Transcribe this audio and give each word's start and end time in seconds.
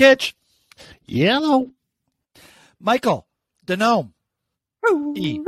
Kitch. 0.00 0.34
Yellow. 1.04 1.68
Michael. 2.80 3.26
Denome. 3.66 4.12
E. 5.14 5.38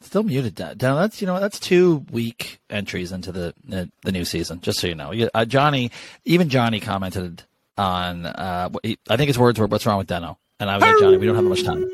Still 0.00 0.22
muted. 0.22 0.54
Down. 0.54 0.78
That's 0.78 1.20
you 1.20 1.26
know 1.26 1.38
that's 1.38 1.60
two 1.60 2.06
weak 2.10 2.60
entries 2.70 3.12
into 3.12 3.30
the 3.30 3.52
the, 3.62 3.90
the 4.04 4.10
new 4.10 4.24
season. 4.24 4.62
Just 4.62 4.80
so 4.80 4.86
you 4.86 4.94
know, 4.94 5.12
uh, 5.34 5.44
Johnny, 5.44 5.90
even 6.24 6.48
Johnny 6.48 6.80
commented 6.80 7.42
on. 7.76 8.24
Uh, 8.24 8.70
I 8.82 9.16
think 9.18 9.28
his 9.28 9.38
words 9.38 9.60
were, 9.60 9.66
"What's 9.66 9.84
wrong 9.84 9.98
with 9.98 10.08
Deno?" 10.08 10.38
And 10.58 10.70
I 10.70 10.76
was 10.76 10.82
like, 10.82 10.98
Johnny, 10.98 11.18
we 11.18 11.26
don't 11.26 11.36
have 11.36 11.44
much 11.44 11.64
time. 11.64 11.88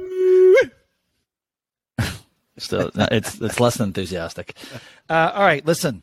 Still, 2.56 2.92
it's 2.94 3.40
it's 3.40 3.58
less 3.58 3.78
than 3.78 3.88
enthusiastic. 3.88 4.54
Uh, 5.10 5.32
all 5.34 5.42
right, 5.42 5.66
listen. 5.66 6.02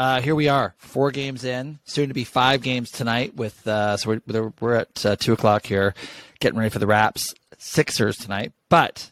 Uh, 0.00 0.18
here 0.22 0.34
we 0.34 0.48
are, 0.48 0.74
four 0.78 1.10
games 1.10 1.44
in, 1.44 1.78
soon 1.84 2.08
to 2.08 2.14
be 2.14 2.24
five 2.24 2.62
games 2.62 2.90
tonight. 2.90 3.36
With 3.36 3.68
uh, 3.68 3.98
so 3.98 4.18
we're 4.26 4.52
we're 4.58 4.76
at 4.76 5.04
uh, 5.04 5.16
two 5.16 5.34
o'clock 5.34 5.66
here, 5.66 5.92
getting 6.38 6.58
ready 6.58 6.70
for 6.70 6.78
the 6.78 6.86
Raps 6.86 7.34
Sixers 7.58 8.16
tonight. 8.16 8.54
But 8.70 9.10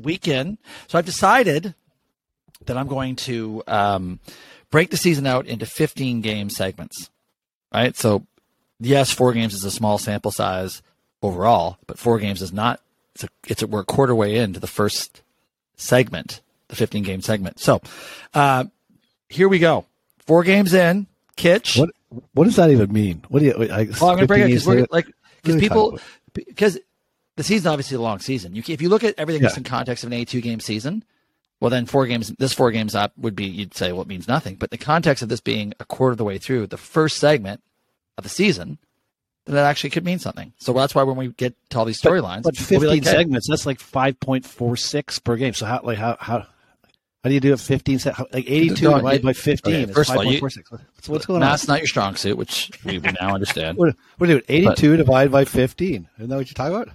weekend, 0.00 0.56
so 0.86 0.96
I've 0.96 1.04
decided 1.04 1.74
that 2.64 2.78
I'm 2.78 2.88
going 2.88 3.16
to 3.16 3.62
um, 3.66 4.20
break 4.70 4.88
the 4.88 4.96
season 4.96 5.26
out 5.26 5.44
into 5.44 5.66
15 5.66 6.22
game 6.22 6.48
segments. 6.48 7.10
Right, 7.74 7.94
so 7.94 8.26
yes, 8.80 9.12
four 9.12 9.34
games 9.34 9.52
is 9.52 9.64
a 9.64 9.70
small 9.70 9.98
sample 9.98 10.30
size 10.30 10.80
overall, 11.20 11.76
but 11.86 11.98
four 11.98 12.18
games 12.18 12.40
is 12.40 12.54
not. 12.54 12.80
It's 13.16 13.24
a, 13.24 13.28
it's 13.48 13.62
a, 13.62 13.66
we're 13.66 13.80
a 13.80 13.84
quarter 13.84 14.14
way 14.14 14.36
into 14.36 14.60
the 14.60 14.66
first 14.66 15.20
segment, 15.76 16.40
the 16.68 16.76
15 16.76 17.02
game 17.02 17.20
segment. 17.20 17.60
So, 17.60 17.82
uh, 18.32 18.64
here 19.28 19.50
we 19.50 19.58
go. 19.58 19.84
Four 20.26 20.44
games 20.44 20.72
in, 20.72 21.06
Kitch. 21.36 21.76
What 21.76 21.90
what 22.34 22.44
does 22.44 22.56
that 22.56 22.70
even 22.70 22.92
mean? 22.92 23.24
What 23.28 23.40
do 23.40 23.46
you? 23.46 23.52
I, 23.52 23.88
well, 24.00 24.10
I'm 24.10 24.16
going 24.16 24.18
to 24.18 24.26
bring 24.26 24.42
it 24.42 24.46
because 24.48 24.66
like 24.90 25.06
because 25.42 25.60
people 25.60 25.98
because 26.32 26.78
the 27.36 27.42
season's 27.42 27.66
obviously 27.66 27.96
a 27.96 28.00
long 28.00 28.18
season. 28.18 28.54
You 28.54 28.62
if 28.68 28.82
you 28.82 28.88
look 28.88 29.04
at 29.04 29.14
everything 29.18 29.42
yeah. 29.42 29.48
just 29.48 29.58
in 29.58 29.64
context 29.64 30.04
of 30.04 30.08
an 30.08 30.14
82 30.14 30.40
game 30.40 30.60
season, 30.60 31.04
well 31.60 31.70
then 31.70 31.86
four 31.86 32.06
games 32.06 32.28
this 32.38 32.52
four 32.52 32.70
games 32.70 32.94
up 32.94 33.12
would 33.16 33.34
be 33.34 33.46
you'd 33.46 33.74
say 33.74 33.92
well 33.92 34.02
it 34.02 34.08
means 34.08 34.28
nothing. 34.28 34.56
But 34.56 34.70
the 34.70 34.78
context 34.78 35.22
of 35.22 35.28
this 35.28 35.40
being 35.40 35.72
a 35.80 35.84
quarter 35.84 36.12
of 36.12 36.18
the 36.18 36.24
way 36.24 36.38
through 36.38 36.66
the 36.68 36.76
first 36.76 37.18
segment 37.18 37.62
of 38.18 38.24
the 38.24 38.30
season, 38.30 38.78
then 39.46 39.54
that 39.56 39.64
actually 39.64 39.90
could 39.90 40.04
mean 40.04 40.18
something. 40.18 40.52
So 40.58 40.72
that's 40.72 40.94
why 40.94 41.02
when 41.02 41.16
we 41.16 41.28
get 41.28 41.54
to 41.70 41.78
all 41.78 41.84
these 41.84 42.00
storylines, 42.00 42.42
but, 42.42 42.54
but 42.54 42.58
15 42.58 42.80
we'll 42.80 42.90
like, 42.90 43.04
segments, 43.04 43.48
that's 43.48 43.66
like 43.66 43.78
5.46 43.78 45.24
per 45.24 45.36
game. 45.36 45.54
So 45.54 45.66
how 45.66 45.80
like 45.82 45.98
how 45.98 46.16
how 46.20 46.46
how 47.22 47.28
do 47.28 47.34
you 47.34 47.40
do 47.40 47.52
it 47.52 47.60
15 47.60 48.00
like 48.32 48.50
82 48.50 48.74
divided 48.74 49.22
by 49.22 49.32
15 49.32 49.74
okay, 49.74 49.92
first 49.92 50.10
of 50.10 50.16
all, 50.16 50.24
you, 50.24 50.40
what's, 50.40 50.58
what's 51.08 51.26
going 51.26 51.42
on? 51.42 51.48
That's 51.48 51.68
not 51.68 51.78
your 51.78 51.86
strong 51.86 52.16
suit 52.16 52.36
which 52.36 52.70
we 52.84 52.98
now 52.98 53.34
understand. 53.34 53.78
What, 53.78 53.94
what 54.18 54.28
are 54.28 54.32
you 54.32 54.40
doing 54.40 54.66
82 54.66 54.90
but, 54.90 54.96
divided 54.96 55.32
by 55.32 55.44
15 55.44 56.08
isn't 56.18 56.28
that 56.28 56.36
what 56.36 56.46
you're 56.46 56.54
talking 56.54 56.74
about? 56.74 56.88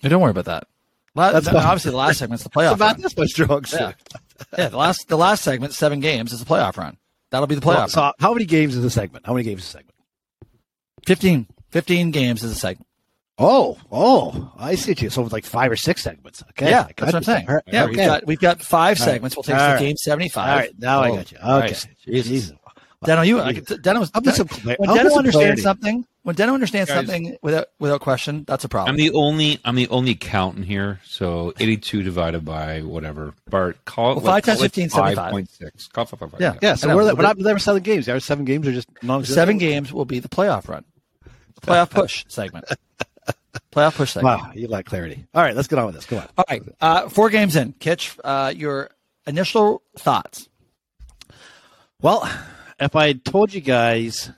Hey, 0.00 0.08
don't 0.08 0.22
worry 0.22 0.30
about 0.30 0.46
that. 0.46 0.66
That's 1.14 1.46
not, 1.46 1.56
obviously 1.56 1.90
the 1.90 1.96
last 1.96 2.18
segment's 2.18 2.44
the 2.44 2.50
playoff 2.50 2.74
about 2.74 2.98
this 2.98 3.16
my 3.16 3.26
strong 3.26 3.64
suit. 3.64 3.80
Yeah. 3.80 3.92
yeah. 4.56 4.68
the 4.68 4.76
last 4.76 5.08
the 5.08 5.18
last 5.18 5.42
segment 5.42 5.74
seven 5.74 6.00
games 6.00 6.32
is 6.32 6.40
the 6.40 6.46
playoff 6.46 6.76
run. 6.76 6.96
That'll 7.30 7.46
be 7.46 7.54
the 7.54 7.60
playoff 7.60 7.76
well, 7.76 7.88
so 7.88 8.12
how 8.18 8.32
many 8.32 8.46
games 8.46 8.76
is 8.76 8.82
the 8.82 8.90
segment? 8.90 9.26
How 9.26 9.34
many 9.34 9.44
games 9.44 9.62
is 9.62 9.68
a 9.68 9.70
segment? 9.72 9.94
15 11.06 11.46
15 11.70 12.10
games 12.12 12.42
is 12.42 12.52
a 12.52 12.54
segment 12.54 12.87
Oh, 13.38 13.78
oh, 13.92 14.52
I 14.58 14.74
see 14.74 14.94
you. 14.98 15.10
So 15.10 15.22
with 15.22 15.32
like 15.32 15.44
five 15.44 15.70
or 15.70 15.76
six 15.76 16.02
segments. 16.02 16.42
Okay. 16.50 16.70
Yeah, 16.70 16.88
that's 16.96 17.12
what 17.12 17.14
I'm 17.14 17.22
saying. 17.22 17.46
Right. 17.46 17.62
Yeah, 17.68 17.84
okay. 17.84 17.90
we've 17.90 17.96
got 17.96 18.26
we've 18.26 18.38
got 18.40 18.60
five 18.60 18.98
segments. 18.98 19.36
We'll 19.36 19.44
take 19.44 19.56
us 19.56 19.78
to 19.78 19.84
game 19.84 19.96
75. 19.96 20.48
All 20.48 20.56
right, 20.56 20.78
now 20.78 21.00
oh, 21.00 21.02
I 21.02 21.16
got 21.16 21.32
you. 21.32 21.38
Okay. 21.38 21.48
Right. 21.48 21.86
Jesus. 22.04 22.52
Deno, 23.04 23.24
you, 23.24 23.38
I, 23.38 23.52
Deno 23.52 24.00
was, 24.00 24.10
Deno, 24.10 24.76
when 24.76 24.88
Deno 24.88 25.16
understands 25.16 25.62
something, 25.62 26.04
when 26.24 26.34
Deno 26.34 26.52
understands 26.52 26.90
Guys, 26.90 26.96
something 26.96 27.36
without 27.42 27.68
without 27.78 28.00
question, 28.00 28.42
that's 28.44 28.64
a 28.64 28.68
problem. 28.68 28.92
I'm 28.92 28.96
the 28.96 29.12
only 29.12 29.60
I'm 29.64 29.76
the 29.76 29.86
only 29.88 30.12
accountant 30.12 30.66
here. 30.66 30.98
So 31.04 31.54
82 31.60 32.02
divided 32.02 32.44
by 32.44 32.80
whatever. 32.80 33.34
Bart, 33.48 33.84
call 33.84 34.12
it 34.12 34.14
well, 34.16 34.24
five 34.32 34.42
times 34.42 34.60
15, 34.60 34.88
75. 34.88 35.32
5.6. 35.32 35.92
Call 35.92 36.02
it 36.02 36.08
five, 36.08 36.18
five, 36.18 36.30
five, 36.32 36.40
yeah, 36.40 36.54
yeah. 36.60 36.74
So 36.74 36.88
we're, 36.88 37.14
we're 37.14 37.22
not 37.22 37.38
never 37.38 37.60
seven 37.60 37.84
games. 37.84 38.08
Our 38.08 38.18
seven 38.18 38.44
games 38.44 38.66
are 38.66 38.72
just 38.72 38.88
non. 39.00 39.24
Seven 39.24 39.58
games 39.58 39.92
will 39.92 40.04
be 40.04 40.18
the 40.18 40.28
playoff 40.28 40.66
run, 40.66 40.84
the 41.54 41.60
playoff 41.60 41.90
push 41.90 42.24
segment. 42.26 42.64
Playoff 43.72 43.96
push 43.96 44.12
segment. 44.12 44.40
Wow, 44.42 44.52
you 44.54 44.68
like 44.68 44.86
clarity. 44.86 45.26
All 45.34 45.42
right, 45.42 45.54
let's 45.56 45.68
get 45.68 45.78
on 45.78 45.86
with 45.86 45.94
this. 45.94 46.06
Go 46.06 46.18
on. 46.18 46.28
All 46.36 46.44
right, 46.48 46.62
uh, 46.80 47.08
four 47.08 47.30
games 47.30 47.56
in. 47.56 47.72
Kitch, 47.74 48.16
uh, 48.22 48.52
your 48.54 48.90
initial 49.26 49.82
thoughts. 49.96 50.48
Well, 52.00 52.28
if 52.78 52.94
I 52.94 53.12
told 53.14 53.52
you 53.52 53.60
guys 53.60 54.30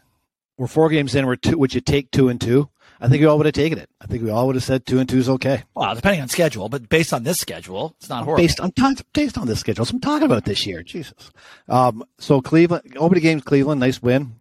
we're 0.57 0.67
four 0.67 0.89
games 0.89 1.15
in, 1.15 1.27
we're 1.27 1.37
two, 1.37 1.59
would 1.59 1.75
you 1.75 1.81
take 1.81 2.11
two 2.11 2.29
and 2.29 2.41
two? 2.41 2.69
I 3.01 3.09
think 3.09 3.21
we 3.21 3.27
all 3.27 3.39
would 3.39 3.47
have 3.47 3.55
taken 3.55 3.79
it. 3.79 3.89
I 4.01 4.07
think 4.07 4.23
we 4.23 4.31
all 4.31 4.47
would 4.47 4.57
have 4.57 4.65
said 4.65 4.85
two 4.85 4.99
and 4.99 5.09
two 5.09 5.19
is 5.19 5.29
okay. 5.29 5.65
Well, 5.75 5.95
depending 5.95 6.21
on 6.21 6.29
schedule, 6.29 6.69
but 6.69 6.89
based 6.89 7.15
on 7.15 7.23
this 7.23 7.39
schedule, 7.39 7.97
it's 7.99 8.11
not 8.11 8.25
horrible. 8.25 8.43
Based 8.43 8.61
on 8.61 8.73
based 9.15 9.39
on 9.39 9.47
this 9.47 9.61
schedule, 9.61 9.85
so 9.87 9.95
I'm 9.95 10.01
talking 10.01 10.27
about 10.27 10.45
this 10.45 10.67
year. 10.67 10.83
Jesus. 10.83 11.31
Um, 11.69 12.05
so 12.19 12.43
Cleveland, 12.43 12.95
opening 12.97 13.23
games, 13.23 13.43
Cleveland, 13.43 13.81
nice 13.81 14.03
win. 14.03 14.37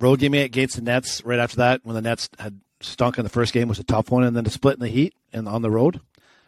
Road 0.00 0.18
game 0.18 0.34
against 0.34 0.76
the 0.76 0.82
Nets. 0.82 1.24
Right 1.24 1.38
after 1.38 1.56
that, 1.58 1.80
when 1.84 1.94
the 1.94 2.02
Nets 2.02 2.28
had 2.38 2.60
stunk 2.80 3.18
in 3.18 3.24
the 3.24 3.30
first 3.30 3.52
game 3.52 3.68
was 3.68 3.78
a 3.78 3.84
tough 3.84 4.10
one, 4.10 4.24
and 4.24 4.36
then 4.36 4.44
to 4.44 4.50
split 4.50 4.74
in 4.74 4.80
the 4.80 4.88
heat 4.88 5.14
and 5.32 5.48
on 5.48 5.62
the 5.62 5.70
road. 5.70 6.00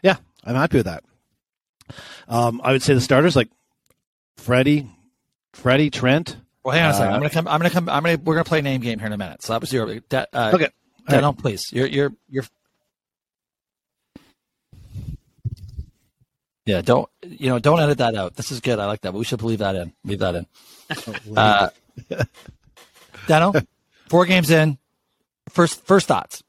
Yeah, 0.03 0.17
I'm 0.45 0.55
happy 0.55 0.79
with 0.79 0.87
that. 0.87 1.05
Um, 2.29 2.61
I 2.63 2.73
would 2.73 2.83
say 2.83 2.95
the 2.95 3.01
starters 3.01 3.37
like 3.37 3.49
Freddie, 4.37 4.89
Freddie 5.53 5.91
Trent. 5.91 6.37
Well, 6.65 6.75
hang 6.75 6.85
on 6.85 6.91
a 6.91 6.95
second. 6.95 7.13
Uh, 7.13 7.15
I'm 7.15 7.21
gonna 7.21 7.31
come. 7.31 7.49
I'm 7.49 7.59
gonna 7.59 7.71
come. 7.71 7.89
I'm 7.89 8.03
gonna. 8.03 8.19
We're 8.23 8.35
gonna 8.35 8.45
play 8.45 8.61
a 8.61 8.63
name 8.63 8.81
game 8.81 8.99
here 8.99 9.07
in 9.07 9.13
a 9.13 9.19
minute. 9.19 9.43
So 9.43 9.53
that 9.53 9.61
was 9.61 9.73
your. 9.73 9.89
Uh, 9.89 10.51
okay. 10.55 10.69
Daniel, 11.09 11.33
right. 11.33 11.39
please. 11.39 11.65
You're. 11.73 11.87
You're. 11.87 12.13
You're. 12.29 12.45
Yeah. 16.67 16.83
Don't. 16.83 17.09
You 17.23 17.49
know. 17.49 17.59
Don't 17.59 17.81
edit 17.81 17.99
that 17.99 18.15
out. 18.15 18.37
This 18.37 18.53
is 18.53 18.61
good. 18.61 18.79
I 18.79 18.87
like 18.87 19.01
that. 19.03 19.13
But 19.13 19.19
we 19.19 19.25
should 19.25 19.43
leave 19.43 19.61
that 19.61 19.75
in. 19.75 19.93
Leave 20.05 20.21
that 20.21 20.35
in. 20.35 20.47
uh, 21.37 21.71
Dano, 23.27 23.53
four 24.09 24.27
games 24.27 24.51
in. 24.51 24.79
First, 25.51 25.85
first 25.85 26.07
thoughts. 26.07 26.43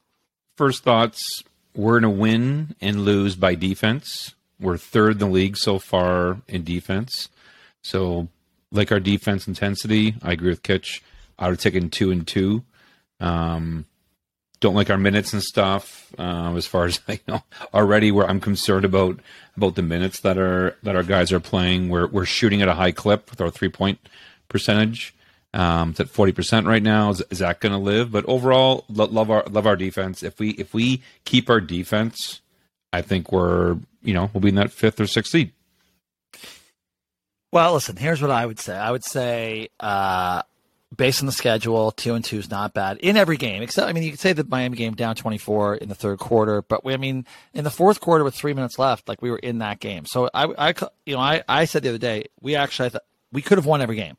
First 0.56 0.84
thoughts. 0.84 1.42
We're 1.74 2.00
to 2.00 2.10
win 2.10 2.76
and 2.80 3.04
lose 3.04 3.34
by 3.36 3.54
defense. 3.54 4.34
We're 4.60 4.76
third 4.76 5.12
in 5.12 5.18
the 5.18 5.26
league 5.26 5.56
so 5.56 5.78
far 5.78 6.38
in 6.46 6.64
defense. 6.64 7.28
So, 7.82 8.28
like 8.70 8.92
our 8.92 9.00
defense 9.00 9.48
intensity, 9.48 10.14
I 10.22 10.32
agree 10.32 10.50
with 10.50 10.62
Kitch. 10.62 11.02
I 11.38 11.46
would 11.46 11.54
have 11.54 11.60
taken 11.60 11.90
two 11.90 12.10
and 12.10 12.26
two. 12.26 12.62
Um, 13.18 13.86
don't 14.60 14.74
like 14.74 14.90
our 14.90 14.98
minutes 14.98 15.32
and 15.32 15.42
stuff. 15.42 16.14
Uh, 16.18 16.54
as 16.56 16.66
far 16.66 16.84
as 16.84 17.00
I 17.08 17.20
know, 17.26 17.42
already 17.74 18.12
where 18.12 18.28
I'm 18.28 18.40
concerned 18.40 18.84
about 18.84 19.18
about 19.56 19.74
the 19.74 19.82
minutes 19.82 20.20
that 20.20 20.38
are 20.38 20.76
that 20.82 20.96
our 20.96 21.02
guys 21.02 21.32
are 21.32 21.40
playing. 21.40 21.88
We're 21.88 22.06
we're 22.06 22.24
shooting 22.24 22.62
at 22.62 22.68
a 22.68 22.74
high 22.74 22.92
clip 22.92 23.30
with 23.30 23.40
our 23.40 23.50
three 23.50 23.68
point 23.68 23.98
percentage. 24.48 25.14
Um, 25.54 25.90
it's 25.90 26.00
at 26.00 26.08
forty 26.08 26.32
percent 26.32 26.66
right 26.66 26.82
now. 26.82 27.10
Is, 27.10 27.22
is 27.30 27.38
that 27.40 27.60
going 27.60 27.72
to 27.72 27.78
live? 27.78 28.10
But 28.10 28.24
overall, 28.26 28.84
lo- 28.88 29.06
love 29.06 29.30
our 29.30 29.44
love 29.50 29.66
our 29.66 29.76
defense. 29.76 30.22
If 30.22 30.38
we 30.38 30.50
if 30.50 30.72
we 30.72 31.02
keep 31.24 31.50
our 31.50 31.60
defense, 31.60 32.40
I 32.92 33.02
think 33.02 33.32
we're 33.32 33.78
you 34.02 34.14
know 34.14 34.30
we'll 34.32 34.40
be 34.40 34.48
in 34.48 34.54
that 34.54 34.72
fifth 34.72 35.00
or 35.00 35.06
sixth 35.06 35.32
seed. 35.32 35.52
Well, 37.52 37.74
listen. 37.74 37.96
Here's 37.96 38.22
what 38.22 38.30
I 38.30 38.46
would 38.46 38.58
say. 38.58 38.74
I 38.74 38.90
would 38.90 39.04
say, 39.04 39.68
uh, 39.78 40.42
based 40.96 41.20
on 41.20 41.26
the 41.26 41.32
schedule, 41.32 41.90
two 41.90 42.14
and 42.14 42.24
two 42.24 42.38
is 42.38 42.50
not 42.50 42.72
bad 42.72 42.96
in 42.98 43.18
every 43.18 43.36
game. 43.36 43.62
Except, 43.62 43.86
I 43.86 43.92
mean, 43.92 44.02
you 44.04 44.10
could 44.12 44.20
say 44.20 44.32
the 44.32 44.44
Miami 44.44 44.76
game 44.76 44.94
down 44.94 45.16
24 45.16 45.76
in 45.76 45.88
the 45.90 45.94
third 45.94 46.18
quarter, 46.18 46.62
but 46.62 46.84
we, 46.84 46.94
I 46.94 46.96
mean, 46.96 47.26
in 47.52 47.64
the 47.64 47.70
fourth 47.70 48.00
quarter 48.00 48.24
with 48.24 48.34
three 48.34 48.54
minutes 48.54 48.78
left, 48.78 49.06
like 49.06 49.20
we 49.20 49.30
were 49.30 49.38
in 49.38 49.58
that 49.58 49.80
game. 49.80 50.06
So 50.06 50.30
I, 50.32 50.70
I 50.70 50.74
you 51.04 51.14
know, 51.14 51.20
I, 51.20 51.42
I 51.48 51.64
said 51.66 51.82
the 51.82 51.90
other 51.90 51.98
day, 51.98 52.26
we 52.40 52.56
actually, 52.56 52.86
I 52.86 52.88
thought 52.90 53.02
we 53.32 53.42
could 53.42 53.58
have 53.58 53.66
won 53.66 53.82
every 53.82 53.96
game. 53.96 54.16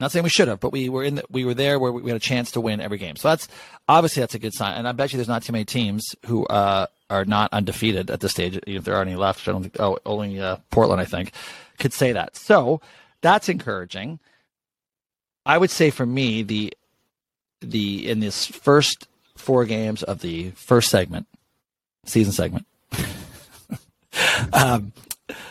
Not 0.00 0.10
saying 0.10 0.24
we 0.24 0.28
should 0.28 0.48
have, 0.48 0.58
but 0.58 0.72
we 0.72 0.88
were 0.88 1.04
in 1.04 1.16
the, 1.16 1.24
we 1.30 1.44
were 1.44 1.54
there 1.54 1.78
where 1.78 1.92
we 1.92 2.10
had 2.10 2.16
a 2.16 2.20
chance 2.20 2.50
to 2.52 2.60
win 2.60 2.80
every 2.80 2.98
game. 2.98 3.14
So 3.14 3.28
that's 3.28 3.46
obviously 3.88 4.20
that's 4.20 4.34
a 4.34 4.40
good 4.40 4.52
sign. 4.52 4.76
And 4.76 4.88
I 4.88 4.92
bet 4.92 5.12
you 5.12 5.18
there's 5.18 5.28
not 5.28 5.44
too 5.44 5.52
many 5.52 5.64
teams 5.64 6.16
who 6.26 6.44
uh, 6.46 6.86
are 7.10 7.24
not 7.24 7.52
undefeated 7.52 8.10
at 8.10 8.20
this 8.20 8.32
stage. 8.32 8.58
If 8.66 8.84
there 8.84 8.96
are 8.96 9.02
any 9.02 9.14
left, 9.14 9.46
I 9.46 9.52
don't 9.52 9.62
think. 9.62 9.76
Oh, 9.78 9.98
only 10.04 10.40
uh, 10.40 10.56
Portland, 10.70 11.00
I 11.00 11.04
think, 11.04 11.32
could 11.78 11.92
say 11.92 12.12
that. 12.12 12.36
So 12.36 12.80
that's 13.20 13.48
encouraging. 13.48 14.18
I 15.46 15.58
would 15.58 15.70
say 15.70 15.90
for 15.90 16.06
me 16.06 16.42
the 16.42 16.72
the 17.60 18.08
in 18.08 18.20
this 18.20 18.46
first 18.46 19.06
four 19.36 19.64
games 19.64 20.02
of 20.02 20.20
the 20.20 20.50
first 20.50 20.90
segment, 20.90 21.28
season 22.04 22.32
segment, 22.32 22.66
um, 24.52 24.92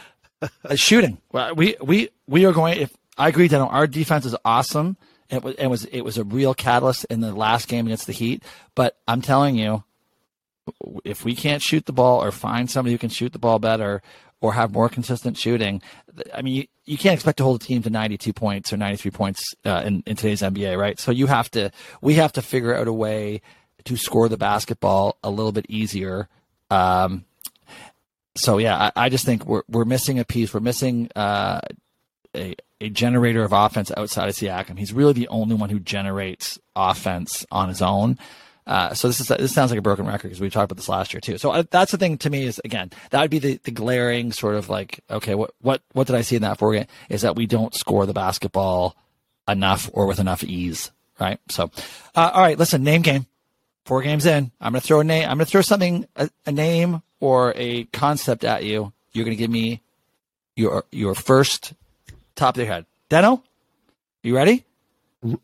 shooting. 0.75 1.18
We 1.56 1.78
we 1.81 2.10
we 2.28 2.45
are 2.45 2.51
going 2.51 2.80
if 2.80 2.94
I 3.18 3.27
agree, 3.30 3.48
Daniel. 3.48 3.69
Our 3.69 3.88
defense 3.88 4.25
is 4.25 4.36
awesome. 4.44 4.98
It 5.30 5.44
was, 5.44 5.56
it 5.56 5.68
was 5.68 5.86
it 5.86 6.01
was 6.01 6.18
a 6.18 6.24
real 6.24 6.54
catalyst 6.54 7.06
in 7.06 7.21
the 7.21 7.33
last 7.33 7.68
game 7.68 7.86
against 7.86 8.07
the 8.07 8.13
Heat. 8.13 8.44
But 8.75 8.98
I'm 9.07 9.21
telling 9.21 9.56
you, 9.56 9.83
if 11.04 11.25
we 11.25 11.36
can't 11.36 11.62
shoot 11.62 11.86
the 11.86 11.94
ball 11.94 12.24
or 12.24 12.31
find 12.31 12.69
somebody 12.69 12.94
who 12.94 12.98
can 12.98 13.10
shoot 13.10 13.33
the 13.33 13.39
ball 13.39 13.60
better 13.60 14.01
or 14.42 14.54
have 14.54 14.74
more 14.74 14.89
consistent 14.89 15.38
shooting, 15.38 15.81
I 16.33 16.42
mean, 16.42 16.54
you, 16.54 16.68
you 16.86 16.98
can't 16.98 17.13
expect 17.13 17.38
to 17.38 17.44
hold 17.44 17.62
a 17.62 17.65
team 17.65 17.81
to 17.83 17.89
92 17.89 18.33
points 18.33 18.74
or 18.74 18.77
93 18.77 19.12
points 19.12 19.56
uh, 19.66 19.83
in, 19.86 20.04
in 20.06 20.16
today's 20.16 20.42
NBA, 20.42 20.77
right? 20.77 21.00
So 21.00 21.12
you 21.12 21.27
have 21.27 21.50
to, 21.51 21.71
we 22.01 22.16
have 22.16 22.33
to 22.33 22.42
figure 22.42 22.75
out 22.75 22.88
a 22.88 22.94
way 22.94 23.42
to 23.86 23.95
score 23.95 24.30
the 24.30 24.38
basketball 24.38 25.18
a 25.24 25.30
little 25.30 25.51
bit 25.51 25.66
easier. 25.69 26.27
Um, 26.69 27.25
so 28.36 28.57
yeah, 28.57 28.92
I, 28.95 29.06
I, 29.06 29.09
just 29.09 29.25
think 29.25 29.45
we're 29.45 29.62
we're 29.68 29.86
missing 29.86 30.19
a 30.19 30.25
piece. 30.25 30.54
We're 30.54 30.59
missing 30.59 31.09
uh, 31.16 31.59
a 32.36 32.56
a 32.83 32.89
generator 32.89 33.44
of 33.44 33.53
offense 33.53 33.91
outside 33.95 34.27
of 34.27 34.35
Siakam. 34.35 34.77
He's 34.77 34.91
really 34.91 35.13
the 35.13 35.30
only 35.30 35.56
one 35.56 35.69
who 35.69 35.80
generates 35.80 36.59
offense 36.75 37.45
on 37.50 37.69
his 37.69 37.81
own. 37.81 38.19
Uh, 38.68 38.94
so 38.94 39.07
this 39.07 39.19
is 39.19 39.27
this 39.27 39.53
sounds 39.53 39.71
like 39.71 39.80
a 39.80 39.83
broken 39.83 40.06
record 40.06 40.24
because 40.24 40.39
we 40.39 40.50
talked 40.50 40.71
about 40.71 40.77
this 40.77 40.89
last 40.89 41.13
year 41.13 41.21
too. 41.21 41.38
So 41.38 41.51
uh, 41.51 41.63
that's 41.69 41.91
the 41.91 41.97
thing 41.97 42.18
to 42.19 42.30
me 42.30 42.45
is 42.45 42.62
again 42.63 42.91
that 43.09 43.21
would 43.21 43.31
be 43.31 43.39
the, 43.39 43.59
the 43.63 43.71
glaring 43.71 44.31
sort 44.31 44.56
of 44.56 44.69
like 44.69 45.01
okay 45.09 45.35
what 45.35 45.51
what 45.62 45.81
what 45.94 46.07
did 46.07 46.15
I 46.15 46.21
see 46.21 46.35
in 46.35 46.44
that 46.44 46.59
four 46.59 46.74
game 46.74 46.85
is 47.09 47.24
that 47.24 47.35
we 47.35 47.45
don't 47.45 47.75
score 47.75 48.06
the 48.06 48.13
basketball 48.13 48.95
enough 49.47 49.89
or 49.94 50.06
with 50.06 50.19
enough 50.19 50.44
ease 50.44 50.91
right. 51.19 51.39
So 51.50 51.71
uh, 52.15 52.31
all 52.33 52.41
right, 52.41 52.57
listen, 52.57 52.83
name 52.83 53.01
game. 53.01 53.25
Four 53.85 54.01
games 54.01 54.25
in, 54.25 54.50
I'm 54.62 54.71
gonna 54.71 54.80
throw 54.80 55.01
a 55.01 55.03
name. 55.03 55.24
I'm 55.24 55.35
gonna 55.35 55.45
throw 55.45 55.62
something 55.62 56.07
a, 56.15 56.30
a 56.45 56.53
name 56.53 57.01
or 57.19 57.53
a 57.57 57.83
concept 57.85 58.45
at 58.45 58.63
you. 58.63 58.94
You're 59.12 59.25
gonna 59.25 59.35
give 59.35 59.51
me 59.51 59.81
your 60.56 60.85
your 60.89 61.15
first 61.15 61.74
top 62.35 62.56
of 62.56 62.63
your 62.63 62.74
head. 62.74 62.85
Deno, 63.09 63.41
you 64.24 64.35
ready? 64.35 64.63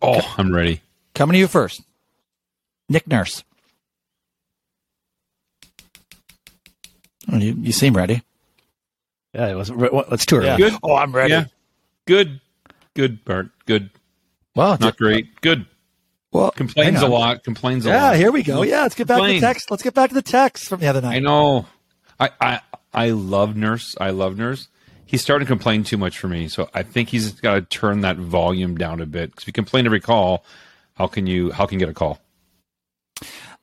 Oh, 0.01 0.35
I'm 0.37 0.53
ready. 0.53 0.81
Coming 1.13 1.33
to 1.33 1.39
you 1.39 1.47
first. 1.47 1.81
Nick 2.87 3.07
Nurse. 3.07 3.43
Oh, 7.31 7.37
you, 7.37 7.53
you 7.53 7.71
seem 7.71 7.95
ready. 7.95 8.23
Yeah, 9.33 9.49
it 9.49 9.55
wasn't. 9.55 9.93
Let's 10.09 10.25
tour. 10.25 10.43
Yeah. 10.43 10.57
Good. 10.57 10.73
Oh, 10.81 10.95
I'm 10.95 11.11
ready. 11.11 11.33
Yeah. 11.33 11.45
Good. 12.05 12.41
Good, 12.95 13.23
Bart. 13.23 13.49
Good. 13.65 13.91
Well, 14.55 14.77
not 14.79 14.97
great. 14.97 15.39
Good. 15.41 15.65
Well, 16.31 16.51
complains 16.51 17.01
a 17.01 17.07
lot. 17.07 17.43
Complains 17.43 17.85
a 17.85 17.89
yeah, 17.89 18.03
lot. 18.03 18.11
Yeah, 18.11 18.17
here 18.17 18.31
we 18.31 18.43
go. 18.43 18.61
Yeah, 18.61 18.81
let's 18.81 18.95
get 18.95 19.07
back 19.07 19.17
Complain. 19.17 19.35
to 19.35 19.41
the 19.41 19.47
text. 19.47 19.71
Let's 19.71 19.83
get 19.83 19.93
back 19.93 20.09
to 20.09 20.15
the 20.15 20.21
text 20.21 20.67
from 20.67 20.79
the 20.79 20.87
other 20.87 21.01
night. 21.01 21.15
I 21.15 21.19
know. 21.19 21.65
I 22.19 22.29
I 22.41 22.61
I 22.93 23.09
love 23.11 23.55
Nurse. 23.55 23.95
I 23.99 24.09
love 24.09 24.37
Nurse. 24.37 24.67
He's 25.09 25.23
starting 25.23 25.47
to 25.47 25.49
complain 25.49 25.83
too 25.83 25.97
much 25.97 26.19
for 26.19 26.27
me, 26.27 26.47
so 26.47 26.69
I 26.71 26.83
think 26.83 27.09
he's 27.09 27.31
got 27.31 27.55
to 27.55 27.61
turn 27.61 28.01
that 28.01 28.17
volume 28.17 28.77
down 28.77 29.01
a 29.01 29.07
bit. 29.07 29.31
Because 29.31 29.45
if 29.45 29.47
you 29.47 29.53
complain 29.53 29.87
every 29.87 29.99
call, 29.99 30.45
how 30.93 31.07
can 31.07 31.25
you 31.25 31.49
how 31.49 31.65
can 31.65 31.79
you 31.79 31.85
get 31.87 31.89
a 31.89 31.95
call? 31.95 32.19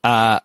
Uh, 0.03 0.41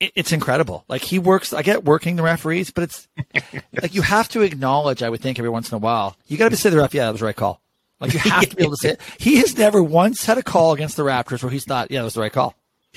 it's 0.00 0.32
incredible. 0.32 0.84
Like 0.86 1.00
he 1.00 1.18
works, 1.18 1.54
I 1.54 1.62
get 1.62 1.84
working 1.84 2.16
the 2.16 2.22
referees, 2.22 2.70
but 2.70 2.84
it's 2.84 3.08
like 3.80 3.94
you 3.94 4.02
have 4.02 4.28
to 4.28 4.42
acknowledge. 4.42 5.02
I 5.02 5.08
would 5.08 5.22
think 5.22 5.38
every 5.38 5.48
once 5.48 5.72
in 5.72 5.76
a 5.76 5.78
while, 5.78 6.14
you 6.26 6.36
got 6.36 6.50
to 6.50 6.58
say 6.58 6.68
to 6.68 6.76
the 6.76 6.82
ref, 6.82 6.92
"Yeah, 6.92 7.06
that 7.06 7.12
was 7.12 7.20
the 7.20 7.26
right 7.26 7.34
call." 7.34 7.62
Like 7.98 8.12
you 8.12 8.18
have 8.18 8.46
to 8.50 8.56
be 8.56 8.64
able 8.64 8.72
to 8.72 8.76
say 8.76 8.90
it. 8.90 9.00
He 9.16 9.36
has 9.36 9.56
never 9.56 9.82
once 9.82 10.26
had 10.26 10.36
a 10.36 10.42
call 10.42 10.74
against 10.74 10.98
the 10.98 11.04
Raptors 11.04 11.42
where 11.42 11.50
he's 11.50 11.64
thought, 11.64 11.90
"Yeah, 11.90 12.00
that 12.00 12.04
was 12.04 12.14
the 12.14 12.20
right 12.20 12.30
call." 12.32 12.54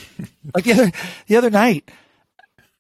like 0.54 0.66
the 0.66 0.74
other 0.74 0.92
the 1.28 1.38
other 1.38 1.50
night, 1.50 1.90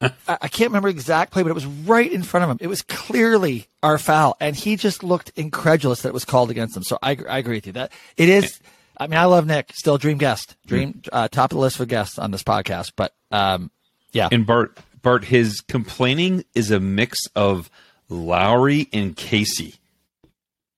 I, 0.01 0.47
can't 0.47 0.69
remember 0.69 0.91
the 0.91 0.95
exact 0.95 1.31
play, 1.31 1.41
but 1.41 1.49
it 1.49 1.55
was 1.55 1.65
right 1.65 2.11
in 2.11 2.21
front 2.21 2.43
of 2.43 2.49
him. 2.51 2.57
It 2.61 2.67
was 2.67 2.83
clearly 2.83 3.67
our 3.81 3.97
foul, 3.97 4.37
and 4.39 4.55
he 4.55 4.75
just 4.75 5.03
looked 5.03 5.31
incredulous 5.35 6.01
that 6.01 6.09
it 6.09 6.13
was 6.13 6.25
called 6.25 6.51
against 6.51 6.77
him. 6.77 6.83
So 6.83 6.99
I, 7.01 7.17
I 7.27 7.39
agree 7.39 7.57
with 7.57 7.67
you 7.67 7.73
that 7.73 7.91
it 8.15 8.29
is. 8.29 8.59
I 8.99 9.07
mean, 9.07 9.19
I 9.19 9.25
love 9.25 9.45
Nick. 9.45 9.71
Still 9.73 9.97
dream 9.97 10.17
guest, 10.17 10.55
dream 10.65 11.01
uh, 11.11 11.27
top 11.27 11.51
of 11.51 11.55
the 11.55 11.61
list 11.61 11.77
for 11.77 11.85
guests 11.85 12.19
on 12.19 12.31
this 12.31 12.43
podcast. 12.43 12.93
But 12.95 13.13
um, 13.31 13.71
yeah. 14.11 14.29
And 14.31 14.45
Bart, 14.45 14.77
Bart, 15.01 15.23
his 15.23 15.61
complaining 15.61 16.45
is 16.53 16.71
a 16.71 16.79
mix 16.79 17.19
of 17.35 17.69
Lowry 18.09 18.89
and 18.93 19.15
Casey. 19.15 19.75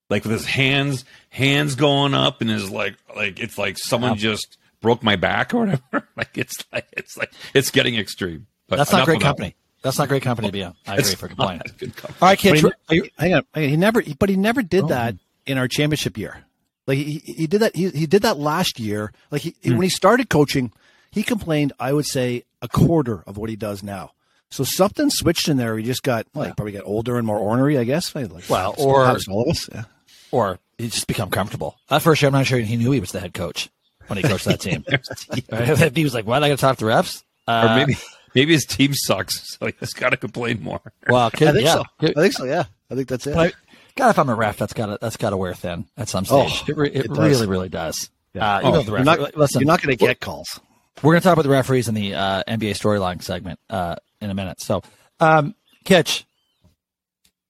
Like 0.10 0.24
with 0.24 0.32
his 0.32 0.46
hands, 0.46 1.06
hands 1.30 1.76
going 1.76 2.14
up, 2.14 2.42
and 2.42 2.50
his 2.50 2.72
like, 2.72 2.96
like 3.16 3.40
it's 3.40 3.58
like 3.58 3.78
someone 3.78 4.18
just 4.18 4.58
broke 4.82 5.04
my 5.04 5.16
back 5.18 5.54
or 5.54 5.60
whatever. 5.60 6.08
like 6.16 6.38
it's 6.38 6.66
like 6.74 6.88
it's 6.94 7.18
like 7.18 7.32
it's 7.54 7.70
getting 7.70 7.96
extreme. 7.96 8.48
But 8.70 8.78
that's 8.78 8.92
not 8.92 9.06
great 9.06 9.22
company. 9.22 9.50
That. 9.50 9.56
That's 9.82 9.98
not 9.98 10.10
great 10.10 10.24
company 10.24 10.50
to 10.50 10.52
be 10.52 10.64
on. 10.64 10.76
I 10.88 10.98
agree 10.98 11.16
for 11.16 11.28
complaining. 11.28 11.62
All 11.82 12.12
right, 12.22 12.38
kids. 12.38 12.66
He, 12.90 13.12
hang 13.18 13.34
on. 13.34 13.44
He 13.56 13.78
never, 13.78 14.04
but 14.20 14.30
he 14.30 14.36
never 14.36 14.62
did 14.62 14.86
oh. 14.86 14.88
that 14.88 15.16
in 15.46 15.58
our 15.58 15.68
championship 15.68 16.18
year. 16.18 16.44
Like 16.86 16.98
he, 16.98 17.22
he 17.24 17.48
did 17.48 17.62
that. 17.62 17.76
He, 17.76 17.90
he 17.90 18.06
did 18.06 18.24
that 18.24 18.38
last 18.38 18.80
year. 18.80 19.14
Like 19.32 19.42
he, 19.42 19.52
mm. 19.52 19.74
when 19.74 19.84
he 19.84 19.90
started 19.90 20.30
coaching, 20.30 20.74
he 21.12 21.24
complained, 21.24 21.72
I 21.80 21.94
would 21.94 22.06
say, 22.06 22.44
a 22.62 22.68
quarter 22.68 23.24
of 23.26 23.38
what 23.38 23.50
he 23.50 23.56
does 23.56 23.84
now. 23.84 24.12
So 24.52 24.64
something 24.64 25.10
switched 25.10 25.48
in 25.48 25.58
there. 25.58 25.78
He 25.78 25.84
just 25.84 26.04
got 26.04 26.26
like 26.34 26.58
probably 26.58 26.74
got 26.74 26.86
older 26.86 27.18
and 27.18 27.26
more 27.26 27.38
ornery, 27.38 27.78
I 27.78 27.84
guess. 27.84 28.14
Like, 28.16 28.32
well, 28.50 28.74
or 28.78 29.06
all 29.06 29.44
of 29.44 29.48
us, 29.48 29.70
yeah. 29.72 29.84
or 30.32 30.60
he 30.78 30.90
just 30.90 31.08
become 31.08 31.30
comfortable. 31.30 31.78
At 31.90 32.02
first 32.02 32.22
year, 32.22 32.28
I'm 32.28 32.34
not 32.34 32.48
sure 32.48 32.58
he 32.60 32.76
knew 32.76 32.92
he 32.92 33.00
was 33.00 33.12
the 33.12 33.20
head 33.20 33.34
coach 33.34 33.70
when 34.08 34.18
he 34.18 34.24
coached 34.24 34.46
that 34.46 34.60
team. 34.60 34.84
he 35.96 36.04
was 36.04 36.16
like, 36.16 36.26
"What? 36.26 36.44
I 36.44 36.50
got 36.50 36.56
to 36.56 36.62
talk 36.62 36.78
to 36.80 36.86
refs?" 36.86 37.24
Uh, 37.48 37.68
or 37.70 37.76
maybe 37.76 38.00
maybe 38.36 38.54
his 38.54 38.66
team 38.66 38.94
sucks, 38.94 39.58
so 39.60 39.72
he's 39.80 39.94
got 39.94 40.10
to 40.10 40.18
complain 40.18 40.62
more. 40.62 40.82
Well, 41.08 41.32
could, 41.32 41.50
I 41.50 41.52
think 41.54 41.66
yeah. 41.66 41.74
so. 41.74 41.84
I 42.02 42.14
think 42.14 42.34
so. 42.34 42.46
Yeah, 42.46 42.66
I 42.90 42.96
think 42.96 43.08
that's 43.08 43.28
it. 43.28 43.36
I, 43.36 43.52
God, 43.96 44.10
if 44.10 44.20
I'm 44.20 44.30
a 44.30 44.36
ref, 44.36 44.58
that's 44.58 44.74
got 44.74 44.88
to 44.88 44.98
that's 45.02 45.18
got 45.18 45.32
to 45.32 45.38
wear 45.38 45.54
thin 45.54 45.86
at 45.98 46.10
some 46.10 46.26
stage. 46.26 46.64
Oh, 46.68 46.82
it, 46.82 46.96
it, 46.96 47.06
it 47.06 47.12
really, 47.12 47.48
really 47.48 47.70
does. 47.70 48.10
Yeah. 48.34 48.58
Uh, 48.58 48.62
oh, 48.64 48.84
you're 48.84 49.04
not, 49.04 49.36
listen, 49.36 49.60
you're 49.60 49.68
not 49.68 49.82
going 49.82 49.98
to 49.98 50.06
get 50.06 50.20
calls. 50.20 50.60
We're 51.02 51.14
going 51.14 51.22
to 51.22 51.24
talk 51.24 51.34
about 51.34 51.44
the 51.44 51.50
referees 51.50 51.88
in 51.88 51.96
the 51.96 52.14
uh, 52.14 52.44
NBA 52.48 52.72
storyline 52.72 53.22
segment 53.24 53.60
uh, 53.70 53.96
in 54.22 54.30
a 54.30 54.34
minute. 54.34 54.62
So, 54.62 54.84
um, 55.20 55.56
Kitch, 55.86 56.26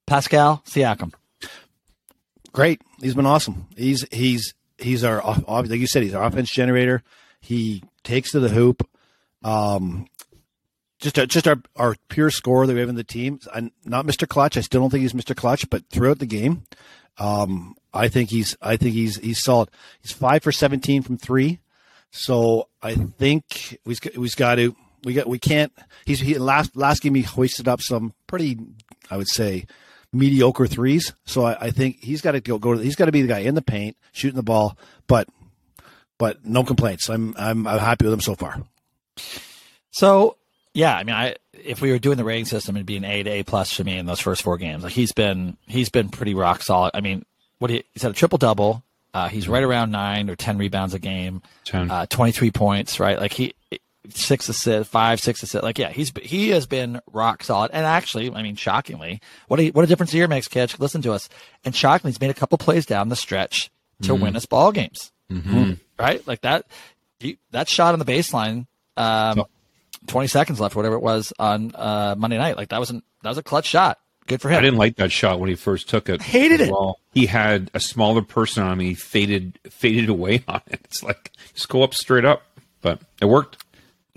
Pascal 0.08 0.64
Siakam, 0.68 1.14
great. 2.54 2.82
He's 3.02 3.16
been 3.16 3.26
awesome. 3.26 3.68
He's 3.76 4.06
he's 4.12 4.54
he's 4.78 5.04
our 5.04 5.24
like 5.48 5.70
you 5.70 5.88
said, 5.88 6.04
he's 6.04 6.14
our 6.14 6.24
offense 6.24 6.52
generator. 6.52 7.04
He 7.42 7.84
takes 8.04 8.32
to 8.32 8.40
the 8.40 8.50
hoop. 8.50 8.88
Um, 9.44 10.08
just 11.00 11.18
our, 11.18 11.26
just 11.26 11.48
our, 11.48 11.62
our 11.76 11.96
pure 12.10 12.30
scorer 12.30 12.68
that 12.68 12.74
we 12.74 12.80
have 12.80 12.90
in 12.90 12.96
the 12.96 13.04
team. 13.04 13.40
I'm 13.54 13.72
not 13.86 14.06
Mr. 14.06 14.28
Clutch. 14.28 14.58
I 14.58 14.62
still 14.62 14.82
don't 14.82 14.90
think 14.90 15.02
he's 15.02 15.14
Mr. 15.14 15.36
Clutch, 15.36 15.70
but 15.70 15.90
throughout 15.90 16.20
the 16.20 16.26
game, 16.26 16.64
um, 17.18 17.76
I 17.94 18.08
think 18.08 18.30
he's 18.30 18.56
I 18.62 18.78
think 18.78 18.94
he's 18.94 19.18
he's 19.18 19.42
solid. 19.42 19.70
He's 20.02 20.12
five 20.12 20.44
for 20.44 20.52
seventeen 20.52 21.02
from 21.02 21.18
three. 21.18 21.60
So 22.12 22.70
I 22.82 22.96
think 22.96 23.80
we've 23.86 24.00
we've 24.16 24.36
got 24.36 24.56
to 24.56 24.76
we 25.04 25.14
got 25.14 25.28
we 25.28 25.40
can't. 25.40 25.72
He's 26.06 26.20
he 26.20 26.38
last 26.38 26.76
last 26.76 27.02
game 27.02 27.16
he 27.16 27.22
hoisted 27.22 27.68
up 27.68 27.82
some 27.82 28.14
pretty 28.28 28.58
I 29.10 29.18
would 29.18 29.28
say 29.28 29.66
mediocre 30.14 30.68
threes. 30.68 31.14
So 31.26 31.46
I, 31.46 31.66
I 31.66 31.72
think 31.72 32.04
he's 32.04 32.22
got 32.22 32.32
to 32.34 32.42
go 32.42 32.58
go. 32.58 32.78
He's 32.78 32.96
got 32.96 33.06
to 33.06 33.12
be 33.12 33.22
the 33.22 33.28
guy 33.28 33.40
in 33.40 33.56
the 33.56 33.62
paint 33.62 33.98
shooting 34.12 34.38
the 34.38 34.44
ball. 34.44 34.78
But 35.08 35.28
but 36.18 36.46
no 36.46 36.64
complaints. 36.64 37.10
I'm 37.10 37.34
I'm 37.38 37.66
I'm 37.68 37.80
happy 37.80 38.06
with 38.06 38.14
him 38.14 38.22
so 38.22 38.36
far. 38.36 38.62
So 39.92 40.38
yeah, 40.80 40.96
I 40.96 41.04
mean, 41.04 41.16
I 41.16 41.36
if 41.54 41.82
we 41.82 41.92
were 41.92 42.00
doing 42.00 42.16
the 42.16 42.24
rating 42.24 42.46
system, 42.46 42.78
it'd 42.78 42.86
be 42.86 42.96
an 42.96 43.04
A 43.04 43.22
to 43.24 43.30
A 43.30 43.44
plus 43.44 43.74
for 43.74 43.84
me 43.84 43.98
in 43.98 44.06
those 44.06 44.22
first 44.22 44.44
four 44.44 44.58
games. 44.58 44.84
Like 44.84 44.94
he's 44.94 45.12
been 45.12 45.58
he's 45.68 45.90
been 45.90 46.08
pretty 46.08 46.34
rock 46.34 46.64
solid. 46.64 46.92
I 46.94 47.02
mean, 47.02 47.26
what 47.60 47.70
he, 47.70 47.84
he's 47.94 48.02
had 48.02 48.12
a 48.12 48.16
triple 48.16 48.38
double. 48.38 48.82
Uh, 49.14 49.28
he's 49.28 49.50
right 49.50 49.64
around 49.64 49.92
nine 49.92 50.30
or 50.30 50.38
ten 50.38 50.58
rebounds 50.58 50.94
a 50.94 51.00
game, 51.00 51.42
uh, 51.74 52.06
twenty 52.06 52.32
three 52.32 52.52
points. 52.52 52.98
Right, 52.98 53.20
like 53.20 53.34
he 53.34 53.56
six 54.08 54.48
assists, 54.48 54.90
five 54.90 55.20
six 55.20 55.44
assists. 55.44 55.64
Like 55.64 55.78
yeah, 55.78 55.90
he's 55.90 56.14
he 56.22 56.50
has 56.52 56.66
been 56.66 57.02
rock 57.12 57.44
solid. 57.44 57.72
And 57.74 57.86
actually, 57.86 58.32
I 58.34 58.42
mean, 58.42 58.56
shockingly, 58.56 59.20
what 59.50 59.60
a 59.60 59.72
what 59.72 59.84
a 59.84 59.88
difference 59.88 60.14
a 60.14 60.18
year 60.18 60.30
makes. 60.30 60.48
Catch, 60.48 60.80
listen 60.80 61.02
to 61.02 61.12
us. 61.12 61.28
And 61.66 61.76
shockingly, 61.76 62.14
he's 62.14 62.22
made 62.22 62.30
a 62.30 62.36
couple 62.36 62.58
plays 62.58 62.86
down 62.86 63.10
the 63.10 63.18
stretch 63.18 63.70
to 64.04 64.14
mm-hmm. 64.14 64.24
win 64.24 64.36
us 64.38 64.46
ball 64.46 64.72
games. 64.72 65.12
Mm-hmm. 65.30 65.74
Right, 66.00 66.26
like 66.26 66.42
that. 66.42 66.68
He, 67.20 67.38
that 67.52 67.68
shot 67.68 67.92
on 67.92 68.00
the 68.00 68.06
baseline. 68.06 68.66
Um, 68.96 69.44
20 70.08 70.28
seconds 70.28 70.60
left, 70.60 70.76
whatever 70.76 70.96
it 70.96 71.02
was 71.02 71.34
on 71.40 71.74
uh, 71.76 72.16
Monday 72.18 72.38
night. 72.38 72.58
Like 72.58 72.70
that 72.70 72.80
was 72.80 72.92
not 72.92 73.04
that 73.24 73.30
was 73.30 73.38
a 73.38 73.44
clutch 73.44 73.66
shot. 73.66 74.00
Good 74.28 74.42
for 74.42 74.50
him. 74.50 74.60
I 74.60 74.62
didn't 74.62 74.78
like 74.78 74.98
that 74.98 75.12
shot 75.12 75.40
when 75.40 75.50
he 75.50 75.56
first 75.56 75.90
took 75.90 76.08
it. 76.08 76.22
Hated 76.22 76.62
it. 76.62 76.72
Well, 76.72 77.00
he 77.14 77.26
had 77.26 77.72
a 77.74 77.80
smaller 77.80 78.22
person 78.22 78.64
on 78.64 78.78
me, 78.78 78.94
faded 78.94 79.60
faded 79.70 80.10
away 80.10 80.44
on 80.48 80.62
it. 80.68 80.82
It's 80.84 81.04
like 81.04 81.32
just 81.54 81.70
go 81.70 81.84
up 81.84 81.94
straight 81.94 82.26
up, 82.26 82.44
but 82.82 83.02
it 83.22 83.26
worked. 83.26 83.64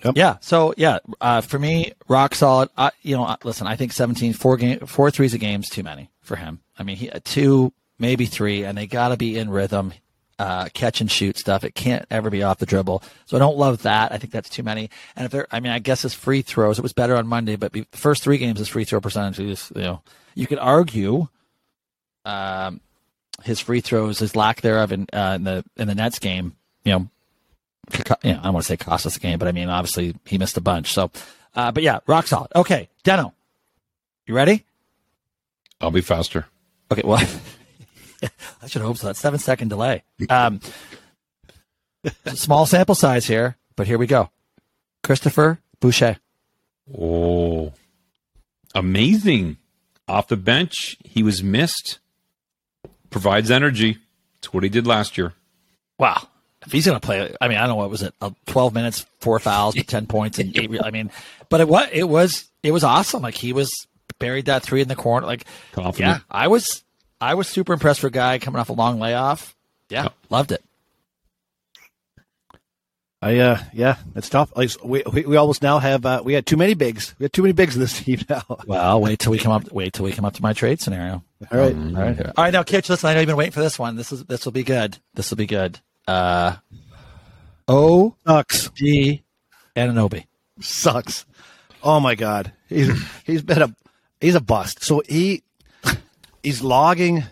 Yep. 0.04 0.16
Yeah. 0.16 0.36
So 0.40 0.74
yeah, 0.76 0.98
uh, 1.20 1.40
for 1.40 1.58
me, 1.58 1.92
rock 2.08 2.34
solid. 2.34 2.68
Uh, 2.76 2.90
you 3.02 3.16
know, 3.16 3.36
listen, 3.44 3.66
I 3.66 3.76
think 3.76 3.92
17, 3.92 4.32
four 4.32 4.56
game, 4.56 4.80
four 4.80 5.10
threes 5.10 5.32
a 5.32 5.38
game 5.38 5.60
is 5.60 5.68
too 5.68 5.82
many 5.82 6.10
for 6.20 6.36
him. 6.36 6.60
I 6.78 6.82
mean, 6.82 6.96
he 6.96 7.08
two, 7.24 7.72
maybe 7.98 8.26
three, 8.26 8.64
and 8.64 8.76
they 8.76 8.86
got 8.86 9.08
to 9.08 9.16
be 9.16 9.38
in 9.38 9.48
rhythm 9.48 9.92
uh, 10.38 10.68
catch 10.74 11.00
and 11.00 11.10
shoot 11.10 11.38
stuff. 11.38 11.64
It 11.64 11.74
can't 11.74 12.04
ever 12.10 12.30
be 12.30 12.42
off 12.42 12.58
the 12.58 12.66
dribble. 12.66 13.02
So 13.26 13.36
I 13.36 13.40
don't 13.40 13.56
love 13.56 13.82
that. 13.82 14.12
I 14.12 14.18
think 14.18 14.32
that's 14.32 14.48
too 14.48 14.62
many. 14.62 14.90
And 15.16 15.26
if 15.26 15.32
there, 15.32 15.46
I 15.50 15.60
mean, 15.60 15.72
I 15.72 15.78
guess 15.78 16.02
his 16.02 16.14
free 16.14 16.42
throws, 16.42 16.78
it 16.78 16.82
was 16.82 16.92
better 16.92 17.16
on 17.16 17.26
Monday, 17.26 17.56
but 17.56 17.72
the 17.72 17.86
first 17.92 18.22
three 18.22 18.38
games, 18.38 18.58
his 18.58 18.68
free 18.68 18.84
throw 18.84 19.00
percentage 19.00 19.38
is, 19.40 19.72
you 19.74 19.82
know, 19.82 20.02
you 20.34 20.46
could 20.46 20.58
argue, 20.58 21.28
um, 22.24 22.80
his 23.42 23.60
free 23.60 23.80
throws, 23.80 24.18
his 24.18 24.36
lack 24.36 24.60
thereof 24.60 24.92
in, 24.92 25.06
uh, 25.12 25.32
in 25.36 25.44
the, 25.44 25.64
in 25.76 25.88
the 25.88 25.94
Nets 25.94 26.18
game, 26.18 26.54
you 26.84 26.92
know, 26.92 27.08
you 28.22 28.32
know, 28.32 28.38
I 28.40 28.44
don't 28.44 28.54
want 28.54 28.64
to 28.64 28.68
say 28.68 28.76
cost 28.76 29.06
us 29.06 29.14
the 29.14 29.20
game, 29.20 29.38
but 29.38 29.48
I 29.48 29.52
mean, 29.52 29.68
obviously 29.68 30.14
he 30.24 30.38
missed 30.38 30.56
a 30.56 30.60
bunch. 30.60 30.92
So, 30.92 31.10
uh, 31.54 31.72
but 31.72 31.82
yeah, 31.82 31.98
rock 32.06 32.26
solid. 32.26 32.50
Okay. 32.54 32.88
Deno, 33.04 33.32
you 34.26 34.34
ready? 34.34 34.64
I'll 35.80 35.90
be 35.90 36.00
faster. 36.00 36.46
Okay. 36.90 37.02
Well, 37.04 37.20
I 38.62 38.66
should 38.68 38.82
hope 38.82 38.96
so. 38.96 39.08
That 39.08 39.16
seven 39.16 39.38
second 39.38 39.68
delay. 39.68 40.02
Um, 40.28 40.60
small 42.34 42.66
sample 42.66 42.94
size 42.94 43.26
here, 43.26 43.56
but 43.76 43.86
here 43.86 43.98
we 43.98 44.06
go. 44.06 44.30
Christopher 45.02 45.58
Boucher. 45.80 46.18
Oh, 46.96 47.72
amazing! 48.74 49.56
Off 50.08 50.28
the 50.28 50.36
bench, 50.36 50.96
he 51.04 51.22
was 51.22 51.42
missed. 51.42 51.98
Provides 53.10 53.50
energy. 53.50 53.98
It's 54.38 54.52
what 54.52 54.62
he 54.62 54.68
did 54.68 54.86
last 54.86 55.16
year. 55.18 55.34
Wow. 55.98 56.28
If 56.64 56.72
he's 56.72 56.86
going 56.86 56.98
to 56.98 57.04
play, 57.04 57.34
I 57.40 57.48
mean, 57.48 57.58
I 57.58 57.62
don't 57.62 57.70
know 57.70 57.76
what 57.76 57.90
was 57.90 58.02
it, 58.02 58.14
uh, 58.20 58.30
twelve 58.46 58.72
minutes, 58.72 59.04
four 59.20 59.38
fouls, 59.40 59.74
ten 59.86 60.06
points, 60.06 60.38
and 60.38 60.56
eight. 60.56 60.70
I 60.82 60.90
mean, 60.90 61.10
but 61.48 61.60
it 61.60 61.68
was 61.68 61.88
it 61.92 62.04
was 62.04 62.50
it 62.62 62.72
was 62.72 62.84
awesome. 62.84 63.22
Like 63.22 63.34
he 63.34 63.52
was 63.52 63.70
buried 64.18 64.46
that 64.46 64.62
three 64.62 64.80
in 64.80 64.88
the 64.88 64.94
corner. 64.96 65.26
Like, 65.26 65.44
Confident. 65.72 66.18
yeah, 66.18 66.20
I 66.30 66.48
was 66.48 66.84
I 67.22 67.34
was 67.34 67.48
super 67.48 67.72
impressed 67.72 68.00
for 68.00 68.08
a 68.08 68.10
guy 68.10 68.38
coming 68.38 68.58
off 68.60 68.68
a 68.68 68.72
long 68.72 68.98
layoff. 68.98 69.54
Yeah, 69.88 70.04
Yep. 70.04 70.14
loved 70.30 70.52
it. 70.52 70.62
I 73.24 73.38
uh 73.38 73.58
yeah, 73.72 73.96
it's 74.16 74.28
tough. 74.28 74.52
Like 74.56 74.70
we 74.84 75.04
we, 75.12 75.22
we 75.24 75.36
almost 75.36 75.62
now 75.62 75.78
have 75.78 76.04
uh, 76.04 76.22
we 76.24 76.34
had 76.34 76.44
too 76.44 76.56
many 76.56 76.74
bigs. 76.74 77.14
We 77.20 77.24
had 77.24 77.32
too 77.32 77.42
many 77.42 77.52
bigs 77.52 77.76
in 77.76 77.80
this 77.80 78.00
team 78.02 78.18
now. 78.28 78.42
Well, 78.66 79.00
wait 79.00 79.20
till 79.20 79.30
we 79.30 79.38
come 79.38 79.52
up. 79.52 79.70
Wait 79.70 79.92
till 79.92 80.04
we 80.04 80.10
come 80.12 80.24
up 80.24 80.34
to 80.34 80.42
my 80.42 80.52
trade 80.52 80.80
scenario. 80.80 81.22
All 81.52 81.58
right. 81.58 81.74
All 81.74 81.82
right, 81.92 82.20
all 82.20 82.32
right. 82.44 82.52
Now, 82.52 82.64
Kitch, 82.64 82.88
listen. 82.88 83.08
I 83.08 83.14
know 83.14 83.20
you've 83.20 83.28
been 83.28 83.36
waiting 83.36 83.52
for 83.52 83.60
this 83.60 83.78
one. 83.78 83.94
This 83.94 84.10
is 84.10 84.24
this 84.24 84.44
will 84.44 84.52
be 84.52 84.64
good. 84.64 84.98
This 85.14 85.30
will 85.30 85.36
be 85.36 85.46
good. 85.46 85.78
Uh, 86.08 86.56
O 87.68 88.16
Sucks. 88.26 88.70
G 88.70 89.22
Anunoby. 89.76 90.26
Sucks. 90.60 91.24
Oh 91.84 92.00
my 92.00 92.16
god. 92.16 92.52
He's 92.68 92.90
he's 93.24 93.42
been 93.42 93.62
a 93.62 93.76
he's 94.20 94.34
a 94.34 94.40
bust. 94.40 94.82
So 94.82 95.00
he 95.08 95.44
he's 96.42 96.62
logging 96.62 97.24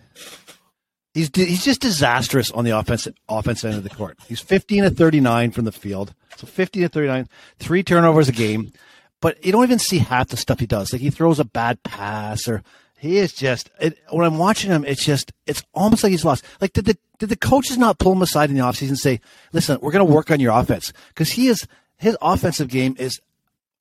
He's 1.13 1.31
he's 1.35 1.65
just 1.65 1.81
disastrous 1.81 2.53
on 2.53 2.65
the 2.65 2.71
offensive 2.71 3.15
offense 3.29 3.65
end 3.65 3.75
of 3.75 3.83
the 3.83 3.91
court. 3.91 4.17
He's 4.29 4.41
15 4.41 4.85
to 4.85 4.91
39 4.91 5.51
from 5.51 5.65
the 5.65 5.73
field. 5.73 6.15
So 6.37 6.47
15 6.47 6.83
to 6.83 6.89
39, 6.89 7.29
three 7.59 7.83
turnovers 7.83 8.29
a 8.29 8.33
game. 8.33 8.73
But 9.21 9.45
you 9.45 9.51
don't 9.51 9.65
even 9.65 9.81
see 9.81 9.99
half 9.99 10.29
the 10.29 10.37
stuff 10.37 10.61
he 10.61 10.67
does. 10.67 10.93
Like 10.93 11.03
he 11.03 11.11
throws 11.11 11.41
a 11.41 11.45
bad 11.45 11.83
pass 11.83 12.47
or 12.47 12.63
he 12.97 13.19
is 13.19 13.33
just 13.33 13.71
it, 13.81 13.99
when 14.11 14.25
I'm 14.25 14.39
watching 14.39 14.71
him, 14.71 14.85
it's 14.85 15.05
just 15.05 15.33
it's 15.47 15.65
almost 15.75 16.05
like 16.05 16.11
he's 16.11 16.25
lost. 16.25 16.45
Like 16.61 16.75
did 16.75 16.85
the 16.85 16.97
did 17.19 17.29
the 17.29 17.37
coaches 17.37 17.77
not 17.77 17.99
pull 17.99 18.13
him 18.13 18.23
aside 18.23 18.51
in 18.51 18.57
the 18.57 18.63
offseason 18.63 18.91
and 18.91 18.99
say, 18.99 19.21
"Listen, 19.53 19.79
we're 19.81 19.93
going 19.93 20.07
to 20.07 20.13
work 20.13 20.31
on 20.31 20.39
your 20.39 20.57
offense" 20.57 20.93
because 21.09 21.33
he 21.33 21.49
is 21.49 21.67
his 21.97 22.17
offensive 22.23 22.69
game 22.69 22.95
is 22.99 23.21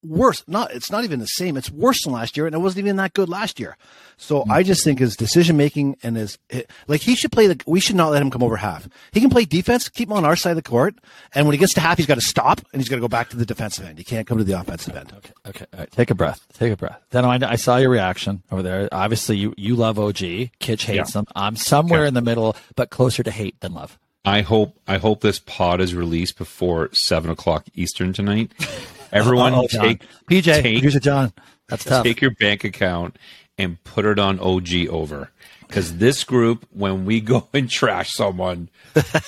worse. 0.04 0.44
Not 0.48 0.72
it's 0.74 0.92
not 0.92 1.04
even 1.04 1.20
the 1.20 1.26
same. 1.28 1.58
It's 1.58 1.70
worse 1.72 2.04
than 2.04 2.14
last 2.14 2.38
year, 2.38 2.46
and 2.46 2.56
it 2.56 2.60
wasn't 2.60 2.86
even 2.86 2.96
that 2.98 3.14
good 3.14 3.30
last 3.30 3.60
year. 3.60 3.78
So 4.18 4.42
hmm. 4.44 4.52
I 4.52 4.64
just 4.64 4.84
think 4.84 5.00
his 5.00 5.16
decision 5.16 5.58
making 5.58 5.98
and 6.04 6.16
his 6.16 6.38
like 6.88 7.02
he 7.02 7.16
should 7.16 7.32
play 7.32 7.48
the. 7.48 7.62
We 7.66 7.80
should 7.80 7.96
not 7.96 8.12
let 8.12 8.22
him 8.22 8.30
come 8.32 8.44
over 8.44 8.58
half. 8.58 8.88
He 9.12 9.20
can 9.22 9.30
play 9.30 9.46
defense, 9.46 9.90
keep 9.90 10.10
him 10.10 10.14
on 10.18 10.26
our 10.26 10.36
side 10.36 10.52
of 10.52 10.56
the 10.58 10.62
court, 10.62 10.96
and 11.34 11.46
when 11.46 11.54
he 11.54 11.60
gets 11.60 11.74
to 11.74 11.82
half, 11.82 11.98
he's 11.98 12.06
got 12.08 12.16
to 12.16 12.22
stop 12.22 12.62
and 12.74 12.82
he's 12.82 12.90
got 12.90 12.96
to 12.98 13.02
go 13.02 13.08
back 13.08 13.30
to 13.30 13.38
the 13.38 13.46
defensive 13.46 13.86
end. 13.86 13.98
He 13.98 14.04
can't 14.04 14.28
come 14.28 14.38
to 14.38 14.44
the 14.44 14.60
offensive 14.60 14.96
end. 14.96 15.12
Okay, 15.18 15.32
okay. 15.48 15.66
All 15.74 15.80
right. 15.80 15.92
Take 15.92 16.12
a 16.12 16.16
breath. 16.16 16.46
Take 16.54 16.74
a 16.74 16.78
breath. 16.78 17.02
Then 17.12 17.26
I, 17.26 17.52
I 17.52 17.56
saw 17.56 17.78
your 17.78 17.90
reaction 17.90 18.44
over 18.52 18.62
there. 18.62 18.90
Obviously, 18.92 19.38
you 19.38 19.54
you 19.58 19.76
love 19.76 20.00
OG. 20.00 20.18
Kitch 20.60 20.86
hates 20.86 21.16
him. 21.16 21.26
I'm 21.36 21.56
somewhere 21.56 22.02
Yeah. 22.04 22.10
in 22.10 22.14
the 22.14 22.22
middle, 22.22 22.56
but 22.76 22.90
closer 22.90 23.24
to 23.24 23.32
hate 23.32 23.60
than 23.62 23.74
love. 23.74 23.98
I 24.26 24.42
hope 24.42 24.78
I 24.88 24.98
hope 24.98 25.22
this 25.22 25.40
pod 25.40 25.82
is 25.82 25.96
released 25.96 26.38
before 26.38 26.90
seven 26.94 27.32
o'clock 27.32 27.66
Eastern 27.74 28.14
tonight. 28.14 28.52
Everyone 29.12 29.54
Uh-oh, 29.54 29.68
take 29.68 30.04
PJ, 30.30 30.44
take- 30.62 30.78
producer 30.78 31.00
John. 31.00 31.34
That's 31.68 31.84
tough. 31.84 32.04
take 32.04 32.22
your 32.22 32.32
bank 32.32 32.64
account 32.64 33.18
and 33.58 33.84
put 33.84 34.06
it 34.06 34.18
on 34.20 34.40
OG 34.40 34.88
over. 34.90 35.32
Because 35.70 35.98
this 36.00 36.24
group, 36.24 36.66
when 36.72 37.06
we 37.06 37.22
go 37.22 37.48
and 37.54 37.70
trash 37.70 38.12
someone, 38.14 38.70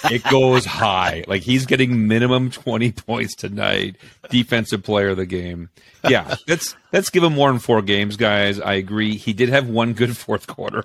it 0.09 0.23
goes 0.23 0.65
high. 0.65 1.23
Like 1.27 1.43
he's 1.43 1.65
getting 1.67 2.07
minimum 2.07 2.49
twenty 2.49 2.91
points 2.91 3.35
tonight. 3.35 3.95
Defensive 4.29 4.81
player 4.83 5.09
of 5.09 5.17
the 5.17 5.25
game. 5.27 5.69
Yeah, 6.09 6.33
let's 6.47 6.75
let's 6.91 7.11
give 7.11 7.23
him 7.23 7.33
more 7.33 7.51
than 7.51 7.59
four 7.59 7.83
games, 7.83 8.17
guys. 8.17 8.59
I 8.59 8.73
agree. 8.73 9.17
He 9.17 9.33
did 9.33 9.49
have 9.49 9.67
one 9.69 9.93
good 9.93 10.17
fourth 10.17 10.47
quarter. 10.47 10.83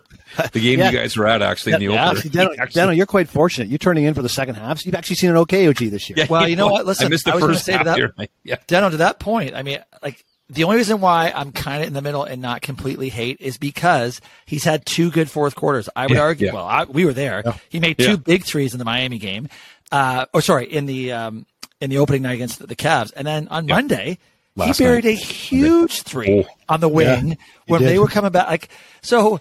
The 0.53 0.61
game 0.61 0.79
Yeah. 0.79 0.91
you 0.91 0.99
guys 0.99 1.17
were 1.17 1.27
at 1.27 1.41
actually 1.41 1.73
in 1.73 1.81
the 1.81 1.87
Yeah, 1.87 2.09
opener. 2.11 2.21
see, 2.21 2.29
Dano, 2.29 2.51
actually- 2.59 2.73
Dano, 2.81 2.93
you're 2.93 3.07
quite 3.07 3.29
fortunate. 3.31 3.69
You're 3.69 3.79
turning 3.79 4.05
in 4.05 4.13
for 4.13 4.21
the 4.21 4.29
second 4.29 4.57
half, 4.57 4.79
so 4.79 4.83
you've 4.85 4.95
actually 4.95 5.17
seen 5.17 5.31
an 5.31 5.39
okay 5.39 5.67
OG 5.69 5.79
this 5.89 6.11
year. 6.11 6.19
Yeah, 6.19 6.27
Well, 6.29 6.47
you 6.47 6.57
know 6.57 6.67
what? 6.71 6.85
Listen, 6.85 7.07
I 7.07 7.09
missed 7.09 7.25
the 7.25 7.33
I 7.33 7.35
was 7.37 7.41
gonna 7.45 7.55
first 7.55 7.65
say 7.65 7.73
to 7.73 7.79
half 7.79 7.85
that- 7.87 7.97
here. 7.97 8.13
Yeah. 8.45 8.57
Deno, 8.69 8.91
to 8.91 8.99
that 8.99 9.19
point, 9.21 9.55
I 9.55 9.63
mean, 9.63 9.79
like 10.03 10.23
the 10.49 10.65
only 10.65 10.77
reason 10.77 11.01
why 11.01 11.33
I'm 11.35 11.51
kind 11.53 11.83
of 11.83 11.89
in 11.89 11.93
the 11.95 12.03
middle 12.03 12.23
and 12.25 12.41
not 12.41 12.63
completely 12.63 13.09
hate 13.09 13.39
is 13.41 13.59
because 13.59 14.21
he's 14.47 14.65
had 14.65 14.87
two 14.87 15.11
good 15.11 15.31
fourth 15.31 15.55
quarters. 15.57 15.89
I 15.97 16.07
would 16.07 16.15
Yeah, 16.17 16.21
argue. 16.23 16.47
yeah. 16.49 16.53
Well, 16.55 16.67
I, 16.67 16.85
we 16.85 17.05
were 17.05 17.13
there. 17.13 17.43
He 17.69 17.81
made 17.81 17.99
two 17.99 18.11
Yeah. 18.11 18.17
big 18.17 18.45
threes 18.45 18.73
in 18.73 18.79
the 18.79 18.85
Miami 18.85 19.19
game. 19.19 19.49
Uh, 19.93 20.27
or 20.33 20.41
sorry, 20.41 20.67
in 20.73 20.87
the 20.87 21.13
um, 21.13 21.47
in 21.81 21.91
the 21.91 21.99
opening 21.99 22.23
night 22.23 22.35
against 22.35 22.67
the, 22.67 22.75
Cavs, 22.77 23.13
and 23.17 23.27
then 23.27 23.49
on 23.49 23.67
Monday 23.67 24.19
Last 24.57 24.79
he 24.79 24.85
buried 24.85 25.05
night. 25.05 25.11
a 25.11 25.21
huge 25.21 26.03
three 26.03 26.45
Oh. 26.45 26.51
on 26.69 26.81
the 26.81 26.89
wing 26.89 27.31
he 27.33 27.37
when 27.67 27.81
did. 27.83 27.89
they 27.91 27.99
were 27.99 28.09
coming 28.09 28.33
back. 28.33 28.49
Like 28.49 28.69
so. 29.03 29.41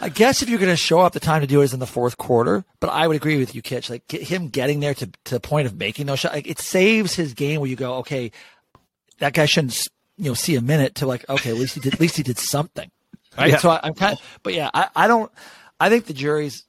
I 0.00 0.10
guess 0.10 0.42
if 0.42 0.48
you're 0.50 0.58
going 0.60 0.70
to 0.70 0.76
show 0.76 1.00
up, 1.00 1.12
the 1.14 1.20
time 1.20 1.40
to 1.40 1.46
do 1.46 1.60
it 1.60 1.64
is 1.64 1.74
in 1.74 1.80
the 1.80 1.86
fourth 1.86 2.18
quarter. 2.18 2.64
But 2.80 2.90
I 2.90 3.06
would 3.08 3.16
agree 3.16 3.38
with 3.38 3.54
you, 3.54 3.62
Kitch. 3.62 3.88
Like 3.90 4.06
get 4.06 4.22
him 4.22 4.48
getting 4.48 4.78
there 4.80 4.94
to, 4.94 5.06
to 5.24 5.34
the 5.34 5.40
point 5.40 5.66
of 5.66 5.74
making 5.76 6.06
those 6.06 6.20
shots, 6.20 6.34
like, 6.34 6.46
it 6.46 6.58
saves 6.60 7.14
his 7.14 7.32
game 7.34 7.60
where 7.60 7.68
you 7.68 7.74
go, 7.76 7.94
okay, 7.96 8.30
that 9.18 9.32
guy 9.32 9.46
shouldn't 9.46 9.72
you 10.18 10.24
know 10.30 10.34
see 10.34 10.56
a 10.56 10.60
minute 10.60 10.96
to 10.96 11.06
like 11.06 11.28
okay 11.28 11.50
at 11.50 11.56
least 11.56 11.74
he 11.74 11.80
did 11.80 11.94
at 11.94 12.00
least 12.00 12.16
he 12.16 12.22
did 12.22 12.38
something 12.38 12.90
right 13.38 13.50
Yeah. 13.52 13.56
so 13.58 13.70
I, 13.70 13.80
i'm 13.82 13.94
kind 13.94 14.14
of 14.14 14.38
but 14.42 14.54
yeah 14.54 14.70
I, 14.72 14.88
I 14.96 15.06
don't 15.08 15.30
i 15.80 15.88
think 15.90 16.06
the 16.06 16.14
jury's 16.14 16.64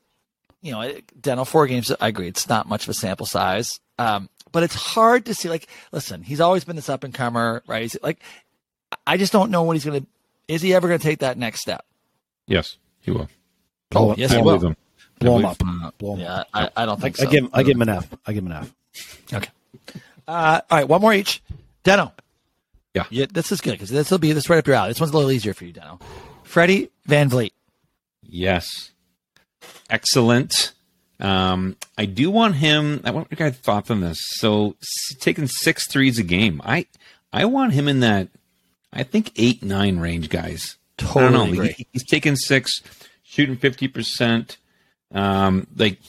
you 0.61 0.71
know 0.73 0.93
dental 1.19 1.45
four 1.45 1.65
games 1.67 1.91
i 2.01 2.07
agree 2.07 2.27
it's 2.27 2.49
not 2.49 2.67
much 2.67 2.83
of 2.83 2.89
a 2.89 2.93
sample 2.93 3.25
size 3.25 3.79
um 3.99 4.29
but 4.51 4.63
it's 4.63 4.75
hard 4.75 5.25
to 5.25 5.33
see 5.33 5.49
like 5.49 5.67
listen 5.91 6.23
he's 6.23 6.41
always 6.41 6.63
been 6.65 6.75
this 6.75 6.89
up 6.89 7.03
and 7.03 7.13
comer 7.13 7.61
right 7.67 7.83
he's 7.83 7.97
like 8.03 8.19
i 9.05 9.17
just 9.17 9.31
don't 9.33 9.49
know 9.51 9.63
what 9.63 9.75
he's 9.75 9.85
gonna 9.85 10.05
is 10.47 10.61
he 10.61 10.73
ever 10.73 10.87
gonna 10.87 10.99
take 10.99 11.19
that 11.19 11.37
next 11.37 11.61
step 11.61 11.85
Yes, 12.49 12.77
he 13.01 13.11
will. 13.11 13.27
oh 13.93 14.15
yes 14.17 14.31
I 14.31 14.37
he 14.37 14.41
believe 14.41 14.61
will 14.61 14.69
him. 14.69 14.77
Blow 15.19 15.37
him 15.39 15.45
up. 15.45 15.97
Blow 15.97 16.13
him 16.13 16.19
yeah 16.21 16.33
up. 16.35 16.47
I, 16.53 16.69
I 16.77 16.85
don't 16.85 16.97
I, 16.99 17.01
think 17.01 17.19
I 17.19 17.23
so 17.25 17.29
give 17.29 17.43
him, 17.43 17.49
I 17.53 17.63
give 17.63 17.75
him 17.75 17.81
an 17.81 17.89
F. 17.89 18.07
I 18.25 18.31
give 18.33 18.45
him 18.45 18.51
an 18.51 18.57
F. 18.63 18.73
okay 19.33 19.49
uh 20.27 20.61
all 20.69 20.77
right 20.77 20.87
one 20.87 21.01
more 21.01 21.13
each 21.13 21.41
deno 21.83 22.11
Yeah. 22.97 23.05
yeah 23.21 23.25
this 23.31 23.51
is 23.51 23.61
good 23.61 23.71
because 23.71 23.89
this 23.89 24.11
will 24.11 24.17
be 24.17 24.31
this 24.33 24.49
right 24.49 24.57
up 24.59 24.67
your 24.67 24.75
alley 24.75 24.89
this 24.89 24.99
one's 24.99 25.11
a 25.13 25.15
little 25.15 25.31
easier 25.31 25.53
for 25.53 25.65
you 25.65 25.73
deno 25.73 26.01
freddie 26.43 26.89
VanVleet 27.07 27.51
Yes. 28.29 28.91
Excellent. 29.89 30.73
Um, 31.19 31.77
I 31.97 32.05
do 32.05 32.29
want 32.29 32.55
him. 32.55 33.01
I 33.03 33.11
want 33.11 33.27
your 33.31 33.37
guys' 33.37 33.57
thoughts 33.57 33.89
on 33.89 34.01
this. 34.01 34.17
So 34.21 34.75
taking 35.19 35.47
six 35.47 35.87
threes 35.87 36.19
a 36.19 36.23
game. 36.23 36.61
I 36.63 36.85
I 37.31 37.45
want 37.45 37.73
him 37.73 37.87
in 37.87 38.01
that. 38.01 38.27
I 38.93 39.03
think 39.03 39.31
eight 39.37 39.63
nine 39.63 39.99
range, 39.99 40.29
guys. 40.29 40.77
I 40.99 41.03
don't 41.03 41.31
Totally 41.31 41.57
know. 41.57 41.63
He- 41.63 41.87
he's 41.93 42.05
taking 42.05 42.35
six, 42.35 42.81
shooting 43.23 43.55
fifty 43.55 43.87
percent. 43.87 44.57
Um, 45.13 45.67
like 45.75 45.99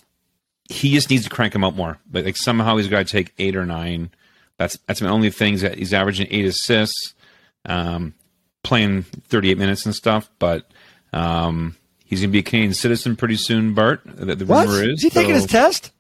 he 0.68 0.92
just 0.92 1.08
needs 1.10 1.24
to 1.24 1.30
crank 1.30 1.54
him 1.54 1.64
up 1.64 1.74
more. 1.74 1.98
But 2.10 2.24
like 2.24 2.36
somehow 2.36 2.76
he's 2.76 2.88
got 2.88 3.06
to 3.06 3.12
take 3.12 3.32
eight 3.38 3.56
or 3.56 3.64
nine. 3.64 4.10
That's 4.58 4.76
that's 4.86 5.00
my 5.00 5.08
only 5.08 5.30
thing. 5.30 5.54
Is 5.54 5.62
that 5.62 5.78
he's 5.78 5.94
averaging 5.94 6.26
eight 6.30 6.44
assists, 6.44 7.14
um, 7.64 8.14
playing 8.62 9.02
thirty 9.02 9.50
eight 9.50 9.58
minutes 9.58 9.86
and 9.86 9.94
stuff. 9.94 10.28
But 10.38 10.70
um, 11.12 11.76
he's 12.04 12.20
gonna 12.20 12.32
be 12.32 12.40
a 12.40 12.42
Canadian 12.42 12.74
citizen 12.74 13.16
pretty 13.16 13.36
soon. 13.36 13.74
Bart, 13.74 14.00
the, 14.04 14.34
the 14.34 14.44
what 14.46 14.66
rumor 14.66 14.82
is. 14.82 14.98
is 14.98 15.02
he 15.04 15.10
taking 15.10 15.34
his 15.34 15.46
test 15.46 15.92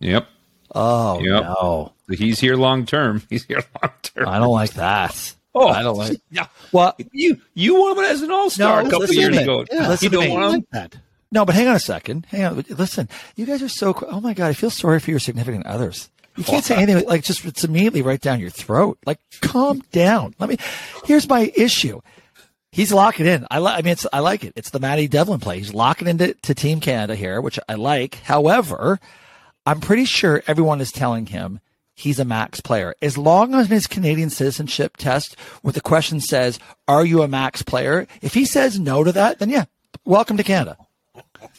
Yep. 0.00 0.26
oh 0.74 1.20
Yep. 1.20 1.42
no 1.44 1.92
He's 2.10 2.38
here 2.40 2.56
long 2.56 2.86
term. 2.86 3.22
He's 3.30 3.44
here 3.44 3.62
long 3.82 3.92
term. 4.02 4.28
I 4.28 4.38
don't 4.38 4.52
like 4.52 4.74
that. 4.74 5.34
Oh, 5.54 5.68
I 5.68 5.82
don't 5.82 5.96
like. 5.96 6.20
Yeah. 6.30 6.46
Well, 6.72 6.94
You 7.12 7.40
you 7.54 7.74
want 7.74 7.98
him 7.98 8.04
as 8.04 8.22
an 8.22 8.30
all 8.30 8.48
star 8.50 8.82
No, 8.82 8.88
a 8.88 8.90
couple 8.92 9.12
years 9.14 9.36
ago. 9.36 9.64
Yeah, 9.72 9.88
listen 9.88 10.04
you 10.12 10.18
don't 10.18 10.30
want 10.30 10.44
him. 10.44 10.50
like 10.52 10.70
that. 10.92 11.00
no, 11.32 11.44
but 11.44 11.54
hang 11.54 11.66
on 11.66 11.74
a 11.76 11.80
second. 11.80 12.26
Hang 12.30 12.44
on. 12.44 12.64
Listen, 12.70 13.08
you 13.36 13.44
guys 13.46 13.62
are 13.62 13.68
so. 13.68 13.94
Oh 14.08 14.20
my 14.20 14.34
god, 14.34 14.48
I 14.48 14.52
feel 14.52 14.70
sorry 14.70 15.00
for 15.00 15.10
your 15.10 15.18
significant 15.18 15.66
others. 15.66 16.10
You 16.36 16.44
can't 16.44 16.64
say 16.64 16.76
anything 16.76 17.06
like 17.06 17.22
just 17.22 17.44
it's 17.44 17.64
immediately 17.64 18.02
right 18.02 18.20
down 18.20 18.40
your 18.40 18.50
throat. 18.50 18.98
Like, 19.06 19.18
calm 19.40 19.82
down. 19.92 20.34
Let 20.38 20.48
me. 20.48 20.58
Here's 21.04 21.28
my 21.28 21.50
issue. 21.56 22.00
He's 22.72 22.92
locking 22.92 23.26
in. 23.26 23.46
I, 23.50 23.58
li- 23.58 23.72
I 23.72 23.80
mean, 23.80 23.92
it's, 23.92 24.06
I 24.12 24.18
like 24.20 24.44
it. 24.44 24.52
It's 24.54 24.68
the 24.68 24.80
Matty 24.80 25.08
Devlin 25.08 25.40
play. 25.40 25.58
He's 25.58 25.72
locking 25.72 26.08
into 26.08 26.34
to 26.34 26.54
Team 26.54 26.80
Canada 26.80 27.14
here, 27.14 27.40
which 27.40 27.58
I 27.68 27.74
like. 27.74 28.16
However, 28.16 29.00
I'm 29.64 29.80
pretty 29.80 30.04
sure 30.04 30.42
everyone 30.46 30.82
is 30.82 30.92
telling 30.92 31.26
him 31.26 31.60
he's 31.94 32.18
a 32.18 32.24
max 32.26 32.60
player. 32.60 32.94
As 33.00 33.16
long 33.16 33.54
as 33.54 33.68
his 33.68 33.86
Canadian 33.86 34.28
citizenship 34.28 34.98
test, 34.98 35.40
where 35.62 35.72
the 35.72 35.80
question 35.80 36.20
says, 36.20 36.58
"Are 36.86 37.04
you 37.04 37.22
a 37.22 37.28
max 37.28 37.62
player?" 37.62 38.06
If 38.20 38.34
he 38.34 38.44
says 38.44 38.78
no 38.78 39.02
to 39.02 39.12
that, 39.12 39.38
then 39.38 39.48
yeah, 39.48 39.64
welcome 40.04 40.36
to 40.36 40.42
Canada. 40.44 40.76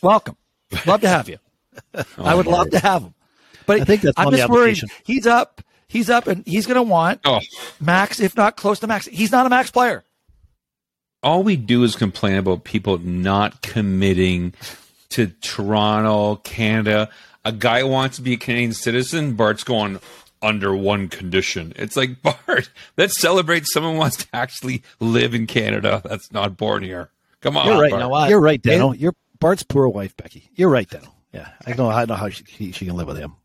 Welcome. 0.04 0.38
Love 0.86 1.02
to 1.02 1.10
have 1.10 1.28
you. 1.28 1.38
I 2.18 2.36
would 2.36 2.46
love 2.46 2.70
to 2.72 2.80
have 2.80 3.02
him. 3.02 3.14
But 3.68 3.82
I 3.82 3.84
think 3.84 4.02
that's 4.02 4.18
I'm 4.18 4.32
just 4.32 4.50
worried. 4.50 4.80
He's 5.06 5.28
up. 5.28 5.62
He's 5.88 6.10
up, 6.10 6.28
and 6.28 6.46
he's 6.46 6.66
going 6.66 6.76
to 6.76 6.82
want 6.84 7.22
Oh, 7.24 7.40
max, 7.80 8.20
if 8.20 8.36
not 8.36 8.58
close 8.58 8.80
to 8.80 8.88
max. 8.88 9.06
He's 9.06 9.32
not 9.32 9.46
a 9.46 9.50
max 9.50 9.70
player. 9.72 10.04
all 11.24 11.44
we 11.44 11.56
do 11.56 11.84
is 11.84 11.96
complain 11.96 12.36
about 12.38 12.64
people 12.66 12.98
not 12.98 13.62
committing 13.62 14.54
to 15.10 15.28
Toronto, 15.28 16.38
Canada. 16.38 17.10
A 17.46 17.52
guy 17.54 17.84
wants 17.84 18.18
to 18.18 18.22
be 18.22 18.34
a 18.34 18.38
Canadian 18.38 18.74
citizen. 18.74 19.36
Bart's 19.36 19.64
going, 19.64 20.00
under 20.42 20.76
one 20.76 21.08
condition. 21.08 21.74
It's 21.78 21.96
like 21.96 22.22
Bart. 22.48 22.70
Let's 22.98 23.18
celebrate 23.20 23.66
someone 23.66 23.96
wants 23.98 24.18
to 24.18 24.28
actually 24.34 24.84
live 25.00 25.34
in 25.34 25.48
Canada. 25.48 26.02
That's 26.04 26.32
not 26.32 26.58
born 26.58 26.84
here. 26.84 27.10
Come 27.42 27.56
on, 27.58 27.68
You're 27.68 27.82
right. 27.82 27.92
Bart. 27.92 28.00
You 28.00 28.04
know 28.06 28.10
what? 28.10 28.30
You're 28.30 28.42
right, 28.42 28.62
Dano. 28.62 28.92
You're 28.92 29.16
Bart's 29.40 29.64
poor 29.64 29.88
wife, 29.88 30.18
Becky. 30.18 30.50
You're 30.56 30.70
right, 30.70 30.90
Dano. 30.90 31.14
Yeah, 31.34 31.50
I 31.66 31.74
know. 31.74 31.90
I 31.90 32.06
know 32.06 32.16
how 32.16 32.30
she, 32.30 32.72
she, 32.72 32.86
can 32.86 32.96
live 32.96 33.08
with 33.08 33.18
him. 33.18 33.36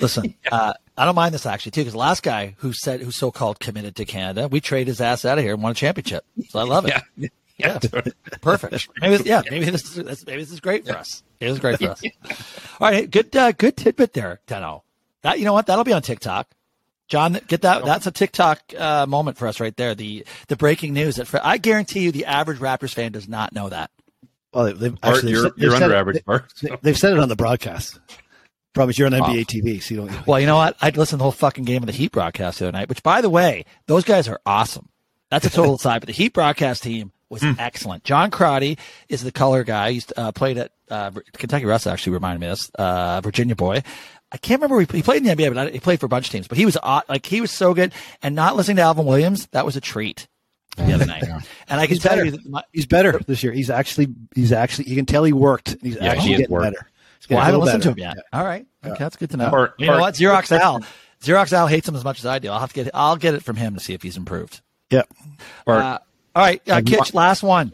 Listen, 0.00 0.34
uh, 0.52 0.74
I 0.96 1.04
don't 1.04 1.14
mind 1.14 1.34
this 1.34 1.46
actually 1.46 1.72
too, 1.72 1.82
because 1.82 1.92
the 1.92 1.98
last 1.98 2.22
guy 2.22 2.54
who 2.58 2.72
said 2.72 3.00
who 3.00 3.10
so 3.10 3.30
called 3.30 3.60
committed 3.60 3.96
to 3.96 4.04
Canada, 4.04 4.48
we 4.48 4.60
traded 4.60 4.88
his 4.88 5.00
ass 5.00 5.24
out 5.24 5.38
of 5.38 5.44
here 5.44 5.54
and 5.54 5.62
won 5.62 5.72
a 5.72 5.74
championship. 5.74 6.24
So 6.48 6.58
I 6.58 6.64
love 6.64 6.86
it. 6.86 6.94
Yeah. 7.16 7.28
Yeah. 7.60 7.80
Perfect. 8.40 8.88
Maybe 9.00 9.24
yeah. 9.24 9.42
Maybe 9.50 9.68
this 9.68 9.96
is 9.96 10.24
maybe 10.26 10.42
this 10.42 10.52
is 10.52 10.60
great 10.60 10.86
for 10.86 10.96
us. 10.96 11.24
It 11.40 11.50
was 11.50 11.58
great 11.58 11.80
for 11.80 11.90
us. 11.90 12.00
All 12.80 12.88
right, 12.88 13.10
good 13.10 13.34
uh, 13.34 13.50
good 13.50 13.76
tidbit 13.76 14.12
there, 14.12 14.38
Deno. 14.46 14.82
That 15.22 15.40
you 15.40 15.44
know 15.44 15.54
what? 15.54 15.66
That'll 15.66 15.82
be 15.82 15.92
on 15.92 16.02
TikTok. 16.02 16.46
John, 17.08 17.40
get 17.48 17.62
that. 17.62 17.84
That's 17.84 18.06
a 18.06 18.12
TikTok 18.12 18.60
uh, 18.78 19.06
moment 19.06 19.38
for 19.38 19.48
us 19.48 19.58
right 19.58 19.76
there. 19.76 19.94
The 19.94 20.24
the 20.46 20.56
breaking 20.56 20.92
news 20.92 21.16
that 21.16 21.26
for, 21.26 21.40
I 21.42 21.56
guarantee 21.56 22.00
you, 22.00 22.12
the 22.12 22.26
average 22.26 22.58
Raptors 22.58 22.94
fan 22.94 23.10
does 23.12 23.28
not 23.28 23.52
know 23.52 23.68
that. 23.70 23.90
Well, 24.58 24.66
they- 24.66 24.72
they've 24.72 25.00
Bart, 25.00 25.14
actually 25.16 25.32
you're, 25.32 25.42
they've 25.50 25.52
you're 25.58 25.74
under 25.74 25.92
it- 25.94 25.98
average, 25.98 26.24
Bart. 26.24 26.52
They, 26.60 26.70
they've 26.82 26.98
said 26.98 27.12
it 27.12 27.18
on 27.20 27.28
the 27.28 27.36
broadcast. 27.36 27.98
Probably 28.74 28.94
you're 28.96 29.06
on 29.06 29.12
NBA 29.12 29.46
TV, 29.46 29.82
so 29.82 29.94
you 29.94 30.06
don't. 30.06 30.26
Well, 30.26 30.38
you 30.38 30.46
know 30.46 30.56
what? 30.56 30.76
I'd 30.80 30.96
listen 30.96 31.12
to 31.16 31.18
the 31.18 31.22
whole 31.24 31.32
fucking 31.32 31.64
game 31.64 31.82
of 31.82 31.86
the 31.86 31.92
Heat 31.92 32.12
broadcast 32.12 32.58
the 32.58 32.66
other 32.68 32.72
night. 32.78 32.88
Which, 32.88 33.02
by 33.02 33.20
the 33.20 33.30
way, 33.30 33.64
those 33.86 34.04
guys 34.04 34.28
are 34.28 34.40
awesome. 34.44 34.88
That's 35.30 35.46
a 35.46 35.50
total 35.50 35.74
aside, 35.76 36.00
but 36.00 36.06
the 36.06 36.12
Heat 36.12 36.32
broadcast 36.32 36.82
team 36.82 37.10
was 37.30 37.42
excellent. 37.58 38.04
John 38.04 38.30
Crotty 38.30 38.78
is 39.08 39.22
the 39.22 39.32
color 39.32 39.64
guy. 39.64 39.92
He's 39.92 40.06
uh, 40.16 40.32
played 40.32 40.58
at 40.58 40.72
uh, 40.90 41.10
Kentucky 41.34 41.64
Russ. 41.64 41.86
Actually, 41.86 42.12
reminded 42.14 42.40
me 42.40 42.46
of 42.48 42.58
this. 42.58 42.70
Uh, 42.78 43.20
Virginia 43.22 43.56
boy. 43.56 43.82
I 44.30 44.36
can't 44.36 44.60
remember. 44.60 44.80
He 44.80 44.98
he 44.98 45.02
played 45.02 45.26
in 45.26 45.36
the 45.36 45.42
NBA, 45.42 45.48
but 45.48 45.54
not- 45.64 45.72
he 45.72 45.80
played 45.80 45.98
for 46.00 46.06
a 46.06 46.10
bunch 46.10 46.26
of 46.26 46.32
teams. 46.32 46.46
But 46.48 46.58
he 46.58 46.66
was 46.66 46.76
like 47.08 47.24
he 47.26 47.40
was 47.40 47.50
so 47.50 47.74
good. 47.74 47.92
And 48.22 48.34
not 48.34 48.54
listening 48.56 48.76
to 48.76 48.82
Alvin 48.82 49.06
Williams, 49.06 49.46
that 49.52 49.64
was 49.64 49.76
a 49.76 49.80
treat 49.80 50.28
the 50.86 50.92
other 50.94 51.06
night. 51.06 51.24
And 51.68 51.80
I 51.80 51.86
can 51.86 51.94
He's 51.96 52.02
tell 52.02 52.12
better. 52.12 52.24
you 52.24 52.30
that 52.32 52.46
my, 52.46 52.62
He's 52.72 52.86
better 52.86 53.18
this 53.26 53.42
year. 53.42 53.52
He's 53.52 53.70
actually. 53.70 54.08
He's 54.34 54.52
actually. 54.52 54.88
You 54.90 54.96
can 54.96 55.06
tell 55.06 55.24
he 55.24 55.32
worked. 55.32 55.76
He's 55.82 55.96
Yeah, 55.96 56.04
actually 56.12 56.30
has 56.32 56.38
getting 56.40 56.52
worked. 56.52 56.64
better. 56.74 56.88
He's 57.20 57.28
well, 57.30 57.38
I 57.40 57.44
haven't 57.46 57.60
a 57.60 57.64
little 57.64 57.78
listened 57.78 57.82
to 57.82 57.88
him 57.90 57.94
better. 58.08 58.16
yet. 58.18 58.24
All 58.32 58.44
right, 58.44 58.66
okay, 58.84 58.96
that's 58.98 59.16
good 59.16 59.30
to 59.30 59.36
know. 59.36 59.50
Part- 59.50 59.74
you 59.78 59.86
know 59.86 59.98
what? 60.00 60.14
Xerox 60.14 60.50
Al, 60.60 60.80
Xerox 61.22 61.52
Al 61.52 61.66
hates 61.66 61.88
him 61.88 61.96
as 61.96 62.04
much 62.04 62.20
as 62.20 62.26
I 62.26 62.38
do. 62.38 62.48
I'll 62.50 62.60
have 62.60 62.72
to 62.72 62.84
get. 62.84 62.90
I'll 62.94 63.16
get 63.16 63.34
it 63.34 63.42
from 63.42 63.56
him 63.56 63.74
to 63.74 63.80
see 63.80 63.92
if 63.94 64.02
he's 64.02 64.16
improved. 64.16 64.60
Yeah. 64.90 65.02
Bart, 65.66 65.82
Uh, 65.84 65.98
all 66.36 66.42
right, 66.44 66.62
uh, 66.68 66.80
Kitch, 66.84 67.12
last 67.14 67.42
one. 67.42 67.72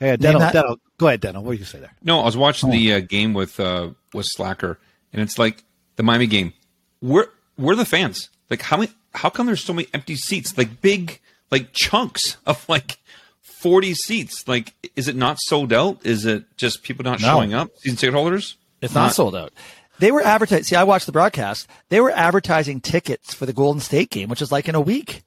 Hey, 0.00 0.16
Deno, 0.16 0.38
that- 0.40 0.54
Deno, 0.54 0.76
go 0.98 1.06
ahead, 1.08 1.20
Deno. 1.22 1.42
What 1.42 1.52
do 1.52 1.58
you 1.58 1.64
say 1.64 1.78
there? 1.78 1.92
No, 2.02 2.20
I 2.20 2.24
was 2.24 2.36
watching 2.36 2.70
the 2.70 2.94
uh, 2.94 3.00
game 3.00 3.34
with 3.34 3.58
uh, 3.60 3.90
with 4.14 4.26
Slacker, 4.28 4.78
and 5.12 5.22
it's 5.22 5.38
like 5.38 5.62
the 5.96 6.02
Miami 6.02 6.26
game. 6.26 6.52
Where 7.00 7.28
where 7.56 7.72
are 7.74 7.76
the 7.76 7.84
fans? 7.84 8.30
Like 8.50 8.62
how 8.62 8.76
many? 8.78 8.90
How 9.14 9.30
come 9.30 9.46
there's 9.46 9.64
so 9.64 9.72
many 9.72 9.88
empty 9.94 10.16
seats? 10.16 10.56
Like 10.58 10.80
big, 10.82 11.20
like 11.50 11.72
chunks 11.72 12.36
of 12.46 12.68
like 12.68 12.98
forty 13.40 13.94
seats. 13.94 14.46
Like, 14.48 14.74
is 14.96 15.08
it 15.08 15.16
not 15.16 15.38
sold 15.40 15.72
out? 15.72 16.04
Is 16.04 16.24
it 16.24 16.44
just 16.56 16.82
people 16.82 17.04
not 17.04 17.20
No. 17.20 17.28
showing 17.28 17.54
up? 17.54 17.70
Season 17.78 17.96
ticket 17.96 18.14
holders? 18.14 18.56
It's 18.82 18.94
not 18.94 19.14
sold 19.14 19.34
out. 19.34 19.52
They 19.98 20.12
were 20.12 20.22
advertising. 20.22 20.64
See, 20.64 20.76
I 20.76 20.84
watched 20.84 21.06
the 21.06 21.12
broadcast. 21.12 21.66
They 21.88 22.00
were 22.00 22.10
advertising 22.10 22.80
tickets 22.80 23.32
for 23.32 23.46
the 23.46 23.52
Golden 23.54 23.80
State 23.80 24.10
game, 24.10 24.28
which 24.28 24.42
is 24.42 24.52
like 24.52 24.68
in 24.68 24.74
a 24.74 24.80
week. 24.80 25.22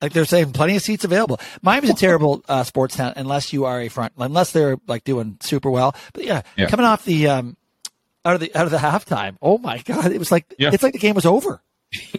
Like 0.00 0.12
they're 0.12 0.24
saying, 0.24 0.52
plenty 0.52 0.76
of 0.76 0.82
seats 0.82 1.04
available. 1.04 1.40
Miami's 1.60 1.90
a 1.90 1.94
terrible 2.06 2.42
uh, 2.48 2.62
sports 2.62 2.96
town 2.96 3.12
unless 3.16 3.52
you 3.52 3.64
are 3.64 3.80
a 3.80 3.88
front, 3.88 4.12
unless 4.16 4.52
they're 4.52 4.76
like 4.86 5.04
doing 5.04 5.36
super 5.40 5.70
well. 5.70 5.94
But 6.14 6.24
yeah, 6.24 6.42
Yeah. 6.56 6.68
coming 6.68 6.86
off 6.86 7.04
the 7.04 7.26
um, 7.28 7.56
out 8.24 8.34
of 8.34 8.40
the 8.40 8.54
out 8.56 8.64
of 8.64 8.70
the 8.70 8.78
halftime. 8.78 9.36
Oh 9.42 9.58
my 9.58 9.78
god, 9.78 10.12
it 10.12 10.18
was 10.18 10.30
like 10.32 10.46
Yeah. 10.58 10.70
it's 10.72 10.82
like 10.82 10.92
the 10.94 10.98
game 10.98 11.14
was 11.16 11.26
over. 11.26 11.60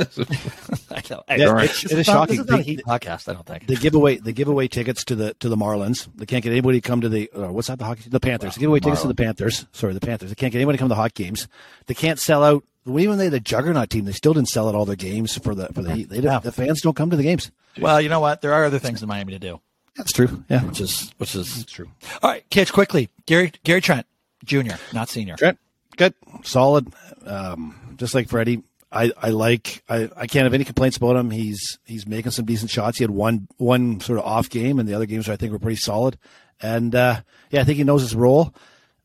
I 0.00 1.02
know. 1.10 1.22
Yeah, 1.28 1.36
this 1.60 1.84
it's- 1.84 1.84
it 1.92 1.98
is 1.98 2.06
not- 2.06 2.12
shocking. 2.28 2.36
This 2.36 2.44
is 2.44 2.50
not 2.50 2.60
a 2.60 2.62
Heat 2.62 2.82
podcast. 2.86 3.28
I 3.28 3.34
don't 3.34 3.46
think. 3.46 3.66
They 3.66 3.74
give 3.76 3.94
away 3.94 4.16
they 4.16 4.32
give 4.32 4.48
away 4.48 4.68
tickets 4.68 5.04
to 5.04 5.14
the 5.14 5.34
to 5.34 5.48
the 5.48 5.56
Marlins. 5.56 6.08
They 6.16 6.26
can't 6.26 6.42
get 6.42 6.50
anybody 6.50 6.80
to 6.80 6.86
come 6.86 7.00
to 7.02 7.08
the 7.08 7.30
uh, 7.34 7.52
what's 7.52 7.68
that 7.68 7.78
the 7.78 7.84
hockey 7.84 8.08
the 8.08 8.20
Panthers. 8.20 8.54
They 8.56 8.60
give 8.60 8.70
away 8.70 8.80
tickets 8.80 9.02
to 9.02 9.08
the 9.08 9.14
Panthers. 9.14 9.66
Sorry, 9.72 9.92
the 9.94 10.00
Panthers. 10.00 10.30
They 10.30 10.34
can't 10.34 10.52
get 10.52 10.58
anybody 10.58 10.76
to 10.78 10.80
come 10.80 10.88
to 10.88 10.94
the 10.94 11.00
hot 11.00 11.14
games. 11.14 11.48
They 11.86 11.94
can't 11.94 12.18
sell 12.18 12.42
out. 12.44 12.64
Even 12.86 13.18
they 13.18 13.28
the 13.28 13.40
juggernaut 13.40 13.90
team, 13.90 14.04
they 14.06 14.12
still 14.12 14.32
didn't 14.32 14.48
sell 14.48 14.68
out 14.68 14.74
all 14.74 14.86
their 14.86 14.96
games 14.96 15.36
for 15.36 15.54
the 15.54 15.68
for 15.68 15.82
the 15.82 15.94
Heat. 15.94 16.08
They 16.08 16.20
Yeah. 16.20 16.38
the 16.38 16.52
fans 16.52 16.80
don't 16.80 16.96
come 16.96 17.10
to 17.10 17.16
the 17.16 17.22
games. 17.22 17.50
Well, 17.78 18.00
you 18.00 18.08
know 18.08 18.20
what? 18.20 18.40
There 18.40 18.52
are 18.54 18.64
other 18.64 18.78
things 18.78 19.02
in 19.02 19.08
Miami 19.08 19.34
to 19.34 19.38
do, 19.38 19.60
That's 19.96 20.10
true. 20.12 20.42
Yeah, 20.48 20.64
which 20.64 20.80
is 20.80 21.12
which 21.18 21.34
is 21.34 21.54
that's 21.58 21.70
true. 21.72 21.90
all 22.22 22.30
right. 22.30 22.44
Kitch, 22.50 22.72
quickly, 22.72 23.10
Gary 23.26 23.52
Gary 23.62 23.80
Trent, 23.80 24.06
Junior, 24.44 24.78
not 24.92 25.08
senior. 25.08 25.36
Trent, 25.36 25.58
good, 25.96 26.14
solid. 26.42 26.88
Um, 27.26 27.74
just 27.98 28.14
like 28.14 28.28
Freddie, 28.28 28.62
I, 28.90 29.12
I 29.20 29.30
like. 29.30 29.82
I, 29.88 30.08
I 30.16 30.26
can't 30.26 30.44
have 30.44 30.54
any 30.54 30.64
complaints 30.64 30.96
about 30.96 31.16
him. 31.16 31.30
He's 31.30 31.78
he's 31.84 32.06
making 32.06 32.30
some 32.32 32.44
decent 32.46 32.70
shots. 32.70 32.98
He 32.98 33.04
had 33.04 33.10
one 33.10 33.46
one 33.58 34.00
sort 34.00 34.18
of 34.18 34.24
off 34.24 34.48
game, 34.48 34.78
and 34.78 34.88
the 34.88 34.94
other 34.94 35.06
games 35.06 35.28
I 35.28 35.36
think 35.36 35.52
were 35.52 35.58
pretty 35.58 35.76
solid. 35.76 36.18
And 36.60 36.94
uh, 36.94 37.20
yeah, 37.50 37.60
I 37.60 37.64
think 37.64 37.76
he 37.78 37.84
knows 37.84 38.02
his 38.02 38.14
role. 38.14 38.54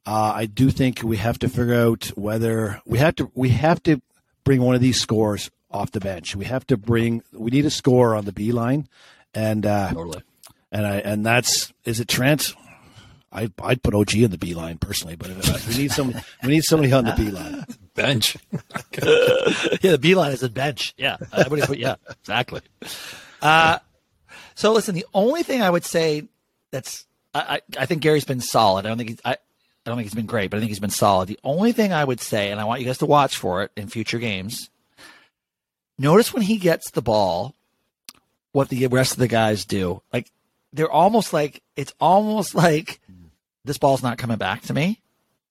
Uh, 0.05 0.33
I 0.35 0.45
do 0.45 0.69
think 0.69 1.01
we 1.03 1.17
have 1.17 1.39
to 1.39 1.49
figure 1.49 1.75
out 1.75 2.05
whether 2.15 2.81
we 2.85 2.97
have 2.99 3.15
to 3.17 3.31
we 3.35 3.49
have 3.49 3.81
to 3.83 4.01
bring 4.43 4.61
one 4.61 4.75
of 4.75 4.81
these 4.81 4.99
scores 4.99 5.49
off 5.71 5.91
the 5.91 5.99
bench. 5.99 6.35
We 6.35 6.45
have 6.45 6.65
to 6.67 6.77
bring. 6.77 7.21
We 7.33 7.51
need 7.51 7.65
a 7.65 7.69
score 7.69 8.15
on 8.15 8.25
the 8.25 8.31
B 8.33 8.51
line, 8.51 8.87
and 9.33 9.65
uh, 9.65 9.89
Totally. 9.93 10.21
and 10.71 10.85
I 10.85 10.95
and 10.97 11.25
that's 11.25 11.73
is 11.83 11.99
it 11.99 12.07
Trent. 12.07 12.53
I, 13.33 13.49
I'd 13.63 13.81
put 13.81 13.95
OG 13.95 14.15
in 14.15 14.31
the 14.31 14.37
B 14.37 14.53
line 14.53 14.77
personally, 14.77 15.15
but 15.15 15.31
if, 15.31 15.67
we 15.67 15.77
need 15.77 15.91
somebody. 15.91 16.23
We 16.43 16.49
need 16.49 16.63
somebody 16.63 16.93
on 16.93 17.05
the 17.05 17.13
B 17.13 17.31
line. 17.31 17.65
Bench. 17.95 18.37
yeah, 19.81 19.91
the 19.91 19.99
beeline 19.99 20.31
is 20.31 20.43
a 20.43 20.49
bench. 20.49 20.93
Yeah, 20.97 21.17
everybody 21.31 21.63
put 21.63 21.77
yeah, 21.77 21.95
exactly. 22.09 22.61
Uh, 23.41 23.79
so 24.55 24.71
listen, 24.71 24.95
the 24.95 25.05
only 25.13 25.43
thing 25.43 25.61
I 25.61 25.69
would 25.69 25.83
say 25.83 26.27
that's 26.71 27.05
I, 27.33 27.39
I, 27.39 27.81
I 27.81 27.85
think 27.85 28.01
Gary's 28.01 28.25
been 28.25 28.39
solid. 28.39 28.85
I 28.85 28.89
don't 28.89 28.97
think 28.97 29.09
he's, 29.09 29.21
I, 29.25 29.31
I 29.31 29.37
don't 29.85 29.97
think 29.97 30.05
he's 30.05 30.13
been 30.13 30.25
great, 30.25 30.49
but 30.49 30.57
I 30.57 30.59
think 30.59 30.69
he's 30.69 30.79
been 30.79 30.89
solid. 30.89 31.27
The 31.27 31.39
only 31.43 31.71
thing 31.71 31.91
I 31.91 32.03
would 32.03 32.21
say, 32.21 32.51
and 32.51 32.59
I 32.59 32.65
want 32.65 32.79
you 32.81 32.85
guys 32.85 32.99
to 32.99 33.05
watch 33.05 33.37
for 33.37 33.63
it 33.63 33.71
in 33.75 33.87
future 33.87 34.19
games. 34.19 34.69
Notice 35.97 36.33
when 36.33 36.43
he 36.43 36.57
gets 36.57 36.91
the 36.91 37.01
ball, 37.01 37.55
what 38.51 38.69
the 38.69 38.87
rest 38.87 39.13
of 39.13 39.17
the 39.19 39.27
guys 39.27 39.65
do. 39.65 40.01
Like 40.11 40.31
they're 40.71 40.91
almost 40.91 41.33
like 41.33 41.61
it's 41.75 41.93
almost 41.99 42.55
like 42.55 43.01
this 43.65 43.77
ball's 43.77 44.03
not 44.03 44.17
coming 44.17 44.37
back 44.37 44.61
to 44.63 44.73
me. 44.73 44.99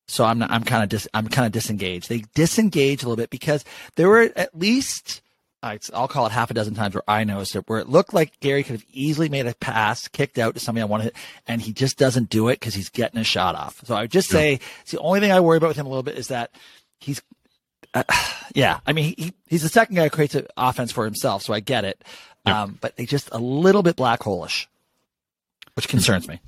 So 0.08 0.24
I'm 0.24 0.38
not, 0.38 0.50
I'm 0.50 0.64
kind 0.64 0.82
of 0.82 0.88
dis, 0.88 1.08
I'm 1.14 1.28
kind 1.28 1.46
of 1.46 1.52
disengaged. 1.52 2.08
They 2.08 2.24
disengage 2.34 3.02
a 3.02 3.06
little 3.06 3.16
bit 3.16 3.30
because 3.30 3.64
there 3.96 4.08
were 4.08 4.30
at 4.36 4.58
least 4.58 5.22
I'll 5.62 6.08
call 6.08 6.26
it 6.26 6.32
half 6.32 6.50
a 6.50 6.54
dozen 6.54 6.74
times 6.74 6.94
where 6.94 7.04
I 7.06 7.22
noticed 7.22 7.54
it, 7.54 7.68
where 7.68 7.78
it 7.78 7.88
looked 7.88 8.12
like 8.12 8.38
Gary 8.40 8.64
could 8.64 8.72
have 8.72 8.84
easily 8.92 9.28
made 9.28 9.46
a 9.46 9.54
pass, 9.54 10.08
kicked 10.08 10.36
out 10.38 10.54
to 10.54 10.60
somebody 10.60 10.82
I 10.82 10.86
wanted, 10.86 11.12
and 11.46 11.62
he 11.62 11.72
just 11.72 11.98
doesn't 11.98 12.30
do 12.30 12.48
it 12.48 12.58
because 12.58 12.74
he's 12.74 12.88
getting 12.88 13.20
a 13.20 13.24
shot 13.24 13.54
off. 13.54 13.80
So 13.84 13.94
I 13.94 14.02
would 14.02 14.10
just 14.10 14.28
say 14.28 14.58
it's 14.80 14.90
the 14.90 14.98
only 14.98 15.20
thing 15.20 15.30
I 15.30 15.38
worry 15.38 15.58
about 15.58 15.68
with 15.68 15.76
him 15.76 15.86
a 15.86 15.88
little 15.88 16.02
bit 16.02 16.18
is 16.18 16.28
that 16.28 16.50
he's, 16.98 17.22
uh, 17.94 18.02
yeah, 18.54 18.80
I 18.86 18.92
mean 18.92 19.14
he, 19.16 19.34
he's 19.46 19.62
the 19.62 19.68
second 19.68 19.94
guy 19.94 20.04
who 20.04 20.10
creates 20.10 20.34
an 20.34 20.48
offense 20.56 20.90
for 20.90 21.04
himself, 21.04 21.42
so 21.42 21.52
I 21.52 21.60
get 21.60 21.84
it, 21.84 22.02
um, 22.44 22.76
but 22.80 22.96
they 22.96 23.06
just 23.06 23.28
a 23.30 23.38
little 23.38 23.84
bit 23.84 23.94
black 23.94 24.20
hole-ish, 24.20 24.68
which 25.74 25.86
concerns 25.86 26.26
me. 26.26 26.40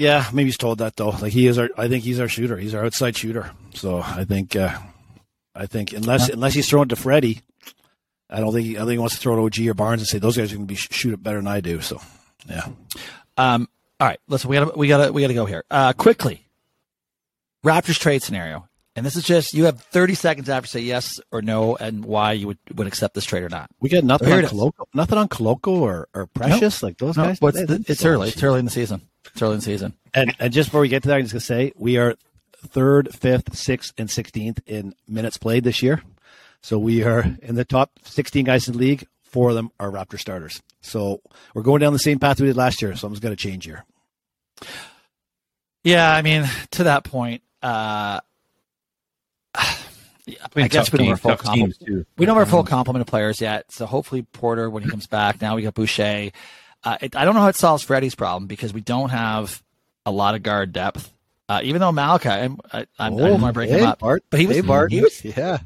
Yeah, 0.00 0.24
maybe 0.32 0.46
he's 0.46 0.56
told 0.56 0.78
that 0.78 0.96
though. 0.96 1.10
Like 1.10 1.32
he 1.32 1.46
is 1.46 1.58
our. 1.58 1.68
I 1.76 1.88
think 1.88 2.04
he's 2.04 2.18
our 2.20 2.28
shooter. 2.28 2.56
He's 2.56 2.74
our 2.74 2.84
outside 2.86 3.16
shooter. 3.16 3.50
So 3.74 3.98
I 4.00 4.24
think. 4.24 4.56
Uh, 4.56 4.76
I 5.54 5.66
think 5.66 5.92
unless 5.92 6.28
unless 6.30 6.54
he's 6.54 6.68
throwing 6.68 6.88
to 6.88 6.96
Freddie, 6.96 7.42
I 8.30 8.40
don't 8.40 8.52
think 8.54 8.66
he, 8.66 8.76
I 8.76 8.80
think 8.80 8.92
he 8.92 8.98
wants 8.98 9.16
to 9.16 9.20
throw 9.20 9.36
to 9.36 9.42
OG 9.42 9.68
or 9.68 9.74
Barnes 9.74 10.00
and 10.00 10.08
say 10.08 10.18
those 10.18 10.36
guys 10.38 10.52
are 10.52 10.56
going 10.56 10.66
to 10.66 10.72
be 10.72 10.76
sh- 10.76 10.88
shoot 10.90 11.12
it 11.12 11.22
better 11.22 11.36
than 11.36 11.48
I 11.48 11.60
do. 11.60 11.80
So 11.82 12.00
yeah, 12.48 12.66
Um, 13.36 13.68
all 13.98 14.06
right, 14.08 14.20
listen, 14.26 14.48
we 14.48 14.56
gotta 14.56 14.78
we 14.78 14.88
gotta 14.88 15.12
we 15.12 15.20
gotta 15.20 15.34
go 15.34 15.44
here. 15.44 15.64
Uh, 15.70 15.92
quickly, 15.92 16.46
Raptors 17.62 17.98
trade 17.98 18.22
scenario, 18.22 18.66
and 18.96 19.06
this 19.06 19.16
is 19.16 19.24
just 19.24 19.54
you 19.54 19.64
have 19.64 19.80
30 19.80 20.14
seconds 20.14 20.48
after 20.48 20.66
to 20.66 20.70
say 20.72 20.80
yes 20.80 21.20
or 21.32 21.42
no, 21.42 21.76
and 21.76 22.04
why 22.04 22.32
you 22.32 22.48
would, 22.48 22.58
would 22.74 22.86
accept 22.86 23.14
this 23.14 23.24
trade 23.24 23.42
or 23.42 23.48
not. 23.48 23.70
we 23.80 23.88
got 23.88 24.04
nothing 24.04 24.32
on. 24.32 24.42
Koloko, 24.44 24.84
nothing 24.94 25.18
on 25.18 25.28
Koloko 25.28 25.68
or, 25.80 26.08
or 26.14 26.26
Precious 26.26 26.82
like 26.82 26.98
those 26.98 27.16
No, 27.16 27.24
guys. 27.24 27.38
but 27.40 27.54
it's, 27.56 27.90
it's 27.90 28.04
early. 28.04 28.28
It's 28.28 28.42
early 28.42 28.58
in 28.58 28.64
the 28.64 28.70
season. 28.70 29.02
It's 29.32 29.40
early 29.42 29.52
in 29.54 29.58
the 29.58 29.64
season. 29.64 29.94
And 30.14 30.34
and 30.38 30.52
just 30.52 30.68
before 30.70 30.80
we 30.80 30.88
get 30.88 31.02
to 31.02 31.08
that, 31.08 31.16
I'm 31.16 31.22
just 31.22 31.32
gonna 31.32 31.40
say 31.40 31.72
we 31.76 31.96
are 31.98 32.16
third, 32.66 33.14
fifth, 33.14 33.54
sixth, 33.56 33.92
and 33.98 34.10
sixteenth 34.10 34.60
in 34.66 34.94
minutes 35.08 35.36
played 35.36 35.64
this 35.64 35.82
year. 35.82 36.02
So 36.62 36.78
we 36.78 37.02
are 37.04 37.24
in 37.40 37.54
the 37.54 37.64
top 37.64 37.92
16 38.04 38.44
guys 38.44 38.68
in 38.68 38.74
the 38.74 38.78
league. 38.78 39.06
Four 39.22 39.48
of 39.48 39.54
them 39.54 39.70
are 39.80 39.90
Raptor 39.90 40.18
starters. 40.18 40.60
So 40.82 41.22
we're 41.54 41.62
going 41.62 41.80
down 41.80 41.94
the 41.94 41.98
same 41.98 42.18
path 42.18 42.38
we 42.38 42.48
did 42.48 42.56
last 42.56 42.82
year. 42.82 42.94
Something's 42.96 43.20
got 43.20 43.30
to 43.30 43.36
change 43.36 43.64
here. 43.64 43.84
Yeah, 45.84 46.10
I 46.12 46.20
mean, 46.22 46.44
to 46.72 46.84
that 46.84 47.04
point, 47.04 47.42
uh, 47.62 48.20
I 49.54 50.68
guess 50.68 50.92
we 50.92 50.98
don't 50.98 51.08
have 51.08 51.18
a 51.18 51.20
full 51.20 51.30
tough 51.36 51.52
teams, 51.54 51.76
complement. 51.78 52.06
too. 52.06 52.06
We 52.16 52.26
don't 52.26 52.36
have 52.36 52.46
a 52.46 52.50
full 52.50 52.62
complement 52.64 53.00
of 53.02 53.06
players 53.08 53.40
yet. 53.40 53.70
So 53.72 53.86
hopefully 53.86 54.22
Porter, 54.22 54.70
when 54.70 54.82
he 54.82 54.88
comes 54.90 55.06
back, 55.06 55.40
now 55.40 55.56
we 55.56 55.62
got 55.62 55.74
Boucher. 55.74 56.30
Uh, 56.84 56.96
it, 57.00 57.16
I 57.16 57.24
don't 57.24 57.34
know 57.34 57.40
how 57.40 57.48
it 57.48 57.56
solves 57.56 57.82
Freddie's 57.82 58.14
problem 58.14 58.46
because 58.46 58.72
we 58.72 58.80
don't 58.80 59.10
have 59.10 59.62
a 60.06 60.10
lot 60.10 60.34
of 60.34 60.42
guard 60.42 60.72
depth. 60.72 61.12
Uh, 61.48 61.60
even 61.64 61.80
though 61.80 61.90
Malachi, 61.92 62.28
I'm, 62.28 62.58
I, 62.72 62.86
I'm, 62.98 63.14
I 63.14 63.16
didn't 63.16 63.40
want 63.40 63.46
to 63.46 63.52
break 63.52 63.70
him 63.70 63.84
up, 63.84 63.98
Bart. 63.98 64.22
but 64.30 64.38
he 64.38 64.46
was, 64.46 64.56
Hey, 64.56 64.62
Bart. 64.62 64.92
he 64.92 65.00
was 65.00 65.24
yeah. 65.24 65.58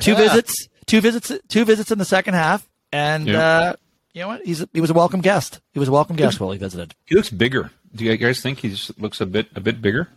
two 0.00 0.14
visits, 0.14 0.68
two 0.86 1.00
visits, 1.00 1.32
two 1.48 1.64
visits 1.64 1.90
in 1.90 1.98
the 1.98 2.04
second 2.04 2.34
half, 2.34 2.66
and 2.92 3.26
Yeah. 3.26 3.40
uh, 3.40 3.72
you 4.14 4.20
know 4.22 4.28
what? 4.28 4.46
He's 4.46 4.64
he 4.72 4.80
was 4.80 4.90
a 4.90 4.94
welcome 4.94 5.20
guest. 5.20 5.60
He 5.72 5.78
was 5.80 5.88
a 5.88 5.92
welcome 5.92 6.14
guest 6.16 6.38
while 6.38 6.52
he 6.52 6.58
visited. 6.58 6.94
He 7.06 7.14
looks 7.16 7.30
bigger. 7.30 7.70
Do 7.94 8.04
you 8.04 8.16
guys 8.16 8.40
think 8.40 8.60
he 8.60 8.68
just 8.68 8.98
looks 9.00 9.20
a 9.20 9.26
bit 9.26 9.48
a 9.56 9.60
bit 9.60 9.82
bigger? 9.82 10.08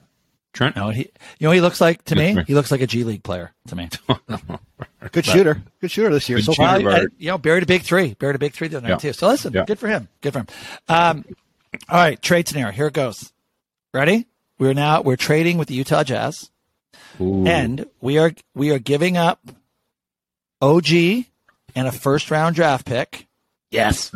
Trent? 0.56 0.76
No, 0.76 0.90
he, 0.90 1.02
you 1.02 1.08
know, 1.42 1.50
what 1.50 1.56
he 1.56 1.62
looks 1.62 1.80
like 1.82 2.04
to 2.06 2.16
me. 2.16 2.42
He 2.48 2.54
looks 2.56 2.72
like 2.72 2.82
a 2.82 2.88
G 2.88 3.04
League 3.04 3.24
player 3.24 3.54
to 3.68 3.76
me. 3.76 3.90
Good 5.12 5.26
shooter. 5.26 5.62
Good 5.82 5.92
shooter 5.92 6.10
this 6.10 6.28
year 6.30 6.38
Good 6.40 6.46
so 6.46 6.54
far. 6.54 6.80
Bart. 6.82 6.94
I- 6.96 6.98
I- 7.02 7.06
you 7.20 7.28
know, 7.28 7.38
buried 7.38 7.64
a 7.64 7.66
big 7.68 7.84
three, 7.84 8.14
buried 8.16 8.36
a 8.36 8.40
big 8.40 8.54
three 8.54 8.68
the 8.70 8.78
other 8.78 8.88
night 8.88 8.94
Yeah. 9.04 9.12
too. 9.12 9.14
So 9.14 9.28
listen, 9.28 9.54
Yeah. 9.54 9.66
good 9.66 9.78
for 9.78 9.88
him. 9.88 10.08
Good 10.22 10.34
for 10.34 10.40
him. 10.40 10.48
Um, 10.88 11.26
all 11.90 11.98
right, 11.98 12.20
trade 12.22 12.48
scenario. 12.48 12.72
Here 12.72 12.88
it 12.88 12.94
goes. 12.94 13.32
Ready? 13.94 14.26
We're 14.58 14.74
now 14.74 15.02
we're 15.02 15.18
trading 15.18 15.58
with 15.58 15.68
the 15.68 15.74
Utah 15.76 16.04
Jazz, 16.04 16.50
Ooh. 17.20 17.46
and 17.46 17.86
we 18.02 18.18
are 18.18 18.32
we 18.54 18.72
are 18.72 18.80
giving 18.80 19.18
up 19.18 19.42
OG 20.62 21.26
and 21.76 21.88
a 21.88 21.92
first 21.92 22.32
round 22.32 22.56
draft 22.56 22.86
pick. 22.86 23.28
Yes, 23.72 24.12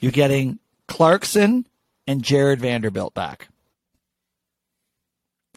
you're 0.00 0.10
getting 0.12 0.58
Clarkson 0.88 1.66
and 2.08 2.22
Jarred 2.22 2.60
Vanderbilt 2.60 3.14
back. 3.14 3.48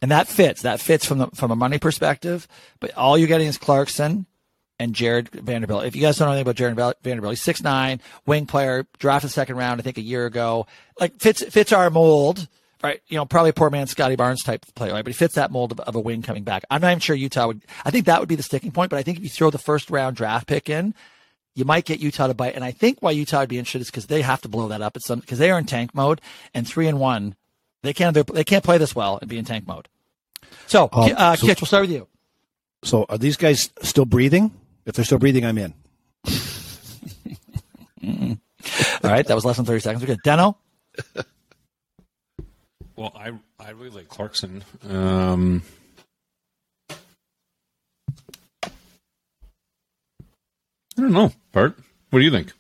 And 0.02 0.12
that 0.12 0.28
fits. 0.28 0.62
That 0.62 0.80
fits 0.80 1.06
from 1.06 1.18
the 1.18 1.28
from 1.28 1.52
a 1.52 1.56
money 1.56 1.78
perspective. 1.78 2.48
But 2.80 2.96
all 2.96 3.18
you're 3.18 3.28
getting 3.28 3.48
is 3.48 3.58
Clarkson 3.58 4.26
and 4.80 4.96
Jarred 4.96 5.30
Vanderbilt. 5.30 5.84
If 5.84 5.96
you 5.96 6.02
guys 6.02 6.18
don't 6.18 6.28
know 6.28 6.32
anything 6.32 6.44
about 6.44 6.56
Jarred 6.56 6.96
Vanderbilt, 7.04 7.34
he's 7.34 7.42
six 7.42 7.62
nine, 7.62 8.00
wing 8.26 8.46
player, 8.46 8.88
drafted 8.98 9.32
second 9.32 9.58
round, 9.58 9.80
I 9.80 9.84
think 9.84 9.98
a 9.98 10.02
year 10.02 10.26
ago. 10.26 10.68
Like 11.00 11.20
fits 11.20 11.44
fits 11.44 11.74
our 11.74 11.90
mold, 11.90 12.48
right? 12.82 13.02
You 13.08 13.18
know, 13.18 13.26
probably 13.26 13.50
a 13.50 13.54
poor 13.54 13.70
man 13.70 13.88
Scottie 13.88 14.16
Barnes 14.16 14.44
type 14.44 14.66
player, 14.76 14.94
right? 14.94 15.04
But 15.04 15.12
he 15.12 15.18
fits 15.18 15.36
that 15.36 15.52
mold 15.52 15.74
of, 15.74 15.82
of 15.82 15.96
a 15.96 16.00
wing 16.00 16.22
coming 16.22 16.44
back. 16.44 16.64
I'm 16.70 16.82
not 16.82 16.92
even 16.92 17.00
sure 17.00 17.16
Utah 17.16 17.48
would. 17.48 17.62
I 17.84 17.92
think 17.92 18.06
that 18.06 18.20
would 18.22 18.30
be 18.30 18.36
the 18.36 18.44
sticking 18.44 18.72
point. 18.72 18.90
But 18.90 19.00
I 19.00 19.04
think 19.04 19.18
if 19.18 19.24
you 19.24 19.30
throw 19.30 19.50
the 19.50 19.58
first 19.58 19.90
round 19.90 20.16
draft 20.16 20.48
pick 20.48 20.70
in, 20.70 20.94
you 21.56 21.66
might 21.66 21.86
get 21.86 22.00
Utah 22.00 22.28
to 22.28 22.34
bite. 22.34 22.56
And 22.56 22.64
I 22.64 22.72
think 22.72 23.02
why 23.02 23.12
Utah 23.12 23.42
would 23.42 23.50
be 23.50 23.58
interested 23.58 23.82
is 23.82 23.88
because 23.88 24.08
they 24.08 24.22
have 24.22 24.42
to 24.42 24.50
blow 24.50 24.70
that 24.70 24.82
up 24.82 24.96
at 24.96 25.04
some 25.04 25.20
because 25.20 25.40
they 25.40 25.52
are 25.52 25.60
in 25.60 25.66
tank 25.66 25.94
mode 25.94 26.22
and 26.54 26.66
three 26.66 26.88
and 26.88 27.00
one. 27.00 27.36
They 27.84 27.94
can't 27.94 28.16
they 28.34 28.44
can't 28.44 28.64
play 28.64 28.78
this 28.78 28.96
well 28.96 29.20
and 29.22 29.30
be 29.30 29.38
in 29.38 29.46
tank 29.46 29.68
mode. 29.68 29.88
So, 30.68 30.90
Um, 30.92 31.12
uh, 31.16 31.36
so- 31.36 31.48
Kitch, 31.48 31.62
we'll 31.62 31.68
start 31.68 31.84
with 31.84 31.92
you. 31.92 32.08
So 32.84 33.06
are 33.10 33.18
these 33.18 33.38
guys 33.38 33.70
still 33.82 34.06
breathing? 34.06 34.52
If 34.86 34.96
they're 34.96 35.06
still 35.06 35.20
breathing, 35.20 35.46
I'm 35.46 35.58
in. 35.58 35.74
All 39.04 39.10
right, 39.12 39.26
that 39.28 39.36
was 39.36 39.46
less 39.46 39.58
than 39.58 39.66
thirty 39.66 39.82
seconds. 39.82 40.02
We're 40.02 40.16
good. 40.16 40.24
Deno, 40.24 40.56
Well, 42.96 43.12
I 43.16 43.32
I 43.60 43.72
really 43.72 43.92
like 43.92 44.08
Clarkson. 44.10 44.64
Um, 44.90 45.62
I 50.98 51.02
don't 51.02 51.12
know, 51.12 51.32
Bart. 51.52 51.78
What 52.10 52.20
do 52.20 52.26
you 52.26 52.32
think? 52.32 52.52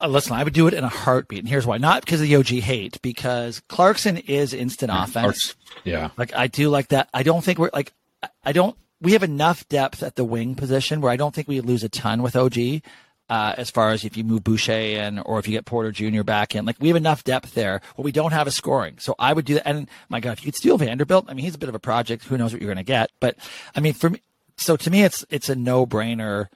Uh, 0.00 0.08
listen, 0.08 0.32
I 0.32 0.42
would 0.44 0.52
do 0.54 0.66
it 0.66 0.74
in 0.74 0.82
a 0.84 0.88
heartbeat, 0.88 1.40
and 1.40 1.48
here's 1.48 1.66
why: 1.66 1.78
not 1.78 2.04
because 2.04 2.20
of 2.20 2.26
the 2.28 2.36
OG 2.36 2.60
hate, 2.60 3.00
because 3.02 3.60
Clarkson 3.68 4.16
is 4.16 4.54
instant 4.54 4.90
offense. 4.94 5.54
Yeah, 5.84 6.10
Like 6.16 6.34
I 6.34 6.46
do 6.46 6.68
like 6.70 6.88
that. 6.88 7.08
I 7.12 7.22
don't 7.22 7.42
think 7.44 7.58
we're 7.58 7.70
like 7.72 7.92
I- 8.22 8.28
I 8.46 8.52
don't. 8.52 8.76
We 9.02 9.12
have 9.12 9.22
enough 9.22 9.66
depth 9.68 10.02
at 10.02 10.16
the 10.16 10.24
wing 10.24 10.54
position 10.54 11.00
where 11.00 11.10
I 11.12 11.16
don't 11.16 11.34
think 11.34 11.48
we 11.48 11.60
lose 11.60 11.82
a 11.84 11.88
ton 11.88 12.22
with 12.22 12.36
OG. 12.36 12.82
Uh, 13.30 13.54
as 13.56 13.70
far 13.70 13.90
as 13.90 14.04
if 14.04 14.16
you 14.16 14.24
move 14.24 14.42
Boucher 14.42 14.72
in 14.72 15.20
or 15.20 15.38
if 15.38 15.46
you 15.46 15.52
get 15.52 15.64
Porter 15.64 15.92
Jr. 15.92 16.24
back 16.24 16.56
in, 16.56 16.64
like 16.66 16.74
we 16.80 16.88
have 16.88 16.96
enough 16.96 17.22
depth 17.22 17.54
there. 17.54 17.80
What 17.94 18.04
we 18.04 18.10
don't 18.10 18.32
have 18.32 18.48
is 18.48 18.56
scoring. 18.56 18.96
So 18.98 19.14
I 19.20 19.32
would 19.32 19.44
do 19.44 19.54
that. 19.54 19.68
And 19.68 19.88
my 20.08 20.18
God, 20.18 20.32
if 20.32 20.40
you 20.44 20.46
could 20.50 20.56
steal 20.56 20.76
Vanderbilt, 20.76 21.26
I 21.28 21.34
mean, 21.34 21.44
he's 21.44 21.54
a 21.54 21.58
bit 21.58 21.68
of 21.68 21.76
a 21.76 21.78
project. 21.78 22.24
Who 22.24 22.36
knows 22.36 22.52
what 22.52 22.60
you're 22.60 22.66
going 22.74 22.84
to 22.84 22.92
get? 22.92 23.10
But 23.20 23.36
I 23.76 23.78
mean, 23.80 23.92
for 23.94 24.10
me, 24.10 24.20
so 24.56 24.76
to 24.76 24.90
me, 24.90 25.04
it's 25.04 25.24
it's 25.30 25.48
a 25.48 25.54
no 25.54 25.86
brainer 25.86 26.48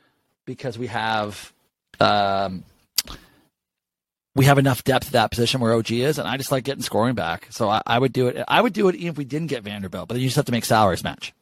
because 0.47 0.77
we 0.77 0.89
have 0.89 1.53
um, 2.01 2.65
we 4.35 4.47
have 4.47 4.59
enough 4.59 4.83
depth 4.85 5.07
at 5.07 5.13
that 5.13 5.31
position 5.31 5.61
where 5.61 5.75
OG 5.75 5.93
is, 5.93 6.19
and 6.19 6.27
I 6.29 6.37
just 6.37 6.51
like 6.51 6.65
getting 6.65 6.83
scoring 6.83 7.15
back. 7.15 7.47
So 7.51 7.69
I, 7.69 7.83
I 7.87 7.99
would 7.99 8.13
do 8.13 8.29
it. 8.29 8.45
I 8.49 8.61
would 8.61 8.73
do 8.73 8.89
it 8.89 8.97
even 8.97 9.09
if 9.09 9.17
we 9.17 9.25
didn't 9.25 9.47
get 9.49 9.63
Vanderbilt, 9.63 10.09
but 10.09 10.15
then 10.15 10.23
you 10.23 10.29
just 10.29 10.37
have 10.37 10.47
to 10.47 10.53
make 10.53 10.65
salaries 10.65 11.05
match. 11.05 11.33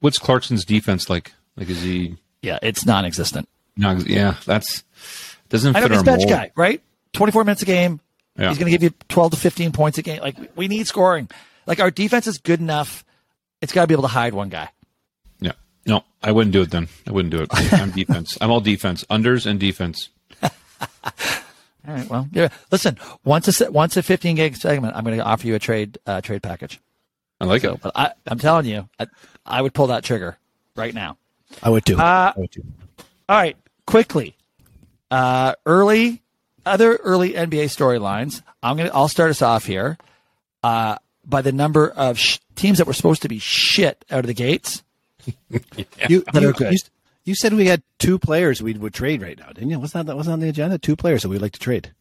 What's 0.00 0.18
Clarkson's 0.18 0.64
defense 0.64 1.08
like? 1.08 1.32
Like, 1.56 1.68
is 1.68 1.82
he? 1.82 2.16
Yeah, 2.40 2.58
it's 2.62 2.84
non-existent. 2.84 3.48
No, 3.76 3.92
yeah, 3.92 4.36
that's 4.44 4.82
doesn't 5.48 5.76
I 5.76 5.80
know 5.80 5.86
fit 5.88 5.92
he's 5.92 6.02
bench 6.02 6.20
mold. 6.20 6.30
guy, 6.30 6.50
right? 6.56 6.82
Twenty-four 7.12 7.44
minutes 7.44 7.62
a 7.62 7.66
game. 7.66 8.00
Yeah. 8.38 8.48
He's 8.48 8.58
going 8.58 8.72
to 8.72 8.76
give 8.76 8.82
you 8.82 8.92
twelve 9.08 9.30
to 9.32 9.36
fifteen 9.36 9.70
points 9.72 9.98
a 9.98 10.02
game. 10.02 10.20
Like 10.20 10.36
we 10.56 10.66
need 10.66 10.86
scoring. 10.86 11.28
Like 11.66 11.78
our 11.78 11.90
defense 11.90 12.26
is 12.26 12.38
good 12.38 12.60
enough. 12.60 13.04
It's 13.60 13.72
got 13.72 13.82
to 13.82 13.86
be 13.86 13.94
able 13.94 14.02
to 14.02 14.08
hide 14.08 14.34
one 14.34 14.48
guy. 14.48 14.68
Yeah, 15.40 15.52
no, 15.86 16.02
I 16.22 16.32
wouldn't 16.32 16.52
do 16.52 16.62
it 16.62 16.70
then. 16.70 16.88
I 17.06 17.12
wouldn't 17.12 17.32
do 17.32 17.42
it. 17.42 17.48
I'm 17.72 17.90
defense. 17.90 18.36
I'm 18.40 18.50
all 18.50 18.60
defense, 18.60 19.04
unders 19.04 19.46
and 19.46 19.60
defense. 19.60 20.08
All 21.86 21.94
right. 21.94 22.08
Well, 22.08 22.28
yeah. 22.32 22.48
Listen, 22.70 22.98
once 23.24 23.60
a 23.60 23.70
once 23.70 23.96
a 23.96 24.02
fifteen 24.02 24.36
gig 24.36 24.56
segment, 24.56 24.94
I'm 24.96 25.04
going 25.04 25.16
to 25.16 25.24
offer 25.24 25.46
you 25.46 25.54
a 25.54 25.58
trade 25.58 25.98
uh, 26.06 26.20
trade 26.20 26.42
package. 26.42 26.80
I 27.40 27.44
like 27.46 27.62
So, 27.62 27.74
it. 27.74 27.80
but 27.82 27.92
I, 27.96 28.12
I'm 28.26 28.38
telling 28.38 28.66
you, 28.66 28.88
I, 29.00 29.06
I 29.44 29.62
would 29.62 29.74
pull 29.74 29.88
that 29.88 30.04
trigger 30.04 30.38
right 30.76 30.94
now. 30.94 31.16
I 31.62 31.70
would 31.70 31.84
too. 31.84 31.98
Uh, 31.98 32.32
I 32.36 32.38
would 32.40 32.52
too. 32.52 32.62
All 33.28 33.36
right, 33.36 33.56
quickly. 33.86 34.36
Uh, 35.10 35.54
early, 35.66 36.22
other 36.64 36.96
early 36.96 37.32
NBA 37.32 37.64
storylines. 37.64 38.42
I'm 38.62 38.76
gonna. 38.76 38.90
I'll 38.94 39.08
start 39.08 39.30
us 39.30 39.42
off 39.42 39.64
here. 39.66 39.98
Uh, 40.62 40.96
by 41.26 41.42
the 41.42 41.52
number 41.52 41.88
of 41.90 42.18
sh- 42.18 42.38
teams 42.54 42.78
that 42.78 42.86
were 42.86 42.92
supposed 42.92 43.22
to 43.22 43.28
be 43.28 43.38
shit 43.40 44.04
out 44.10 44.20
of 44.20 44.26
the 44.26 44.34
gates. 44.34 44.82
You, 46.08 46.20
That 46.32 46.42
you, 46.42 46.48
are 46.48 46.52
good. 46.52 46.72
you, 46.72 46.78
you 47.24 47.34
said 47.34 47.52
we 47.54 47.66
had 47.66 47.82
two 47.98 48.18
players 48.18 48.62
we 48.62 48.72
would 48.74 48.94
trade 48.94 49.22
right 49.22 49.38
now, 49.38 49.48
didn't 49.48 49.70
you? 49.70 49.78
Wasn't 49.78 50.06
that, 50.06 50.10
that 50.10 50.16
wasn't 50.16 50.34
on 50.34 50.40
the 50.40 50.48
agenda? 50.48 50.78
Two 50.78 50.96
players 50.96 51.22
that 51.22 51.28
we'd 51.28 51.40
like 51.42 51.52
to 51.52 51.60
trade. 51.60 51.92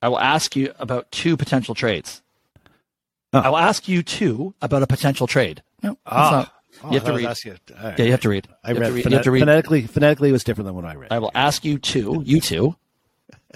I 0.00 0.08
will 0.08 0.20
ask 0.20 0.54
you 0.54 0.72
about 0.78 1.10
two 1.10 1.36
potential 1.36 1.74
trades. 1.74 2.22
Oh. 3.32 3.40
I 3.40 3.48
will 3.48 3.58
ask 3.58 3.88
you 3.88 4.02
two 4.02 4.54
about 4.62 4.82
a 4.82 4.86
potential 4.86 5.26
trade. 5.26 5.62
No, 5.82 5.98
Ah. 6.06 6.30
not- 6.30 6.52
Oh, 6.80 6.88
you 6.92 6.94
have 7.00 7.04
to 7.06 7.12
read. 7.12 7.20
you- 7.44 7.54
all 7.76 7.84
right. 7.88 7.98
Yeah, 7.98 8.04
you 8.04 8.10
have 8.12 8.20
to 8.20 8.28
read. 8.28 8.46
I 8.62 8.68
You 8.70 8.74
have 8.76 8.80
read, 8.82 8.86
to 8.88 8.92
read- 8.94 9.04
you 9.10 9.16
have 9.16 9.24
to 9.24 9.30
read. 9.32 9.40
phonetically. 9.40 9.86
Phonetically, 9.88 10.28
it 10.28 10.32
was 10.32 10.44
different 10.44 10.66
than 10.66 10.76
what 10.76 10.84
I 10.84 10.94
read. 10.94 11.10
I 11.10 11.18
will 11.18 11.32
ask 11.34 11.64
you 11.64 11.76
two. 11.78 12.22
You 12.24 12.40
two. 12.40 12.76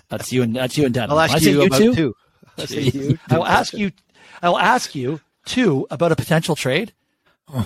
That's 0.09 0.33
you 0.33 0.43
and 0.43 0.57
that's 0.57 0.77
you 0.77 0.87
and 0.87 0.93
Dan. 0.95 1.09
I'll 1.11 1.21
ask 1.21 1.38
say 1.38 1.51
you 1.53 1.62
about 1.62 1.79
two. 1.79 1.95
two. 1.95 2.15
I'll 2.59 2.67
you. 2.67 3.19
I 3.31 3.38
will 3.38 3.47
ask 3.47 3.73
you. 3.75 3.93
I 4.43 4.49
will 4.49 4.59
ask 4.59 4.95
you 4.97 5.21
two 5.45 5.87
about 5.91 6.11
a 6.11 6.17
potential 6.17 6.57
trade. 6.57 6.93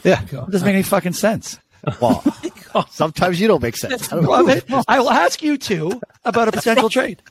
Yeah. 0.04 0.22
It 0.22 0.30
doesn't 0.30 0.64
make 0.66 0.74
any 0.74 0.82
fucking 0.82 1.14
sense. 1.14 1.58
Well, 2.00 2.22
sometimes 2.90 3.40
you 3.40 3.48
don't 3.48 3.62
make 3.62 3.76
sense. 3.76 4.12
I 4.12 4.16
don't 4.16 4.26
Well, 4.26 4.46
know. 4.68 4.82
I 4.88 5.00
will 5.00 5.10
ask 5.10 5.42
you 5.42 5.56
two 5.58 6.00
about 6.24 6.48
a 6.48 6.52
potential 6.52 6.88
trade. 6.90 7.22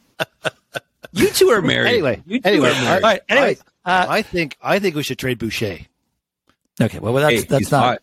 You 1.11 1.29
two 1.29 1.49
are 1.49 1.61
married. 1.61 1.89
Anyway, 1.89 2.21
You 2.25 2.39
two 2.41 2.49
anyway, 2.49 2.69
are 2.69 2.73
married. 2.73 3.03
All 3.03 3.09
right. 3.09 3.21
Anyways, 3.29 3.63
I, 3.85 3.99
uh, 4.01 4.05
I 4.09 4.21
think 4.21 4.57
I 4.61 4.79
think 4.79 4.95
we 4.95 5.03
should 5.03 5.19
trade 5.19 5.39
Boucher. 5.39 5.79
okay. 6.81 6.99
Well, 6.99 7.13
that's 7.13 7.33
Hey, 7.33 7.41
that's 7.41 7.71
not. 7.71 7.83
hot. 7.83 8.01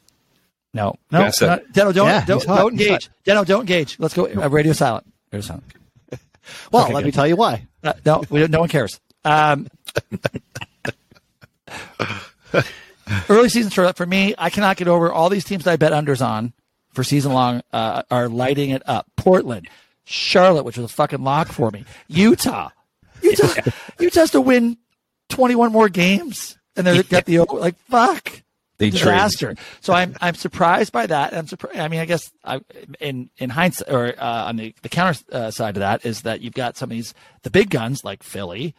No, 0.75 0.95
no, 1.11 1.21
Yes, 1.21 1.39
sir. 1.39 1.47
not, 1.49 1.65
Deno, 1.75 1.93
don't 1.93 2.07
Yeah, 2.07 2.25
don't, 2.25 2.43
don't 2.47 2.73
engage. 2.73 3.11
Deno, 3.27 3.45
don't 3.45 3.61
engage. 3.61 3.99
Let's 3.99 4.15
go. 4.15 4.25
Uh, 4.27 4.49
radio 4.49 4.73
silent. 4.73 5.07
Radio 5.31 5.47
silent. 5.47 5.65
Well, 6.71 6.85
Okay, 6.85 6.95
let 6.95 7.01
good. 7.01 7.07
me 7.07 7.13
tell 7.13 7.27
you 7.27 7.37
why. 7.37 7.67
Uh, 7.85 7.93
no, 8.07 8.23
we 8.31 8.41
don't, 8.41 8.51
no 8.51 8.61
one 8.61 8.69
cares. 8.71 8.99
Um, 9.25 9.69
early 13.29 13.49
season 13.49 13.71
for 13.93 14.07
me, 14.07 14.35
I 14.39 14.51
cannot 14.51 14.77
get 14.77 14.89
over 14.89 15.13
all 15.13 15.29
these 15.29 15.45
teams 15.45 15.65
that 15.65 15.73
I 15.73 15.77
bet 15.77 15.93
unders 15.93 16.25
on 16.25 16.53
for 16.93 17.05
season 17.05 17.33
long 17.33 17.63
uh, 17.73 18.03
are 18.11 18.29
lighting 18.29 18.71
it 18.71 18.83
up. 18.87 19.07
Portland, 19.17 19.69
Charlotte, 20.05 20.65
which 20.65 20.77
was 20.77 20.91
a 20.91 20.95
fucking 20.95 21.23
lock 21.23 21.49
for 21.49 21.71
me. 21.71 21.85
Utah, 22.09 22.71
Utah, 23.23 23.71
Utah 23.99 24.21
has 24.21 24.31
to 24.33 24.41
win 24.41 24.77
twenty 25.29 25.55
one 25.55 25.73
more 25.73 25.89
games, 25.89 26.59
and 26.77 26.87
they've 26.87 27.09
got 27.09 27.25
the 27.25 27.39
like 27.41 27.77
fuck 27.89 28.43
They 28.79 28.91
trade. 28.91 28.99
disaster. 29.01 29.55
So 29.81 29.93
I'm 29.93 30.17
I'm 30.21 30.35
surprised 30.35 30.93
by 30.93 31.07
that. 31.07 31.35
I'm 31.35 31.47
surprised. 31.47 31.79
I 31.79 31.89
mean, 31.89 32.01
I 32.01 32.05
guess 32.05 32.31
I, 32.45 32.61
in 33.01 33.31
in 33.39 33.51
hindsight, 33.51 33.93
or 33.93 34.15
uh, 34.19 34.45
on 34.47 34.57
the 34.57 34.75
the 34.83 34.89
counter 34.89 35.19
uh, 35.33 35.51
side 35.51 35.77
of 35.77 35.81
that 35.81 36.05
is 36.05 36.23
that 36.23 36.41
you've 36.41 36.55
got 36.55 36.77
some 36.77 36.89
of 36.89 36.97
these 36.97 37.15
the 37.43 37.51
big 37.51 37.71
guns 37.71 38.05
like 38.05 38.23
Philly, 38.23 38.75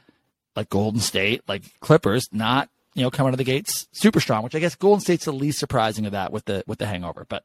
like 0.56 0.70
Golden 0.70 1.00
State, 1.00 1.42
like 1.48 1.64
Clippers, 1.80 2.28
not 2.32 2.70
you 2.96 3.04
know 3.04 3.12
coming 3.12 3.30
out 3.30 3.34
of 3.34 3.38
the 3.38 3.44
gates 3.44 3.88
super 3.92 4.20
strong. 4.20 4.44
Which 4.44 4.56
I 4.56 4.60
guess 4.60 4.76
Golden 4.76 5.02
State's 5.02 5.26
the 5.26 5.34
least 5.34 5.60
surprising 5.60 6.06
of 6.06 6.12
that 6.12 6.32
with 6.32 6.46
the 6.46 6.64
with 6.68 6.80
the 6.80 6.86
hangover. 6.86 7.26
But 7.28 7.44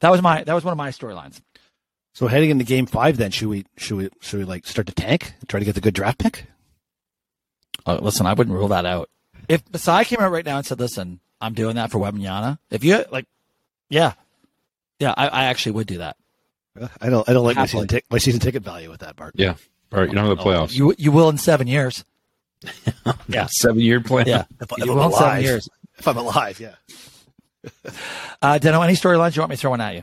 that 0.00 0.10
was 0.10 0.22
my 0.22 0.44
that 0.44 0.54
was 0.54 0.64
one 0.64 0.72
of 0.72 0.78
my 0.78 0.90
storylines. 0.90 1.40
So 2.12 2.26
heading 2.26 2.50
into 2.50 2.64
Game 2.64 2.86
Five, 2.86 3.16
then 3.16 3.30
should 3.30 3.48
we 3.48 3.66
should 3.76 3.96
we 3.96 4.08
should 4.20 4.38
we 4.40 4.44
like 4.44 4.66
start 4.66 4.86
to 4.88 4.94
tank 4.94 5.34
and 5.40 5.48
try 5.48 5.60
to 5.60 5.66
get 5.66 5.74
the 5.74 5.80
good 5.80 5.94
draft 5.94 6.18
pick? 6.18 6.46
Uh, 7.86 7.98
listen, 8.02 8.26
I 8.26 8.34
wouldn't 8.34 8.56
rule 8.56 8.68
that 8.68 8.84
out. 8.84 9.08
If 9.48 9.62
Masai 9.72 10.04
came 10.04 10.20
out 10.20 10.30
right 10.30 10.44
now 10.44 10.58
and 10.58 10.66
said, 10.66 10.78
"Listen, 10.78 11.20
I'm 11.40 11.54
doing 11.54 11.76
that 11.76 11.90
for 11.90 11.98
Wembanyama," 11.98 12.58
if 12.70 12.84
you 12.84 13.04
like, 13.10 13.26
yeah, 13.88 14.12
yeah, 14.98 15.14
I, 15.16 15.28
I 15.28 15.44
actually 15.44 15.72
would 15.72 15.86
do 15.86 15.98
that. 15.98 16.16
I 17.00 17.08
don't 17.08 17.28
I 17.28 17.32
don't 17.32 17.44
like 17.44 17.56
my 17.56 17.66
season, 17.66 17.88
tic- 17.88 18.04
my 18.10 18.18
season 18.18 18.40
ticket 18.40 18.62
value 18.62 18.90
with 18.90 19.00
that, 19.00 19.16
Bart. 19.16 19.34
Yeah. 19.36 19.54
All 19.92 19.98
right. 20.00 20.08
You 20.08 20.14
don't 20.14 20.26
have 20.26 20.36
the 20.36 20.44
playoffs. 20.44 20.74
You 20.74 20.94
you 20.98 21.10
will 21.10 21.28
in 21.28 21.38
seven 21.38 21.66
years. 21.66 22.04
yeah, 23.28 23.46
Seven 23.50 23.80
year 23.80 24.00
plan. 24.00 24.26
yeah, 24.26 24.44
If, 24.60 24.70
you 24.78 24.84
if 24.84 24.88
will 24.88 25.00
I'm 25.00 25.10
seven 25.12 25.24
alive, 25.26 25.42
years. 25.42 25.68
if 25.98 26.06
I'm 26.08 26.16
alive, 26.16 26.60
yeah. 26.60 26.74
Uh, 28.42 28.58
Deno, 28.58 28.82
any 28.82 28.94
storylines 28.94 29.36
you 29.36 29.42
want 29.42 29.50
me 29.50 29.56
to 29.56 29.60
throw 29.60 29.70
one 29.70 29.82
at 29.82 29.94
you? 29.96 30.02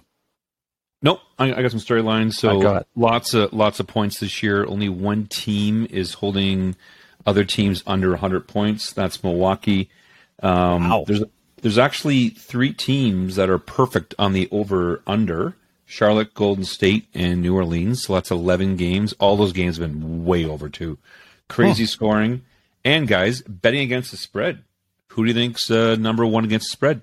Nope, 1.01 1.19
I, 1.39 1.51
I 1.53 1.61
got 1.63 1.71
some 1.71 1.79
storylines. 1.79 2.33
So 2.33 2.49
Alright, 2.63 2.85
lots 2.95 3.33
of 3.33 3.51
lots 3.51 3.79
of 3.79 3.87
points 3.87 4.19
this 4.19 4.43
year. 4.43 4.63
Only 4.65 4.89
one 4.89 5.25
team 5.25 5.87
is 5.89 6.13
holding 6.13 6.75
other 7.25 7.43
teams 7.43 7.81
under 7.87 8.11
100 8.11 8.47
points. 8.47 8.93
That's 8.93 9.23
Milwaukee. 9.23 9.89
Um, 10.43 10.87
Wow. 10.89 11.03
There's 11.07 11.23
there's 11.63 11.77
actually 11.79 12.29
three 12.29 12.73
teams 12.73 13.35
that 13.37 13.49
are 13.49 13.57
perfect 13.57 14.13
on 14.19 14.33
the 14.33 14.47
over 14.51 15.01
under. 15.07 15.55
Charlotte, 15.87 16.33
Golden 16.35 16.63
State, 16.65 17.07
and 17.15 17.41
New 17.41 17.55
Orleans. 17.55 18.03
So 18.03 18.13
that's 18.13 18.29
11 18.29 18.75
games. 18.75 19.13
All 19.19 19.35
those 19.37 19.53
games 19.53 19.77
have 19.77 19.89
been 19.89 20.25
way 20.25 20.45
over 20.45 20.69
too. 20.69 20.97
Crazy 21.47 21.85
scoring. 21.87 22.43
And 22.87 23.05
guys, 23.05 23.41
betting 23.41 23.81
against 23.81 24.11
the 24.11 24.17
spread. 24.17 24.63
Who 25.09 25.25
do 25.25 25.27
you 25.27 25.33
think's 25.33 25.69
uh, 25.69 25.97
number 25.99 26.25
one 26.25 26.45
against 26.45 26.67
the 26.67 26.71
spread? 26.71 27.01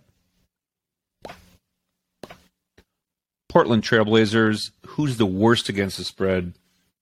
Portland 3.51 3.83
Trailblazers. 3.83 4.71
Who's 4.87 5.19
the 5.19 5.27
worst 5.27 5.69
against 5.69 5.99
the 5.99 6.05
spread? 6.05 6.55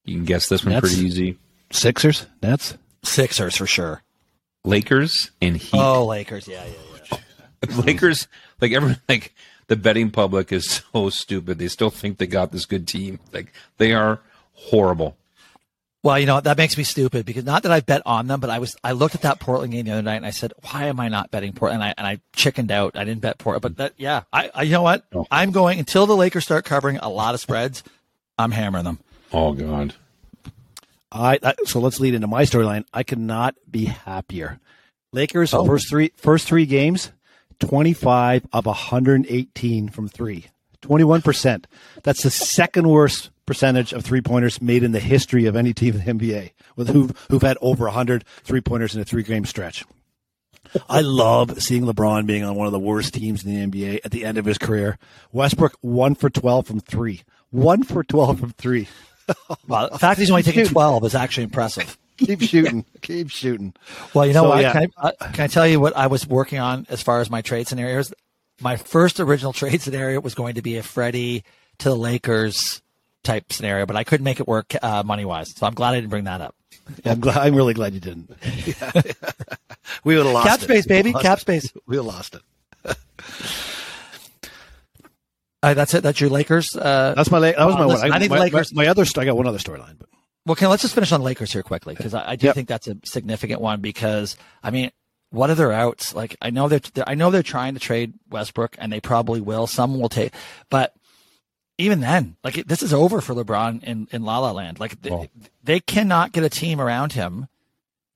You 0.04 0.16
can 0.16 0.24
guess 0.24 0.48
this 0.48 0.64
one 0.64 0.74
Nets. 0.74 0.80
pretty 0.88 1.06
easy. 1.06 1.38
Sixers, 1.70 2.26
Nets. 2.42 2.76
Sixers 3.04 3.56
for 3.56 3.66
sure. 3.66 4.02
Lakers 4.64 5.30
and 5.40 5.56
Heat. 5.56 5.78
Oh, 5.78 6.04
Lakers. 6.04 6.48
Yeah, 6.48 6.64
yeah, 6.64 7.18
yeah. 7.70 7.76
Lakers, 7.84 8.26
like 8.60 8.72
everyone, 8.72 9.00
like 9.08 9.32
the 9.68 9.76
betting 9.76 10.10
public 10.10 10.50
is 10.50 10.82
so 10.92 11.08
stupid. 11.08 11.60
They 11.60 11.68
still 11.68 11.90
think 11.90 12.18
they 12.18 12.26
got 12.26 12.50
this 12.50 12.66
good 12.66 12.88
team. 12.88 13.20
Like 13.32 13.52
they 13.78 13.92
are 13.92 14.18
horrible. 14.54 15.16
Well, 16.04 16.18
you 16.18 16.26
know 16.26 16.40
that 16.40 16.56
makes 16.56 16.76
me 16.76 16.82
stupid 16.82 17.24
because 17.24 17.44
not 17.44 17.62
that 17.62 17.70
I 17.70 17.78
bet 17.78 18.02
on 18.04 18.26
them, 18.26 18.40
but 18.40 18.50
I 18.50 18.58
was 18.58 18.76
I 18.82 18.90
looked 18.92 19.14
at 19.14 19.22
that 19.22 19.38
Portland 19.38 19.72
game 19.72 19.84
the 19.84 19.92
other 19.92 20.02
night 20.02 20.16
and 20.16 20.26
I 20.26 20.30
said, 20.30 20.52
why 20.62 20.86
am 20.86 20.98
I 20.98 21.08
not 21.08 21.30
betting 21.30 21.52
Portland? 21.52 21.80
And 21.80 21.90
I 21.90 21.94
and 21.96 22.06
I 22.06 22.20
chickened 22.34 22.72
out. 22.72 22.96
I 22.96 23.04
didn't 23.04 23.20
bet 23.20 23.38
Portland, 23.38 23.62
but 23.62 23.76
that 23.76 23.92
yeah, 23.98 24.22
I, 24.32 24.50
I 24.52 24.62
you 24.64 24.72
know 24.72 24.82
what? 24.82 25.04
Oh. 25.14 25.26
I'm 25.30 25.52
going 25.52 25.78
until 25.78 26.06
the 26.06 26.16
Lakers 26.16 26.42
start 26.44 26.64
covering 26.64 26.96
a 26.96 27.08
lot 27.08 27.34
of 27.34 27.40
spreads. 27.40 27.84
I'm 28.36 28.50
hammering 28.50 28.84
them. 28.84 28.98
Oh 29.32 29.52
God. 29.52 29.94
I, 31.12 31.38
I 31.42 31.54
so 31.64 31.78
let's 31.78 32.00
lead 32.00 32.14
into 32.14 32.26
my 32.26 32.42
storyline. 32.42 32.84
I 32.92 33.02
could 33.04 33.18
not 33.20 33.54
be 33.70 33.84
happier. 33.84 34.58
Lakers 35.12 35.54
Oh. 35.54 35.64
first 35.64 35.88
three 35.88 36.10
first 36.16 36.48
three 36.48 36.66
games, 36.66 37.12
twenty 37.60 37.92
five 37.92 38.44
of 38.52 38.64
hundred 38.66 39.16
and 39.16 39.26
eighteen 39.28 39.88
from 39.88 40.08
three. 40.08 40.46
Twenty 40.80 41.04
one 41.04 41.22
percent. 41.22 41.68
That's 42.02 42.24
the 42.24 42.30
second 42.30 42.88
worst 42.88 43.30
percentage 43.52 43.92
of 43.92 44.04
three 44.04 44.20
pointers 44.22 44.62
made 44.62 44.82
in 44.82 44.92
the 44.92 45.00
history 45.00 45.44
of 45.46 45.56
any 45.56 45.74
team 45.74 45.94
in 45.94 46.00
the 46.04 46.12
NBA 46.12 46.52
with 46.76 46.88
who've 46.88 47.12
who've 47.30 47.42
had 47.42 47.58
over 47.60 47.84
100 47.84 48.24
three 48.44 48.60
pointers 48.60 48.94
in 48.94 49.00
a 49.02 49.04
three 49.04 49.22
game 49.22 49.44
stretch. 49.44 49.84
I 50.88 51.00
love 51.02 51.62
seeing 51.62 51.82
LeBron 51.84 52.24
being 52.26 52.44
on 52.44 52.54
one 52.54 52.66
of 52.66 52.72
the 52.72 52.78
worst 52.78 53.12
teams 53.14 53.44
in 53.44 53.52
the 53.54 53.66
NBA 53.70 54.00
at 54.04 54.10
the 54.10 54.24
end 54.24 54.38
of 54.38 54.44
his 54.46 54.56
career. 54.58 54.96
Westbrook 55.32 55.74
one 55.82 56.14
for 56.14 56.30
twelve 56.30 56.66
from 56.66 56.80
three. 56.80 57.22
One 57.50 57.82
for 57.82 58.02
twelve 58.02 58.40
from 58.40 58.50
three. 58.50 58.88
Well, 59.68 59.88
the 59.90 59.98
fact 59.98 60.16
that 60.16 60.22
he's 60.22 60.30
only 60.30 60.42
taking 60.42 60.66
12 60.66 61.04
is 61.04 61.14
actually 61.14 61.44
impressive. 61.44 61.96
Keep 62.18 62.42
shooting. 62.42 62.84
Keep 63.02 63.30
shooting. 63.30 63.72
Well, 64.12 64.26
you 64.26 64.32
know 64.34 64.42
So, 64.42 64.48
what? 64.48 64.60
yeah. 64.62 64.72
Can, 64.72 64.90
I, 64.98 65.08
uh, 65.08 65.12
can 65.32 65.44
I 65.44 65.46
tell 65.46 65.66
you 65.66 65.78
what 65.78 65.96
I 65.96 66.08
was 66.08 66.26
working 66.26 66.58
on 66.58 66.86
as 66.90 67.02
far 67.02 67.20
as 67.20 67.30
my 67.30 67.40
trade 67.40 67.68
scenarios? 67.68 68.12
My 68.60 68.76
first 68.76 69.20
original 69.20 69.52
trade 69.52 69.80
scenario 69.80 70.20
was 70.20 70.34
going 70.34 70.56
to 70.56 70.62
be 70.62 70.76
a 70.76 70.82
Freddie 70.82 71.44
to 71.78 71.90
the 71.90 71.96
Lakers 71.96 72.82
type 73.22 73.52
scenario, 73.52 73.86
but 73.86 73.96
I 73.96 74.04
couldn't 74.04 74.24
make 74.24 74.40
it 74.40 74.48
work 74.48 74.74
uh, 74.82 75.02
money 75.04 75.24
wise. 75.24 75.54
So 75.56 75.66
I'm 75.66 75.74
glad 75.74 75.90
I 75.92 75.96
didn't 75.96 76.10
bring 76.10 76.24
that 76.24 76.40
up. 76.40 76.54
I'm 77.04 77.20
glad. 77.20 77.36
I'm 77.38 77.54
really 77.54 77.74
glad 77.74 77.94
you 77.94 78.00
didn't. 78.00 78.28
we 80.04 80.16
would 80.16 80.26
have 80.26 80.34
lost 80.34 80.48
Cap 80.48 80.58
it. 80.60 80.64
space, 80.64 80.86
baby. 80.86 81.12
Lost 81.12 81.22
Cap 81.24 81.38
it. 81.38 81.40
space. 81.40 81.72
We 81.86 81.98
lost 82.00 82.34
it. 82.34 82.42
Uh, 85.64 85.74
that's 85.74 85.94
it. 85.94 86.02
That's 86.02 86.20
your 86.20 86.28
Lakers. 86.30 86.74
Uh, 86.74 87.14
That's 87.16 87.30
my. 87.30 87.38
la- 87.38 87.52
That 87.52 87.64
was 87.66 87.76
Uh, 87.76 87.78
my 87.78 87.84
listen, 87.84 88.08
one. 88.08 88.12
I 88.16 88.18
think 88.18 88.30
my, 88.32 88.40
Lakers- 88.40 88.74
My, 88.74 88.82
my 88.84 88.90
other. 88.90 89.04
st- 89.04 89.22
I 89.22 89.24
got 89.26 89.36
one 89.36 89.46
other 89.46 89.58
storyline, 89.58 89.96
but 89.96 90.08
well, 90.44 90.56
can 90.56 90.68
let's 90.70 90.82
just 90.82 90.92
finish 90.94 91.12
on 91.12 91.22
Lakers 91.22 91.52
here 91.52 91.62
quickly 91.62 91.94
because 91.94 92.14
I, 92.14 92.30
I 92.30 92.36
do 92.36 92.46
Yep. 92.46 92.54
think 92.56 92.68
that's 92.68 92.88
a 92.88 92.96
significant 93.04 93.60
one 93.60 93.80
because 93.80 94.36
I 94.64 94.72
mean, 94.72 94.90
what 95.30 95.50
are 95.50 95.54
their 95.54 95.70
outs? 95.70 96.16
Like 96.16 96.36
I 96.42 96.50
know 96.50 96.68
they're, 96.68 96.80
they're 96.94 97.08
I 97.08 97.14
know 97.14 97.30
they're 97.30 97.44
trying 97.44 97.74
to 97.74 97.80
trade 97.80 98.14
Westbrook 98.28 98.74
and 98.80 98.92
they 98.92 98.98
probably 99.00 99.40
will. 99.40 99.68
Some 99.68 100.00
will 100.00 100.08
take, 100.08 100.32
but 100.68 100.94
even 101.82 102.00
then, 102.00 102.36
like 102.42 102.58
it, 102.58 102.68
this 102.68 102.82
is 102.82 102.92
over 102.92 103.20
for 103.20 103.34
LeBron 103.34 103.82
in 103.84 104.08
in 104.10 104.22
La 104.22 104.38
La 104.38 104.52
Land. 104.52 104.80
Like 104.80 105.00
they, 105.02 105.30
they 105.62 105.80
cannot 105.80 106.32
get 106.32 106.44
a 106.44 106.48
team 106.48 106.80
around 106.80 107.12
him 107.12 107.48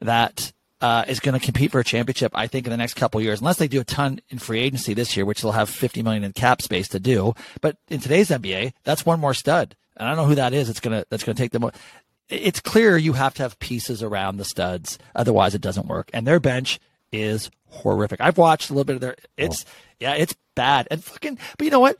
that 0.00 0.52
uh, 0.80 1.04
is 1.08 1.20
going 1.20 1.38
to 1.38 1.44
compete 1.44 1.72
for 1.72 1.80
a 1.80 1.84
championship. 1.84 2.32
I 2.34 2.46
think 2.46 2.66
in 2.66 2.70
the 2.70 2.76
next 2.76 2.94
couple 2.94 3.18
of 3.18 3.24
years, 3.24 3.40
unless 3.40 3.56
they 3.56 3.68
do 3.68 3.80
a 3.80 3.84
ton 3.84 4.20
in 4.28 4.38
free 4.38 4.60
agency 4.60 4.94
this 4.94 5.16
year, 5.16 5.24
which 5.24 5.42
they'll 5.42 5.52
have 5.52 5.70
50 5.70 6.02
million 6.02 6.24
in 6.24 6.32
cap 6.32 6.62
space 6.62 6.88
to 6.88 7.00
do. 7.00 7.34
But 7.60 7.76
in 7.88 8.00
today's 8.00 8.30
NBA, 8.30 8.72
that's 8.84 9.06
one 9.06 9.20
more 9.20 9.34
stud, 9.34 9.74
and 9.96 10.06
I 10.06 10.10
don't 10.10 10.18
know 10.18 10.28
who 10.28 10.36
that 10.36 10.52
is. 10.52 10.68
It's 10.68 10.80
gonna 10.80 11.04
that's 11.10 11.24
gonna 11.24 11.36
take 11.36 11.52
them. 11.52 11.70
It's 12.28 12.60
clear 12.60 12.96
you 12.96 13.14
have 13.14 13.34
to 13.34 13.42
have 13.42 13.58
pieces 13.58 14.02
around 14.02 14.36
the 14.36 14.44
studs, 14.44 14.98
otherwise 15.14 15.54
it 15.54 15.60
doesn't 15.60 15.86
work. 15.86 16.10
And 16.12 16.26
their 16.26 16.40
bench 16.40 16.80
is 17.12 17.50
horrific. 17.68 18.20
I've 18.20 18.38
watched 18.38 18.70
a 18.70 18.72
little 18.72 18.84
bit 18.84 18.96
of 18.96 19.00
their. 19.00 19.16
It's 19.36 19.64
yeah, 20.00 20.14
it's 20.14 20.34
bad 20.54 20.88
and 20.90 21.02
fucking. 21.02 21.38
But 21.56 21.64
you 21.64 21.70
know 21.70 21.80
what? 21.80 21.96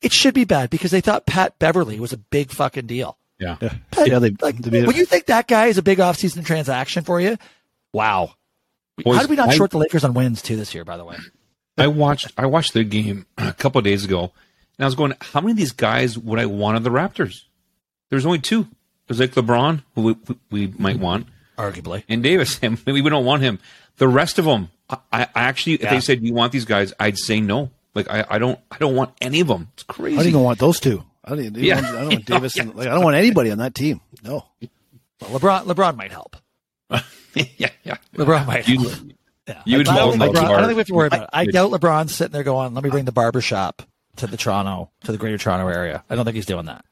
It 0.00 0.12
should 0.12 0.34
be 0.34 0.44
bad 0.44 0.70
because 0.70 0.90
they 0.90 1.00
thought 1.00 1.26
Pat 1.26 1.58
Beverley 1.58 1.98
was 1.98 2.12
a 2.12 2.16
big 2.18 2.50
fucking 2.50 2.86
deal. 2.86 3.18
Yeah. 3.38 3.56
yeah, 3.60 3.74
Pat- 3.90 4.08
yeah. 4.08 4.18
They, 4.18 4.30
like, 4.40 4.58
they 4.58 4.84
when 4.84 4.96
you 4.96 5.04
think 5.04 5.26
that 5.26 5.46
guy 5.46 5.66
is 5.66 5.78
a 5.78 5.82
big 5.82 5.98
offseason 5.98 6.44
transaction 6.44 7.04
for 7.04 7.20
you, 7.20 7.36
wow. 7.92 8.32
Boys, 9.04 9.14
How 9.16 9.22
did 9.22 9.30
we 9.30 9.36
not 9.36 9.50
I- 9.50 9.54
short 9.54 9.70
the 9.70 9.78
Lakers 9.78 10.04
on 10.04 10.14
wins 10.14 10.42
too 10.42 10.56
this 10.56 10.74
year? 10.74 10.84
By 10.84 10.96
the 10.96 11.04
way, 11.04 11.16
I 11.76 11.86
watched 11.86 12.32
I 12.36 12.46
watched 12.46 12.74
their 12.74 12.84
game 12.84 13.26
a 13.38 13.52
couple 13.52 13.78
of 13.78 13.84
days 13.84 14.04
ago, 14.04 14.22
and 14.22 14.84
I 14.84 14.86
was 14.86 14.94
going, 14.96 15.14
how 15.20 15.40
many 15.40 15.52
of 15.52 15.56
these 15.56 15.72
guys 15.72 16.18
would 16.18 16.38
I 16.38 16.46
want 16.46 16.76
on 16.76 16.82
the 16.82 16.90
Raptors? 16.90 17.42
There's 18.10 18.26
only 18.26 18.40
two. 18.40 18.66
There's 19.06 19.20
like 19.20 19.32
LeBron, 19.32 19.82
who 19.94 20.02
we, 20.02 20.16
we 20.50 20.66
might 20.78 20.98
want, 20.98 21.28
arguably. 21.56 22.02
and 22.08 22.22
Davis. 22.22 22.58
And 22.62 22.80
maybe 22.86 23.00
we 23.02 23.10
don't 23.10 23.24
want 23.24 23.42
him. 23.42 23.58
The 23.96 24.08
rest 24.08 24.38
of 24.38 24.44
them, 24.44 24.70
I, 24.90 24.98
I 25.12 25.28
actually, 25.34 25.74
if 25.74 25.88
they 25.90 26.00
said, 26.00 26.20
"Do 26.20 26.26
you 26.26 26.34
want 26.34 26.52
these 26.52 26.64
guys?" 26.64 26.92
I'd 26.98 27.18
say 27.18 27.40
no. 27.40 27.70
Like 27.94 28.08
I, 28.10 28.24
I 28.28 28.38
don't, 28.38 28.58
I 28.70 28.78
don't 28.78 28.94
want 28.94 29.14
any 29.20 29.40
of 29.40 29.48
them. 29.48 29.68
It's 29.74 29.82
crazy. 29.82 30.16
I 30.16 30.20
don't 30.20 30.28
even 30.28 30.42
want 30.42 30.58
those 30.58 30.78
two. 30.80 31.02
I 31.24 31.30
don't. 31.30 31.40
Even, 31.40 31.62
Yeah. 31.64 31.78
I 31.78 31.80
don't 31.82 32.08
want 32.08 32.24
Davis. 32.26 32.56
and, 32.58 32.74
like, 32.76 32.86
I 32.88 32.92
don't 32.94 33.04
want 33.04 33.16
anybody 33.16 33.50
on 33.50 33.58
that 33.58 33.74
team. 33.74 34.00
No. 34.22 34.44
Well, 35.20 35.38
LeBron, 35.40 35.64
LeBron 35.64 35.96
might 35.96 36.12
help. 36.12 36.36
yeah, 37.34 37.68
yeah. 37.82 37.96
LeBron 38.14 38.46
might 38.46 38.68
You, 38.68 38.80
help. 38.88 39.02
Yeah. 39.46 39.62
you 39.64 39.78
would 39.78 39.88
I, 39.88 39.96
don't 39.96 40.18
think 40.18 40.22
LeBron. 40.22 40.42
LeBron, 40.42 40.44
I 40.44 40.48
don't 40.60 40.66
think 40.66 40.76
we 40.76 40.80
have 40.80 40.86
to 40.86 40.94
worry 40.94 41.06
about 41.08 41.22
it. 41.24 41.30
I 41.32 41.40
I- 41.42 41.46
doubt 41.46 41.70
LeBron's 41.70 42.14
sitting 42.14 42.32
there 42.32 42.42
going, 42.44 42.74
"Let 42.74 42.84
me 42.84 42.90
bring 42.90 43.04
the 43.04 43.12
barbershop 43.12 43.82
to 44.16 44.26
the 44.26 44.36
Toronto, 44.36 44.90
to 45.04 45.12
the 45.12 45.18
Greater 45.18 45.38
Toronto 45.38 45.68
area." 45.68 46.04
I 46.08 46.14
don't 46.16 46.24
think 46.24 46.34
he's 46.36 46.46
doing 46.46 46.66
that. 46.66 46.84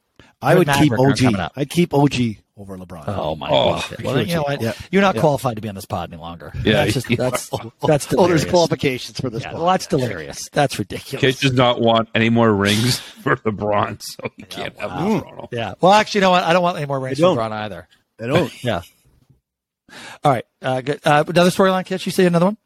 I 0.42 0.54
would 0.54 0.68
keep 0.68 0.92
OG. 0.92 1.50
I'd 1.56 1.70
keep 1.70 1.94
OG 1.94 2.14
over 2.58 2.76
LeBron. 2.78 3.04
Oh 3.08 3.36
my 3.36 3.48
Oh, 3.50 3.84
god! 3.90 4.02
Well, 4.02 4.22
you 4.22 4.34
know 4.34 4.42
what? 4.42 4.60
Yeah. 4.62 4.72
You're 4.90 5.02
not 5.02 5.14
Yeah. 5.14 5.20
qualified 5.22 5.56
to 5.56 5.62
be 5.62 5.68
on 5.68 5.74
this 5.74 5.84
pod 5.86 6.10
any 6.12 6.20
longer. 6.20 6.52
Yeah, 6.64 6.84
that's 6.84 6.94
just 6.94 7.10
you 7.10 7.16
that's 7.16 7.50
that's 7.86 8.12
Oh, 8.16 8.26
there's 8.28 8.44
qualifications 8.44 9.18
for 9.20 9.28
this. 9.30 9.42
Yeah, 9.42 9.52
one. 9.52 9.62
well, 9.62 9.70
that's 9.72 9.86
delirious. 9.86 10.48
That's 10.52 10.78
ridiculous. 10.78 11.20
Kitch 11.20 11.40
does 11.40 11.52
not 11.52 11.80
want 11.80 12.08
any 12.14 12.30
more 12.30 12.52
rings 12.54 12.98
for 13.22 13.36
LeBron, 13.36 14.00
so 14.02 14.30
he 14.36 14.42
can't 14.44 14.78
have 14.78 14.90
wow. 14.90 15.20
Toronto. 15.20 15.48
Yeah. 15.52 15.74
Well, 15.80 15.92
actually, 15.92 16.18
you 16.20 16.22
know 16.22 16.30
what? 16.30 16.44
I 16.44 16.52
don't 16.52 16.62
want 16.62 16.76
any 16.76 16.86
more 16.86 17.00
rings 17.00 17.18
don't. 17.18 17.36
from 17.36 17.50
LeBron 17.50 17.54
either. 17.54 17.88
I 18.20 18.26
don't. 18.26 18.52
Yeah. 18.64 18.82
All 20.24 20.32
right. 20.32 20.44
Uh, 20.60 20.80
good. 20.80 21.00
Uh, 21.04 21.24
another 21.28 21.50
storyline, 21.50 21.84
Kitch. 21.86 22.06
You 22.06 22.12
see 22.12 22.24
another 22.26 22.46
one? 22.46 22.56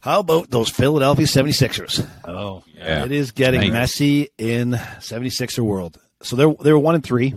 How 0.00 0.18
about 0.20 0.50
those 0.50 0.68
Philadelphia 0.68 1.26
76ers? 1.26 2.04
Oh, 2.24 2.64
Yeah. 2.74 3.04
It 3.04 3.12
is 3.12 3.30
getting 3.30 3.72
messy 3.72 4.28
in 4.36 4.72
76er 4.72 5.60
world. 5.60 5.98
So 6.22 6.36
they're 6.36 6.54
they 6.60 6.72
were 6.72 6.78
one 6.78 6.94
and 6.94 7.04
three, 7.04 7.34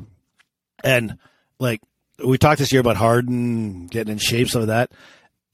and 0.83 1.17
like 1.59 1.81
we 2.23 2.37
talked 2.37 2.59
this 2.59 2.71
year 2.71 2.81
about 2.81 2.97
Harden 2.97 3.87
getting 3.87 4.13
in 4.13 4.17
shape, 4.17 4.49
some 4.49 4.61
of 4.61 4.67
that, 4.67 4.91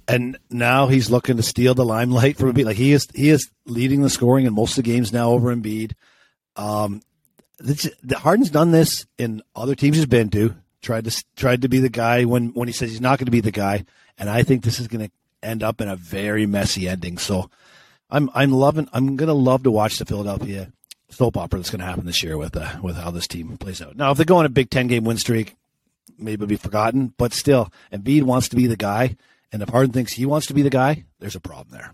and 0.08 0.38
now 0.50 0.88
he's 0.88 1.10
looking 1.10 1.38
to 1.38 1.44
steal 1.44 1.74
the 1.74 1.86
limelight 1.86 2.38
from 2.38 2.54
Embiid. 2.54 2.66
Like 2.66 2.78
he 2.78 2.92
is 2.92 3.08
he 3.14 3.30
is 3.30 3.50
leading 3.66 4.02
the 4.02 4.10
scoring 4.10 4.46
in 4.46 4.54
most 4.54 4.78
of 4.78 4.84
the 4.84 4.92
games 4.92 5.14
now 5.14 5.32
over 5.32 5.56
Embiid. 5.56 5.94
Um, 6.56 7.02
Harden's 8.12 8.50
done 8.50 8.72
this 8.72 9.06
in 9.18 9.42
other 9.56 9.76
teams 9.76 9.98
he's 9.98 10.06
been 10.06 10.30
to. 10.32 10.56
Tried 10.82 11.06
to 11.06 11.24
tried 11.36 11.62
to 11.62 11.70
be 11.70 11.80
the 11.80 11.90
guy 11.90 12.26
when 12.26 12.50
when 12.50 12.68
he 12.68 12.74
says 12.74 12.90
he's 12.90 13.02
not 13.02 13.20
going 13.20 13.26
to 13.26 13.32
be 13.32 13.42
the 13.42 13.52
guy, 13.52 13.86
and 14.18 14.30
I 14.30 14.44
think 14.44 14.64
this 14.64 14.80
is 14.80 14.88
going 14.88 15.06
to 15.06 15.12
end 15.42 15.64
up 15.64 15.82
in 15.82 15.88
a 15.88 15.96
very 15.96 16.46
messy 16.46 16.88
ending. 16.88 17.18
So. 17.18 17.50
I'm 18.14 18.30
I'm 18.34 18.52
loving. 18.52 18.90
I'm 18.92 19.16
gonna 19.16 19.34
love 19.34 19.64
to 19.64 19.72
watch 19.72 19.98
the 19.98 20.04
Philadelphia 20.04 20.74
soap 21.12 21.38
opera 21.38 21.60
that's 21.60 21.70
gonna 21.70 21.86
happen 21.86 22.06
this 22.06 22.24
year 22.24 22.38
with 22.38 22.58
uh, 22.58 22.78
with 22.82 22.96
how 22.96 23.12
this 23.12 23.28
team 23.28 23.58
plays 23.58 23.82
out. 23.82 23.96
Now, 23.96 24.12
if 24.12 24.18
they 24.18 24.26
go 24.26 24.38
on 24.38 24.46
a 24.46 24.50
big 24.50 24.70
ten 24.70 24.88
game 24.88 25.04
win 25.04 25.18
streak, 25.18 25.56
maybe 26.18 26.34
it'll 26.34 26.48
be 26.48 26.56
forgotten. 26.56 27.14
But 27.18 27.34
still, 27.34 27.72
Embiid 27.92 28.24
wants 28.24 28.50
to 28.50 28.56
be 28.56 28.68
the 28.68 28.78
guy, 28.78 29.18
and 29.52 29.62
if 29.62 29.70
Harden 29.70 29.94
thinks 29.94 30.14
he 30.14 30.26
wants 30.26 30.48
to 30.48 30.54
be 30.54 30.62
the 30.62 30.70
guy, 30.70 31.06
there's 31.20 31.36
a 31.36 31.40
problem 31.40 31.70
there. 31.72 31.94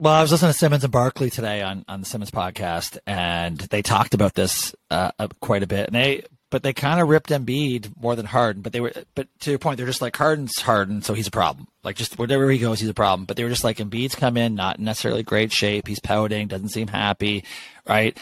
Well, 0.00 0.14
I 0.14 0.22
was 0.22 0.30
listening 0.30 0.52
to 0.52 0.58
Simmons 0.58 0.84
and 0.84 0.92
Barkley 0.92 1.28
today 1.28 1.60
on, 1.60 1.84
on 1.88 1.98
the 1.98 2.06
Simmons 2.06 2.30
podcast, 2.30 2.98
and 3.04 3.58
they 3.58 3.82
talked 3.82 4.14
about 4.14 4.34
this 4.34 4.72
uh, 4.92 5.10
uh, 5.18 5.26
quite 5.40 5.64
a 5.64 5.66
bit. 5.66 5.86
And 5.88 5.96
they, 5.96 6.22
but 6.50 6.62
they 6.62 6.72
kind 6.72 7.00
of 7.00 7.08
ripped 7.08 7.30
Embiid 7.30 7.92
more 8.00 8.16
than 8.16 8.26
Harden. 8.26 8.62
But 8.62 8.72
they 8.72 8.80
were, 8.80 8.92
but 9.14 9.28
to 9.40 9.50
your 9.50 9.58
point, 9.58 9.76
they're 9.76 9.86
just 9.86 10.02
like 10.02 10.16
Harden's 10.16 10.60
Harden, 10.60 11.02
so 11.02 11.14
he's 11.14 11.26
a 11.26 11.32
problem. 11.32 11.68
Like 11.84 11.96
just 11.96 12.18
wherever 12.18 12.50
he 12.50 12.58
goes, 12.58 12.80
he's 12.80 12.88
a 12.88 12.94
problem. 12.94 13.26
But 13.26 13.36
they 13.36 13.44
were 13.44 13.50
just 13.50 13.64
like 13.64 13.78
Embiid's 13.78 14.14
come 14.14 14.36
in, 14.36 14.54
not 14.54 14.78
necessarily 14.78 15.22
great 15.22 15.52
shape. 15.52 15.86
He's 15.86 16.00
pouting, 16.00 16.48
doesn't 16.48 16.70
seem 16.70 16.88
happy, 16.88 17.44
right? 17.86 18.18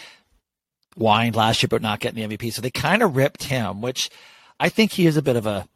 whined 0.96 1.36
last 1.36 1.62
year 1.62 1.68
but 1.68 1.82
not 1.82 2.00
getting 2.00 2.28
the 2.28 2.36
MVP. 2.36 2.52
So 2.52 2.62
they 2.62 2.70
kind 2.70 3.02
of 3.02 3.14
ripped 3.14 3.44
him, 3.44 3.80
which 3.80 4.10
I 4.58 4.68
think 4.68 4.92
he 4.92 5.06
is 5.06 5.16
a 5.16 5.22
bit 5.22 5.36
of 5.36 5.46
a 5.46 5.68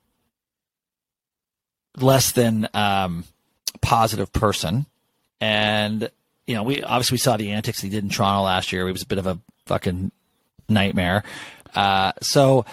less 1.97 2.33
than 2.33 2.69
um, 2.75 3.25
positive 3.81 4.33
person. 4.33 4.87
And 5.41 6.11
you 6.47 6.55
know, 6.55 6.65
we 6.65 6.83
obviously 6.83 7.15
we 7.15 7.19
saw 7.19 7.37
the 7.37 7.53
antics 7.53 7.81
he 7.81 7.89
did 7.89 8.03
in 8.03 8.11
Toronto 8.11 8.43
last 8.43 8.73
year. 8.73 8.87
He 8.87 8.93
was 8.93 9.03
a 9.03 9.07
bit 9.07 9.19
of 9.19 9.27
a 9.27 9.39
fucking 9.67 10.11
nightmare. 10.69 11.23
Uh, 11.75 12.13
so 12.21 12.65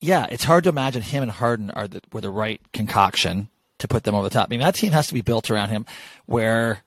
yeah, 0.00 0.26
it's 0.30 0.44
hard 0.44 0.64
to 0.64 0.70
imagine 0.70 1.02
him 1.02 1.22
and 1.22 1.32
Harden 1.32 1.70
are 1.70 1.88
the, 1.88 2.00
were 2.12 2.20
the 2.20 2.30
right 2.30 2.60
concoction 2.72 3.48
to 3.78 3.88
put 3.88 4.04
them 4.04 4.14
over 4.14 4.28
the 4.28 4.32
top. 4.32 4.48
I 4.48 4.50
mean, 4.50 4.60
that 4.60 4.74
team 4.74 4.92
has 4.92 5.08
to 5.08 5.14
be 5.14 5.22
built 5.22 5.50
around 5.50 5.70
him 5.70 5.86
where 6.26 6.82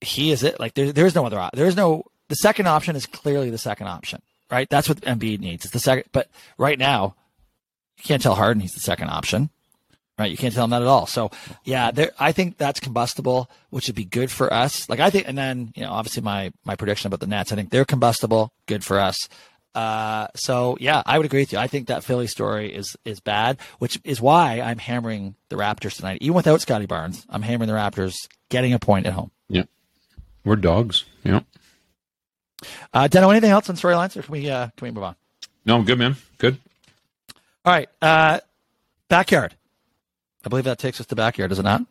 he 0.00 0.30
is 0.30 0.42
it. 0.42 0.60
Like 0.60 0.74
there, 0.74 0.92
there's 0.92 1.14
no 1.14 1.26
other, 1.26 1.48
there's 1.54 1.76
no, 1.76 2.04
the 2.28 2.36
second 2.36 2.66
option 2.66 2.96
is 2.96 3.06
clearly 3.06 3.50
the 3.50 3.58
second 3.58 3.88
option, 3.88 4.22
right? 4.50 4.68
That's 4.68 4.88
what 4.88 5.00
Embiid 5.00 5.40
needs. 5.40 5.64
It's 5.64 5.72
the 5.72 5.80
second, 5.80 6.04
but 6.12 6.28
right 6.56 6.78
now 6.78 7.14
you 7.98 8.04
can't 8.04 8.22
tell 8.22 8.34
Harden 8.34 8.60
he's 8.60 8.72
the 8.72 8.80
second 8.80 9.10
option, 9.10 9.50
right? 10.18 10.30
You 10.30 10.36
can't 10.36 10.54
tell 10.54 10.64
him 10.64 10.70
that 10.70 10.82
at 10.82 10.88
all. 10.88 11.06
So 11.06 11.30
yeah, 11.64 11.90
there, 11.90 12.12
I 12.18 12.32
think 12.32 12.56
that's 12.56 12.80
combustible, 12.80 13.50
which 13.70 13.88
would 13.88 13.96
be 13.96 14.04
good 14.04 14.30
for 14.30 14.52
us. 14.52 14.88
Like 14.88 15.00
I 15.00 15.10
think, 15.10 15.28
and 15.28 15.36
then, 15.36 15.72
you 15.74 15.82
know, 15.82 15.92
obviously 15.92 16.22
my, 16.22 16.52
my 16.64 16.76
prediction 16.76 17.08
about 17.08 17.20
the 17.20 17.26
Nets, 17.26 17.52
I 17.52 17.56
think 17.56 17.70
they're 17.70 17.84
combustible, 17.84 18.52
good 18.66 18.84
for 18.84 19.00
us. 19.00 19.28
Uh, 19.74 20.26
so 20.34 20.76
yeah, 20.80 21.02
I 21.06 21.16
would 21.16 21.26
agree 21.26 21.42
with 21.42 21.52
you. 21.52 21.58
I 21.58 21.68
think 21.68 21.88
that 21.88 22.02
Philly 22.02 22.26
story 22.26 22.74
is 22.74 22.96
is 23.04 23.20
bad, 23.20 23.58
which 23.78 24.00
is 24.04 24.20
why 24.20 24.60
I'm 24.60 24.78
hammering 24.78 25.36
the 25.48 25.56
Raptors 25.56 25.96
tonight. 25.96 26.18
Even 26.20 26.34
without 26.34 26.60
Scottie 26.60 26.86
Barnes, 26.86 27.24
I'm 27.28 27.42
hammering 27.42 27.68
the 27.68 27.76
Raptors 27.76 28.14
getting 28.48 28.72
a 28.72 28.78
point 28.78 29.06
at 29.06 29.12
home. 29.12 29.30
Yeah, 29.48 29.64
we're 30.44 30.56
dogs. 30.56 31.04
Yeah. 31.22 31.40
Uh, 32.92 33.08
Deno, 33.08 33.30
anything 33.30 33.50
else 33.50 33.70
on 33.70 33.76
storylines, 33.76 34.16
or 34.16 34.22
can 34.22 34.32
we 34.32 34.50
uh, 34.50 34.68
can 34.76 34.86
we 34.86 34.90
move 34.90 35.04
on? 35.04 35.14
No, 35.64 35.76
I'm 35.76 35.84
good, 35.84 35.98
man. 35.98 36.16
Good. 36.38 36.58
All 37.64 37.72
right, 37.72 37.88
uh, 38.02 38.40
backyard. 39.08 39.54
I 40.44 40.48
believe 40.48 40.64
that 40.64 40.78
takes 40.78 41.00
us 41.00 41.06
to 41.06 41.14
backyard, 41.16 41.50
does 41.50 41.58
it 41.58 41.64
not? 41.64 41.82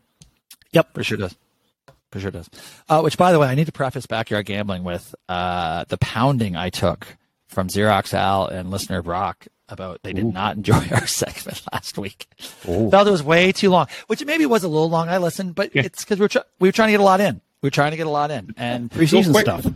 Yep, 0.71 0.93
for 0.95 1.03
sure 1.03 1.17
does. 1.17 1.35
For 2.11 2.19
sure 2.19 2.31
does. 2.31 2.49
Uh, 2.89 3.01
which, 3.01 3.17
by 3.17 3.31
the 3.31 3.39
way, 3.39 3.47
I 3.47 3.55
need 3.55 3.67
to 3.67 3.71
preface 3.71 4.07
backyard 4.07 4.47
gambling 4.47 4.83
with 4.83 5.13
uh, 5.27 5.85
the 5.89 5.97
pounding 5.99 6.55
I 6.55 6.69
took 6.69 7.05
from 7.49 7.67
Xerox 7.67 8.13
Al 8.13 8.47
and 8.47 8.71
listener 8.71 9.01
Brock 9.01 9.47
about 9.67 10.01
they 10.03 10.13
did 10.13 10.25
Ooh. 10.25 10.31
not 10.31 10.55
enjoy 10.55 10.87
our 10.91 11.07
segment 11.07 11.61
last 11.73 11.97
week. 11.97 12.27
Ooh. 12.67 12.89
Felt 12.89 13.07
it 13.07 13.11
was 13.11 13.23
way 13.23 13.51
too 13.51 13.69
long, 13.69 13.87
which 14.07 14.23
maybe 14.25 14.45
was 14.45 14.63
a 14.63 14.67
little 14.67 14.89
long. 14.89 15.09
I 15.09 15.17
listened, 15.17 15.55
but 15.55 15.75
yeah. 15.75 15.83
it's 15.85 16.03
because 16.03 16.19
we, 16.19 16.27
tr- 16.27 16.39
we 16.59 16.67
were 16.67 16.71
trying 16.71 16.87
to 16.87 16.93
get 16.93 16.99
a 16.99 17.03
lot 17.03 17.21
in. 17.21 17.41
We 17.61 17.67
were 17.67 17.71
trying 17.71 17.91
to 17.91 17.97
get 17.97 18.07
a 18.07 18.11
lot 18.11 18.31
in 18.31 18.53
and 18.57 18.89
preseason 18.89 19.37
stuff. 19.37 19.67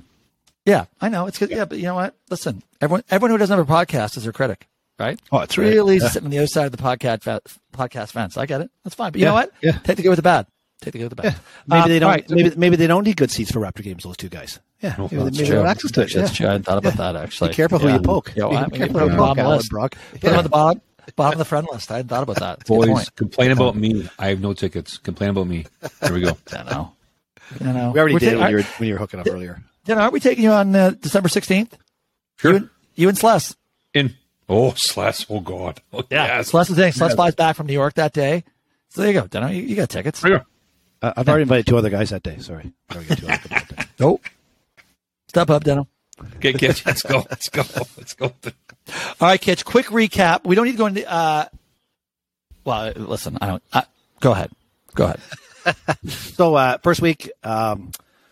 Yeah, 0.65 0.85
I 1.01 1.09
know. 1.09 1.27
It's 1.27 1.37
good. 1.37 1.49
Yeah. 1.49 1.57
yeah, 1.57 1.65
but 1.65 1.77
you 1.77 1.83
know 1.83 1.95
what? 1.95 2.15
Listen, 2.29 2.63
everyone, 2.79 3.03
everyone 3.09 3.31
who 3.31 3.37
doesn't 3.37 3.57
have 3.57 3.69
a 3.69 3.71
podcast 3.71 4.15
is 4.15 4.23
their 4.23 4.31
critic, 4.31 4.69
right? 4.97 5.19
Oh, 5.31 5.39
it's 5.39 5.57
really 5.57 5.95
right. 5.95 6.03
yeah. 6.03 6.09
sitting 6.09 6.27
on 6.27 6.31
the 6.31 6.37
other 6.37 6.47
side 6.47 6.65
of 6.65 6.71
the 6.71 6.77
podcast 6.77 7.39
podcast 7.73 8.11
fence. 8.11 8.37
I 8.37 8.45
get 8.45 8.61
it. 8.61 8.71
That's 8.83 8.95
fine. 8.95 9.11
But 9.11 9.19
you 9.19 9.25
know 9.25 9.33
what? 9.33 9.51
Yeah. 9.61 9.73
Take 9.79 9.97
the 9.97 10.03
good 10.03 10.09
with 10.09 10.17
the 10.17 10.23
bad. 10.23 10.47
Take 10.83 10.93
the 10.93 10.99
good 10.99 11.09
with 11.09 11.17
the 11.17 11.21
bad. 11.21 11.35
Maybe 11.67 11.81
um, 11.81 11.89
they 11.89 11.99
don't. 11.99 12.09
Right. 12.09 12.29
Maybe 12.29 12.55
maybe 12.57 12.75
they 12.75 12.87
don't 12.87 13.05
need 13.05 13.15
good 13.15 13.31
seats 13.31 13.51
for 13.51 13.59
Raptor 13.59 13.83
games. 13.83 14.03
Those 14.03 14.17
two 14.17 14.29
guys. 14.29 14.59
Yeah, 14.81 14.95
maybe, 14.97 15.15
maybe 15.15 15.37
they 15.37 15.45
have 15.45 15.65
access 15.65 15.91
to 15.91 16.01
it. 16.01 16.13
That's 16.13 16.35
true. 16.35 16.47
I 16.47 16.51
hadn't 16.51 16.63
thought 16.63 16.77
about 16.77 16.95
that 16.95 17.15
actually. 17.15 17.49
Be 17.49 17.55
careful 17.55 17.79
who 17.79 17.89
you 17.89 17.99
poke. 17.99 18.33
Yeah, 18.35 18.45
well, 18.45 18.69
Be 18.69 18.77
careful 18.77 18.99
who 18.99 19.11
you 19.11 19.15
poke, 19.15 19.37
list. 19.37 19.69
Brock. 19.69 19.95
Put 20.11 20.21
them 20.21 20.37
on 20.37 20.43
the 20.43 20.49
bottom. 20.49 20.81
Bottom 21.15 21.33
of 21.33 21.37
the 21.39 21.45
friend 21.45 21.67
list. 21.71 21.91
I 21.91 21.97
hadn't 21.97 22.09
thought 22.09 22.23
about 22.23 22.37
that. 22.37 22.59
That's 22.59 22.69
Boys, 22.69 23.09
complain 23.11 23.51
about 23.51 23.75
me. 23.75 24.09
I 24.17 24.27
have 24.27 24.39
no 24.39 24.53
tickets. 24.53 24.97
Complain 24.97 25.31
about 25.31 25.47
me. 25.47 25.65
Here 26.01 26.13
we 26.13 26.21
go. 26.21 26.37
I 26.53 26.63
know. 26.63 26.93
I 27.61 27.71
know. 27.71 27.91
We 27.91 27.99
already 27.99 28.13
We're 28.15 28.19
did 28.19 28.39
when, 28.39 28.49
you 28.49 28.57
were, 28.57 28.63
when 28.63 28.87
you 28.87 28.93
were 28.95 28.99
hooking 28.99 29.19
up 29.19 29.27
earlier. 29.27 29.61
Then 29.85 29.97
aren't 29.99 30.13
we 30.13 30.19
taking 30.19 30.43
you 30.45 30.51
on 30.51 30.75
uh, 30.75 30.91
December 30.91 31.29
16th? 31.29 31.73
Sure. 32.37 32.51
You 32.51 32.57
and, 32.57 32.69
you 32.95 33.09
and 33.09 33.17
Sless. 33.17 33.55
In. 33.93 34.15
Oh, 34.47 34.73
Sless. 34.75 35.25
Oh, 35.29 35.39
God. 35.41 35.81
Oh, 35.91 36.03
yeah. 36.09 36.37
Yes. 36.37 36.49
Sless 36.49 36.69
is 36.69 36.77
saying 36.77 36.93
Sless 36.93 37.09
yes. 37.09 37.15
flies 37.15 37.35
back 37.35 37.55
from 37.55 37.67
New 37.67 37.73
York 37.73 37.95
that 37.95 38.13
day. 38.13 38.43
So 38.89 39.01
there 39.01 39.11
you 39.11 39.19
go. 39.19 39.27
Deno, 39.27 39.53
you, 39.53 39.61
you 39.61 39.75
got 39.75 39.89
tickets. 39.89 40.21
There 40.21 40.31
you 40.31 40.37
go. 40.39 40.45
Uh, 41.03 41.11
I've 41.17 41.27
already 41.27 41.41
invited 41.41 41.67
two 41.67 41.77
other 41.77 41.89
guys 41.89 42.11
that 42.11 42.23
day. 42.23 42.37
Sorry. 42.39 42.71
Nope. 43.99 44.23
Step 45.27 45.49
up, 45.49 45.65
Deno. 45.65 45.87
Okay, 46.37 46.53
Kitch. 46.53 46.85
Let's 46.85 47.01
go. 47.01 47.25
Let's 47.29 47.49
go. 47.49 47.63
Let's 47.97 48.13
go. 48.13 48.31
All 49.19 49.27
right, 49.27 49.41
Kitch. 49.41 49.65
Quick 49.65 49.87
recap. 49.87 50.45
We 50.45 50.55
don't 50.55 50.65
need 50.65 50.71
to 50.71 50.77
go 50.77 50.85
into. 50.85 51.11
Uh, 51.11 51.45
well, 52.63 52.93
listen. 52.95 53.37
I 53.41 53.47
don't. 53.47 53.63
Uh, 53.73 53.81
go 54.21 54.31
ahead. 54.31 54.51
Go 54.95 55.05
ahead. 55.05 55.19
so 56.07 56.55
uh, 56.55 56.77
first 56.77 57.01
week 57.01 57.29
um, 57.43 57.91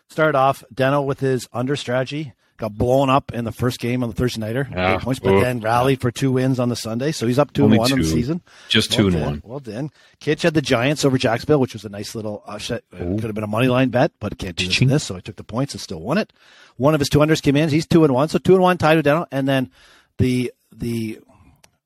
started 0.10 0.38
off 0.38 0.64
Deno 0.74 1.06
with 1.06 1.20
his 1.20 1.50
under 1.52 1.76
strategy 1.76 2.34
got 2.62 2.78
blown 2.78 3.10
up 3.10 3.34
in 3.34 3.44
the 3.44 3.52
first 3.52 3.80
game 3.80 4.04
on 4.04 4.10
the 4.10 4.16
Thursday 4.16 4.40
nighter, 4.40 4.68
yeah. 4.72 5.00
points, 5.00 5.20
but 5.20 5.34
Ooh. 5.34 5.42
then 5.42 5.60
rallied 5.60 6.00
for 6.00 6.12
two 6.12 6.32
wins 6.32 6.60
on 6.60 6.70
the 6.70 6.76
Sunday. 6.76 7.12
So 7.12 7.26
he's 7.26 7.40
up 7.40 7.52
two 7.54 7.64
Only 7.64 7.76
and 7.76 7.80
one 7.80 7.90
two. 7.90 7.94
on 7.96 8.00
the 8.02 8.06
season. 8.06 8.42
Just 8.70 8.92
well 8.92 8.98
two 8.98 9.08
and 9.08 9.16
done. 9.16 9.26
one. 9.26 9.42
Well 9.44 9.60
then, 9.60 9.90
Kitch 10.20 10.44
had 10.44 10.54
the 10.54 10.62
Giants 10.62 11.04
over 11.04 11.18
Jacksonville, 11.18 11.60
which 11.60 11.74
was 11.74 11.86
a 11.86 11.90
nice 11.90 12.14
little 12.14 12.44
uh, 12.46 12.60
could 12.60 13.24
have 13.24 13.34
been 13.34 13.44
a 13.44 13.48
money 13.48 13.68
line 13.68 13.90
bet, 13.90 14.12
but 14.20 14.38
can't 14.38 14.56
do 14.56 14.68
this, 14.68 14.80
this. 14.80 15.04
So 15.04 15.16
I 15.16 15.20
took 15.20 15.36
the 15.36 15.44
points 15.44 15.74
and 15.74 15.82
still 15.82 16.00
won 16.00 16.20
it. 16.20 16.32
One 16.78 16.94
of 16.94 17.00
his 17.02 17.10
two 17.10 17.20
unders 17.20 17.42
came 17.42 17.56
in. 17.56 17.70
He's 17.70 17.88
two 17.88 18.04
and 18.04 18.14
one, 18.14 18.30
so 18.30 18.38
two 18.38 18.54
and 18.54 18.62
one 18.62 18.78
tied 18.78 18.98
it 18.98 19.02
down. 19.02 19.26
And 19.32 19.48
then 19.48 19.72
the 20.18 20.54
the 20.72 21.20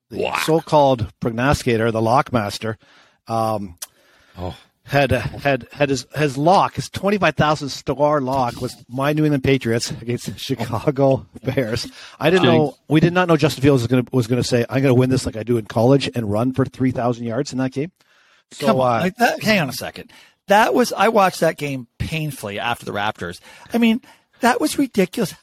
the 0.09 0.31
so-called 0.43 1.11
prognosticator, 1.19 1.89
the 1.91 2.01
lockmaster, 2.01 2.75
um, 3.27 3.77
oh 4.37 4.55
had 4.85 5.11
had 5.11 5.67
had 5.71 5.89
his 5.89 6.05
his 6.15 6.37
lock, 6.37 6.75
his 6.75 6.89
twenty 6.89 7.17
five 7.17 7.35
thousand 7.35 7.69
star 7.69 8.21
lock 8.21 8.61
was 8.61 8.75
my 8.87 9.13
New 9.13 9.25
England 9.25 9.43
Patriots 9.43 9.89
against 9.89 10.27
the 10.27 10.37
Chicago 10.37 11.25
Bears. 11.43 11.87
I 12.19 12.29
didn't 12.29 12.45
know 12.45 12.77
we 12.87 12.99
did 12.99 13.11
not 13.11 13.27
know 13.27 13.35
Justin 13.35 13.63
Fields 13.63 13.81
was 13.81 13.87
going 13.87 14.05
to 14.05 14.15
was 14.15 14.27
to 14.27 14.43
say 14.43 14.63
I'm 14.69 14.83
going 14.83 14.93
to 14.93 14.99
win 14.99 15.09
this 15.09 15.25
like 15.25 15.35
I 15.35 15.43
do 15.43 15.57
in 15.57 15.65
college 15.65 16.09
and 16.13 16.31
run 16.31 16.53
for 16.53 16.65
three 16.65 16.91
thousand 16.91 17.25
yards 17.25 17.51
in 17.51 17.57
that 17.57 17.71
game. 17.71 17.91
So, 18.51 18.67
Come 18.67 18.79
on, 18.79 19.01
uh, 19.01 19.09
that, 19.17 19.43
hang 19.43 19.59
on 19.59 19.69
a 19.69 19.73
second. 19.73 20.11
That 20.47 20.75
was 20.75 20.93
I 20.93 21.09
watched 21.09 21.39
that 21.39 21.57
game 21.57 21.87
painfully 21.97 22.59
after 22.59 22.85
the 22.85 22.91
Raptors. 22.91 23.39
I 23.73 23.79
mean, 23.79 24.01
that 24.41 24.61
was 24.61 24.77
ridiculous. 24.77 25.33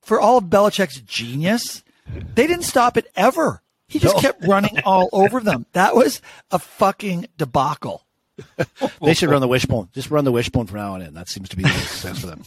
For 0.00 0.18
all 0.18 0.38
of 0.38 0.44
Belichick's 0.44 1.02
genius, 1.02 1.84
they 2.34 2.46
didn't 2.46 2.64
stop 2.64 2.96
it 2.96 3.08
ever. 3.14 3.62
He 3.88 3.98
just 3.98 4.16
no. 4.16 4.20
kept 4.20 4.46
running 4.46 4.80
all 4.84 5.08
over 5.12 5.40
them. 5.40 5.66
That 5.72 5.96
was 5.96 6.20
a 6.50 6.58
fucking 6.58 7.26
debacle. 7.38 8.04
they 9.02 9.14
should 9.14 9.30
run 9.30 9.40
the 9.40 9.48
wishbone. 9.48 9.88
Just 9.94 10.10
run 10.10 10.24
the 10.24 10.32
wishbone 10.32 10.66
from 10.66 10.78
now 10.78 10.94
on 10.94 11.02
in. 11.02 11.14
That 11.14 11.28
seems 11.28 11.48
to 11.48 11.56
be 11.56 11.62
the 11.62 11.70
success 11.70 12.20
for 12.20 12.26
them. 12.26 12.44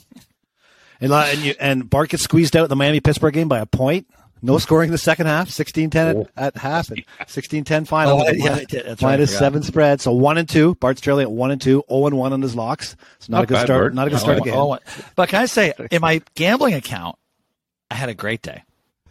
And, 1.01 1.11
uh, 1.11 1.25
and, 1.27 1.39
you, 1.39 1.55
and 1.59 1.89
Bart 1.89 2.09
gets 2.09 2.23
squeezed 2.23 2.55
out 2.55 2.63
in 2.63 2.69
the 2.69 2.75
Miami 2.75 2.99
Pittsburgh 2.99 3.33
game 3.33 3.47
by 3.47 3.59
a 3.59 3.65
point. 3.65 4.07
No 4.43 4.57
scoring 4.57 4.87
in 4.87 4.91
the 4.91 4.97
second 4.97 5.27
half, 5.27 5.49
16-10 5.49 5.95
at, 5.95 6.15
oh. 6.15 6.27
at 6.35 6.57
half 6.57 6.89
and 6.89 7.03
16-10 7.21 7.87
final. 7.87 8.21
Oh, 8.21 8.29
yeah, 8.31 8.59
minus 8.99 9.31
right, 9.31 9.39
seven 9.39 9.61
spread. 9.61 10.01
So 10.01 10.11
one 10.13 10.39
and 10.39 10.49
two. 10.49 10.73
Bart's 10.75 10.99
trailing 10.99 11.23
at 11.23 11.31
one 11.31 11.51
and 11.51 11.61
two, 11.61 11.83
0 11.89 12.07
and 12.07 12.17
one 12.17 12.33
on 12.33 12.41
his 12.41 12.55
locks. 12.55 12.95
It's 13.17 13.29
not, 13.29 13.37
not 13.37 13.43
a 13.43 13.47
good 13.47 13.57
start. 13.57 13.81
Bart. 13.81 13.93
Not 13.93 14.07
a 14.07 14.09
good 14.09 14.19
start 14.19 14.39
oh, 14.39 14.41
again. 14.41 14.53
Oh, 14.55 14.79
but 15.15 15.29
can 15.29 15.41
I 15.41 15.45
say, 15.45 15.73
in 15.91 16.01
my 16.01 16.23
gambling 16.33 16.73
account, 16.73 17.17
I 17.91 17.95
had 17.95 18.09
a 18.09 18.15
great 18.15 18.41
day. 18.41 18.63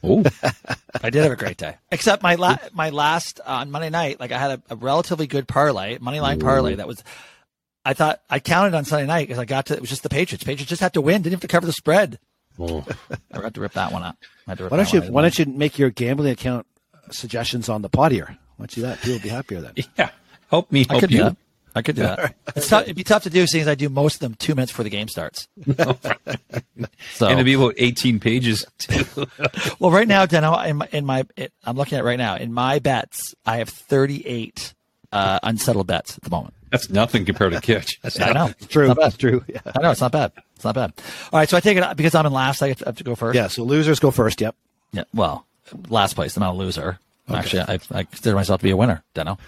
Oh, 0.03 0.25
I 1.03 1.11
did 1.11 1.23
have 1.23 1.33
a 1.33 1.37
great 1.37 1.57
day. 1.57 1.77
Except 1.93 2.23
my 2.23 2.35
la- 2.37 2.59
my 2.73 2.91
last 2.91 3.41
uh, 3.41 3.51
on 3.53 3.71
Monday 3.71 3.91
night, 3.91 4.19
like 4.21 4.33
I 4.33 4.39
had 4.39 4.51
a, 4.53 4.63
a 4.71 4.77
relatively 4.77 5.27
good 5.27 5.47
parlay, 5.47 5.99
money 5.99 6.21
line 6.21 6.41
parlay. 6.41 6.75
That 6.77 6.87
was, 6.89 7.03
I 7.85 7.93
thought 7.95 8.21
I 8.31 8.41
counted 8.41 8.75
on 8.75 8.85
Sunday 8.85 9.07
night 9.07 9.29
because 9.29 9.39
I 9.39 9.45
got 9.45 9.67
to. 9.67 9.75
It 9.75 9.81
was 9.81 9.91
just 9.91 10.03
the 10.03 10.09
Patriots. 10.09 10.45
Patriots 10.45 10.69
just 10.71 10.81
had 10.81 10.95
to 10.95 11.01
win. 11.01 11.23
Didn't 11.23 11.35
have 11.35 11.41
to 11.43 11.49
cover 11.49 11.67
the 11.67 11.73
spread. 11.73 12.19
Oh. 12.59 12.85
I 13.33 13.40
had 13.42 13.55
to 13.55 13.61
rip 13.61 13.73
that 13.73 13.92
one 13.92 14.03
up. 14.03 14.17
why 14.46 14.55
don't 14.55 14.92
you 14.92 15.03
Why 15.03 15.23
don't 15.23 15.38
you 15.38 15.46
make 15.46 15.79
your 15.79 15.90
gambling 15.90 16.33
account 16.33 16.67
suggestions 17.11 17.69
on 17.69 17.83
the 17.83 17.88
pod 17.88 18.13
here? 18.13 18.37
Why 18.57 18.67
don't 18.67 18.77
you 18.77 18.83
do 18.83 18.88
that? 18.88 18.98
People 19.01 19.13
will 19.15 19.21
be 19.21 19.29
happier 19.29 19.61
then. 19.61 19.75
Yeah, 19.98 20.11
help 20.51 20.71
me 20.73 20.87
help 20.88 21.11
you. 21.11 21.37
I 21.75 21.83
could 21.83 21.96
do 21.96 22.02
that. 22.02 22.35
It's 22.56 22.68
tough, 22.68 22.83
it'd 22.83 22.96
be 22.96 23.04
tough 23.04 23.23
to 23.25 23.31
do 23.31 23.46
seeing 23.46 23.62
as 23.62 23.68
I 23.68 23.75
do 23.75 23.88
most 23.88 24.14
of 24.14 24.21
them 24.21 24.35
two 24.35 24.54
minutes 24.54 24.73
before 24.73 24.85
the 24.85 24.90
game 24.90 25.08
starts. 25.08 25.46
so, 25.77 27.27
and 27.27 27.35
it'd 27.35 27.44
be 27.44 27.54
about 27.54 27.75
18 27.77 28.18
pages. 28.18 28.66
well, 29.79 29.90
right 29.90 30.08
now, 30.08 30.27
Deno, 30.27 30.66
in 30.66 30.77
my, 30.77 30.88
in 30.92 31.06
my 31.06 31.27
it, 31.37 31.52
I'm 31.64 31.77
looking 31.77 31.98
at 31.98 32.04
right 32.04 32.18
now, 32.18 32.37
in 32.37 32.52
my 32.52 32.81
bets, 32.81 33.35
I 33.46 33.58
have 33.58 33.68
38 33.68 34.75
uh, 35.12 35.38
unsettled 35.42 35.87
bets 35.87 36.16
at 36.16 36.25
the 36.25 36.31
moment. 36.31 36.54
That's 36.71 36.88
nothing 36.88 37.25
compared 37.25 37.52
to 37.52 37.60
Kitch. 37.60 38.00
That's 38.02 38.21
I 38.21 38.33
know. 38.33 38.46
It's 38.46 38.66
true. 38.66 38.94
It's 38.96 39.16
true. 39.16 39.44
Yeah. 39.48 39.60
I 39.75 39.81
know. 39.81 39.90
It's 39.90 40.00
not 40.00 40.12
bad. 40.12 40.33
It's 40.54 40.64
not 40.64 40.75
bad. 40.75 40.92
All 41.33 41.38
right. 41.38 41.48
So 41.48 41.56
I 41.56 41.60
take 41.60 41.77
it 41.77 41.96
because 41.96 42.14
I'm 42.14 42.27
in 42.27 42.33
last, 42.33 42.62
I 42.62 42.68
have 42.68 42.79
to, 42.79 42.87
I 42.87 42.88
have 42.90 42.96
to 42.96 43.04
go 43.04 43.14
first. 43.14 43.37
Yeah. 43.37 43.48
So 43.48 43.64
losers 43.64 43.98
go 43.98 44.10
first. 44.10 44.40
Yep. 44.40 44.54
Yeah. 44.92 45.04
Well, 45.12 45.46
last 45.88 46.14
place. 46.14 46.37
I'm 46.37 46.42
not 46.42 46.52
a 46.52 46.56
loser. 46.56 46.98
Okay. 47.29 47.38
Actually, 47.38 47.62
I, 47.62 47.79
I 47.92 48.04
consider 48.04 48.35
myself 48.35 48.60
to 48.60 48.64
be 48.64 48.71
a 48.71 48.77
winner, 48.77 49.02
Deno. 49.14 49.38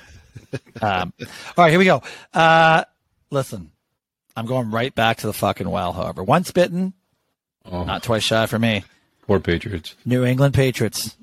Um, 0.81 1.13
all 1.21 1.65
right, 1.65 1.71
here 1.71 1.79
we 1.79 1.85
go. 1.85 2.03
Uh, 2.33 2.85
listen, 3.31 3.71
I'm 4.37 4.47
going 4.47 4.71
right 4.71 4.95
back 4.95 5.19
to 5.19 5.27
the 5.27 5.33
fucking 5.33 5.69
well. 5.69 5.93
However, 5.93 6.23
once 6.23 6.51
bitten, 6.51 6.93
oh. 7.71 7.85
not 7.85 8.03
twice 8.03 8.23
shy 8.23 8.47
for 8.47 8.59
me. 8.59 8.85
Poor 9.27 9.41
Patriots. 9.41 9.95
New 10.05 10.25
England 10.25 10.55
Patriots 10.55 11.17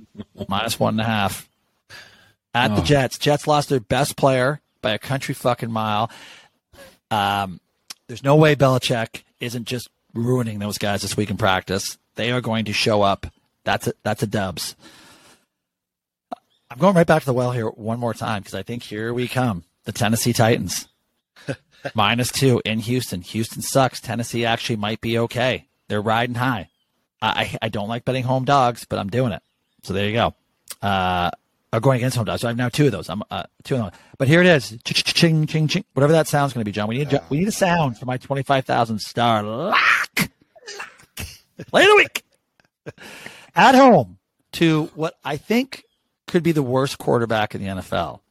minus 0.48 0.80
one 0.80 0.96
and 0.96 1.02
a 1.02 1.06
half 1.06 1.50
at 2.54 2.72
oh. 2.72 2.76
the 2.76 2.82
Jets. 2.82 3.18
Jets 3.18 3.48
lost 3.48 3.70
their 3.70 3.80
best 3.80 4.16
player 4.16 4.62
by 4.82 4.92
a 4.92 5.00
country 5.00 5.34
fucking 5.34 5.72
mile. 5.72 6.10
Um, 7.12 7.60
there's 8.08 8.24
no 8.24 8.36
way 8.36 8.56
Belichick 8.56 9.24
isn't 9.40 9.66
just 9.66 9.90
ruining 10.14 10.60
those 10.60 10.78
guys 10.78 11.02
this 11.02 11.18
week 11.18 11.30
in 11.30 11.38
practice. 11.38 11.98
They 12.16 12.32
are 12.32 12.42
going 12.42 12.66
to 12.66 12.74
show 12.74 13.02
up. 13.02 13.28
That's 13.64 13.88
a, 13.88 13.94
that's 14.04 14.24
a 14.24 14.28
dubs. 14.28 14.76
I'm 16.72 16.78
going 16.78 16.96
right 16.96 17.08
back 17.08 17.24
to 17.24 17.26
the 17.26 17.34
well 17.34 17.52
here 17.52 17.68
one 17.68 18.00
more 18.00 18.14
time 18.14 18.42
because 18.42 18.54
I 18.54 18.62
think 18.62 18.84
here 18.84 19.12
we 19.12 19.28
come. 19.28 19.64
The 19.86 19.92
Tennessee 19.92 20.34
Titans. 20.34 20.88
Minus 21.96 22.32
two 22.32 22.62
in 22.64 22.80
Houston. 22.80 23.22
Houston 23.22 23.64
sucks. 23.64 24.00
Tennessee 24.00 24.46
actually 24.46 24.76
might 24.76 25.02
be 25.02 25.18
okay. 25.18 25.66
They're 25.88 26.02
riding 26.02 26.36
high. 26.36 26.70
I, 27.22 27.58
I 27.62 27.70
don't 27.70 27.88
like 27.88 28.06
betting 28.06 28.24
home 28.24 28.46
dogs, 28.46 28.86
but 28.86 29.00
I'm 29.00 29.10
doing 29.10 29.32
it. 29.32 29.42
So 29.84 29.94
there 29.94 30.06
you 30.06 30.14
go. 30.14 30.36
Uh, 30.82 31.32
I'm 31.74 31.82
going 31.82 31.98
against 31.98 32.18
home 32.18 32.26
dogs. 32.26 32.42
So 32.42 32.48
I 32.48 32.52
have 32.52 32.58
now 32.58 32.70
two 32.70 32.86
of 32.86 32.92
those. 32.92 33.10
I'm 33.10 33.24
uh, 33.32 33.44
two 33.64 33.76
of 33.76 33.82
them. 33.82 33.92
But 34.18 34.28
here 34.28 34.42
it 34.42 34.48
is. 34.48 34.78
Ching, 34.84 35.48
ching, 35.48 35.68
ching. 35.68 35.86
Whatever 35.94 36.14
that 36.14 36.28
sound's 36.28 36.54
going 36.54 36.62
to 36.62 36.66
be, 36.66 36.72
John. 36.72 36.88
We 36.88 37.00
need 37.00 37.20
we 37.30 37.40
need 37.40 37.48
a 37.48 37.52
sound 37.52 37.98
for 37.98 38.06
my 38.06 38.18
25,000 38.18 39.00
star 39.00 39.42
lock. 39.42 40.30
Play 41.68 41.84
of 41.84 41.90
the 41.90 41.96
week. 41.96 42.24
At 43.56 43.76
home 43.76 44.20
to 44.54 44.86
what 44.96 45.16
I 45.26 45.38
think 45.38 45.84
could 46.30 46.44
be 46.44 46.52
the 46.52 46.64
worst 46.64 46.98
quarterback 46.98 47.56
in 47.56 47.62
the 47.64 47.68
NFL. 47.68 48.22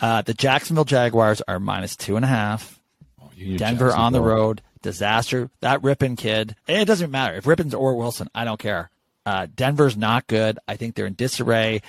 Uh, 0.00 0.22
the 0.22 0.34
Jacksonville 0.34 0.84
Jaguars 0.84 1.42
are 1.46 1.60
minus 1.60 1.96
two 1.96 2.16
and 2.16 2.24
a 2.24 2.28
half. 2.28 2.80
Oh, 3.20 3.30
Denver 3.56 3.94
on 3.94 4.12
the 4.12 4.20
road. 4.20 4.62
Disaster. 4.82 5.50
That 5.60 5.80
Rypien 5.82 6.18
kid. 6.18 6.56
It 6.66 6.86
doesn't 6.86 7.10
matter. 7.10 7.36
If 7.36 7.44
Rypien's 7.44 7.74
or 7.74 7.94
Wilson, 7.94 8.28
I 8.34 8.44
don't 8.44 8.58
care. 8.58 8.90
Uh, 9.24 9.46
Denver's 9.54 9.96
not 9.96 10.26
good. 10.26 10.58
I 10.66 10.76
think 10.76 10.94
they're 10.94 11.06
in 11.06 11.14
disarray. 11.14 11.82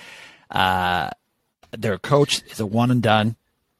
Uh, 0.50 1.10
their 1.72 1.98
coach 1.98 2.42
is 2.50 2.60
a 2.60 2.66
one 2.66 2.90
and 2.92 3.02
done. 3.02 3.34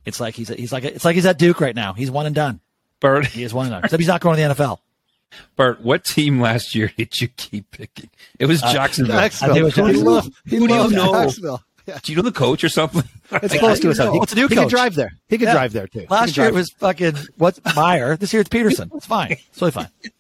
It's 0.05 0.19
like 0.19 0.35
he's 0.35 0.49
he's 0.49 0.73
like 0.73 0.85
it's 0.85 1.05
like 1.05 1.15
he's 1.15 1.27
at 1.27 1.39
Duke 1.39 1.61
right 1.61 1.75
now. 1.75 1.93
He's 1.93 2.11
one 2.11 2.27
and 2.27 2.35
done. 2.35 2.61
Bart, 3.01 3.27
He 3.27 3.45
is 3.45 3.55
one 3.55 3.67
and 3.67 3.73
done. 3.75 3.85
Except 3.85 4.01
he's 4.01 4.09
not 4.09 4.21
going 4.21 4.37
to 4.37 4.43
the 4.43 4.55
NFL. 4.55 4.79
Bart, 5.57 5.81
what 5.83 6.05
team 6.05 6.41
last 6.41 6.75
year 6.75 6.91
did 6.97 7.21
you 7.21 7.29
keep 7.29 7.71
picking? 7.71 8.11
It 8.39 8.47
was 8.47 8.63
uh, 8.63 8.73
Jacksonville. 8.73 9.17
I 9.19 9.29
think 9.29 9.57
it 9.57 9.63
was 9.63 9.75
He 9.75 9.83
Jacksonville. 9.83 10.13
loved, 10.13 10.33
he 10.47 10.57
Who 10.57 10.69
do 10.69 10.75
you 10.75 10.91
know? 10.91 11.13
Jacksonville. 11.13 11.63
Yeah. 11.87 11.99
Do 12.03 12.13
you 12.13 12.17
know 12.17 12.23
the 12.23 12.33
coach 12.33 12.65
or 12.65 12.69
something? 12.69 13.03
It's 13.43 13.59
close 13.59 13.81
to 13.81 13.89
his 13.89 13.99
house. 13.99 14.13
He, 14.13 14.19
What's 14.19 14.33
the 14.33 14.41
new 14.41 14.49
he 14.49 14.55
coach? 14.55 14.65
could 14.65 14.71
drive 14.71 14.95
there. 14.95 15.13
He 15.29 15.39
could 15.39 15.47
Yeah. 15.49 15.55
drive 15.55 15.73
there 15.73 15.87
too. 15.89 16.07
Last 16.09 16.37
year 16.37 16.47
it 16.47 16.55
was 16.55 16.71
fucking 16.79 17.15
what's 17.37 17.59
Meyer. 17.75 18.17
This 18.17 18.33
year 18.33 18.41
it's 18.41 18.49
Pederson. 18.49 18.95
It's 18.95 19.07
fine. 19.07 19.33
It's 19.33 19.59
totally 19.59 19.71
fine. 19.73 19.89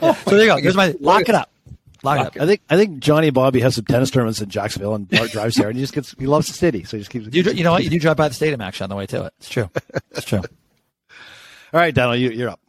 Yeah. 0.00 0.14
So 0.14 0.30
there 0.30 0.40
you 0.40 0.46
go. 0.46 0.56
Here's 0.56 0.76
my 0.76 0.94
lock 1.00 1.28
it 1.28 1.34
up. 1.34 1.50
Lock 2.04 2.18
it 2.36 2.40
up. 2.40 2.42
I 2.42 2.46
think 2.46 2.60
I 2.70 2.76
think 2.76 2.98
Johnny 3.00 3.30
Bobby 3.30 3.60
has 3.60 3.74
some 3.74 3.84
tennis 3.84 4.10
tournaments 4.10 4.40
in 4.40 4.48
Jacksonville 4.50 4.94
and 4.94 5.08
Bart 5.08 5.30
drives 5.32 5.56
there 5.56 5.68
and 5.68 5.76
he 5.76 5.82
just 5.82 5.92
gets 5.94 6.14
he 6.18 6.26
loves 6.26 6.46
the 6.46 6.52
city 6.52 6.84
so 6.84 6.96
he 6.96 7.00
just 7.00 7.10
keeps. 7.10 7.26
You, 7.34 7.42
you 7.52 7.64
know 7.64 7.72
what? 7.72 7.82
You 7.84 7.90
do 7.90 7.98
drive 7.98 8.16
by 8.16 8.28
the 8.28 8.34
stadium 8.34 8.60
actually 8.60 8.84
on 8.84 8.90
the 8.90 8.96
way 8.96 9.06
to 9.06 9.24
it. 9.24 9.32
It's 9.38 9.48
true. 9.48 9.68
It's 10.12 10.24
true. 10.24 10.38
All 11.72 11.80
right, 11.80 11.94
Donald, 11.94 12.18
you, 12.20 12.30
you're 12.30 12.50
up. 12.50 12.60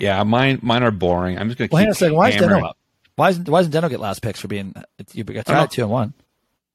Yeah, 0.00 0.22
mine 0.24 0.58
mine 0.62 0.82
are 0.82 0.90
boring. 0.90 1.38
I'm 1.38 1.48
just 1.48 1.58
gonna 1.58 1.68
keep 1.68 1.72
Well, 1.74 1.78
hang 1.80 1.88
on 1.88 1.92
a 1.92 1.94
second. 1.94 2.16
Why 2.16 2.30
is. 2.30 2.36
Deno 2.36 2.62
up? 2.64 2.76
Why 3.16 3.28
isn't 3.30 3.48
Why 3.48 3.62
doesn't 3.62 3.72
Deno 3.72 3.88
get 3.90 4.00
last 4.00 4.22
picks 4.22 4.40
for 4.40 4.48
being? 4.48 4.74
You 5.12 5.22
got 5.24 5.46
tied 5.46 5.70
two 5.70 5.82
and 5.82 5.90
one. 5.90 6.14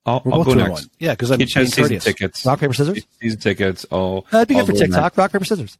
I'll, 0.05 0.21
We're 0.23 0.31
I'll 0.33 0.37
both 0.39 0.45
go 0.47 0.53
two 0.53 0.59
and 0.59 0.69
next. 0.69 0.81
one. 0.83 0.89
Yeah, 0.99 1.11
because 1.13 1.31
I'm 1.31 1.39
Kitch 1.39 1.55
being 1.55 1.71
courteous. 1.71 2.03
tickets. 2.03 2.45
Rock 2.45 2.59
paper 2.59 2.73
scissors. 2.73 3.03
Season 3.19 3.39
tickets. 3.39 3.85
Oh, 3.91 4.23
That'd 4.31 4.47
be 4.47 4.55
I'll 4.55 4.61
good 4.61 4.67
for 4.67 4.73
go 4.73 4.79
next. 4.79 4.91
TikTok. 4.93 5.17
Rock 5.17 5.31
paper 5.31 5.45
scissors. 5.45 5.77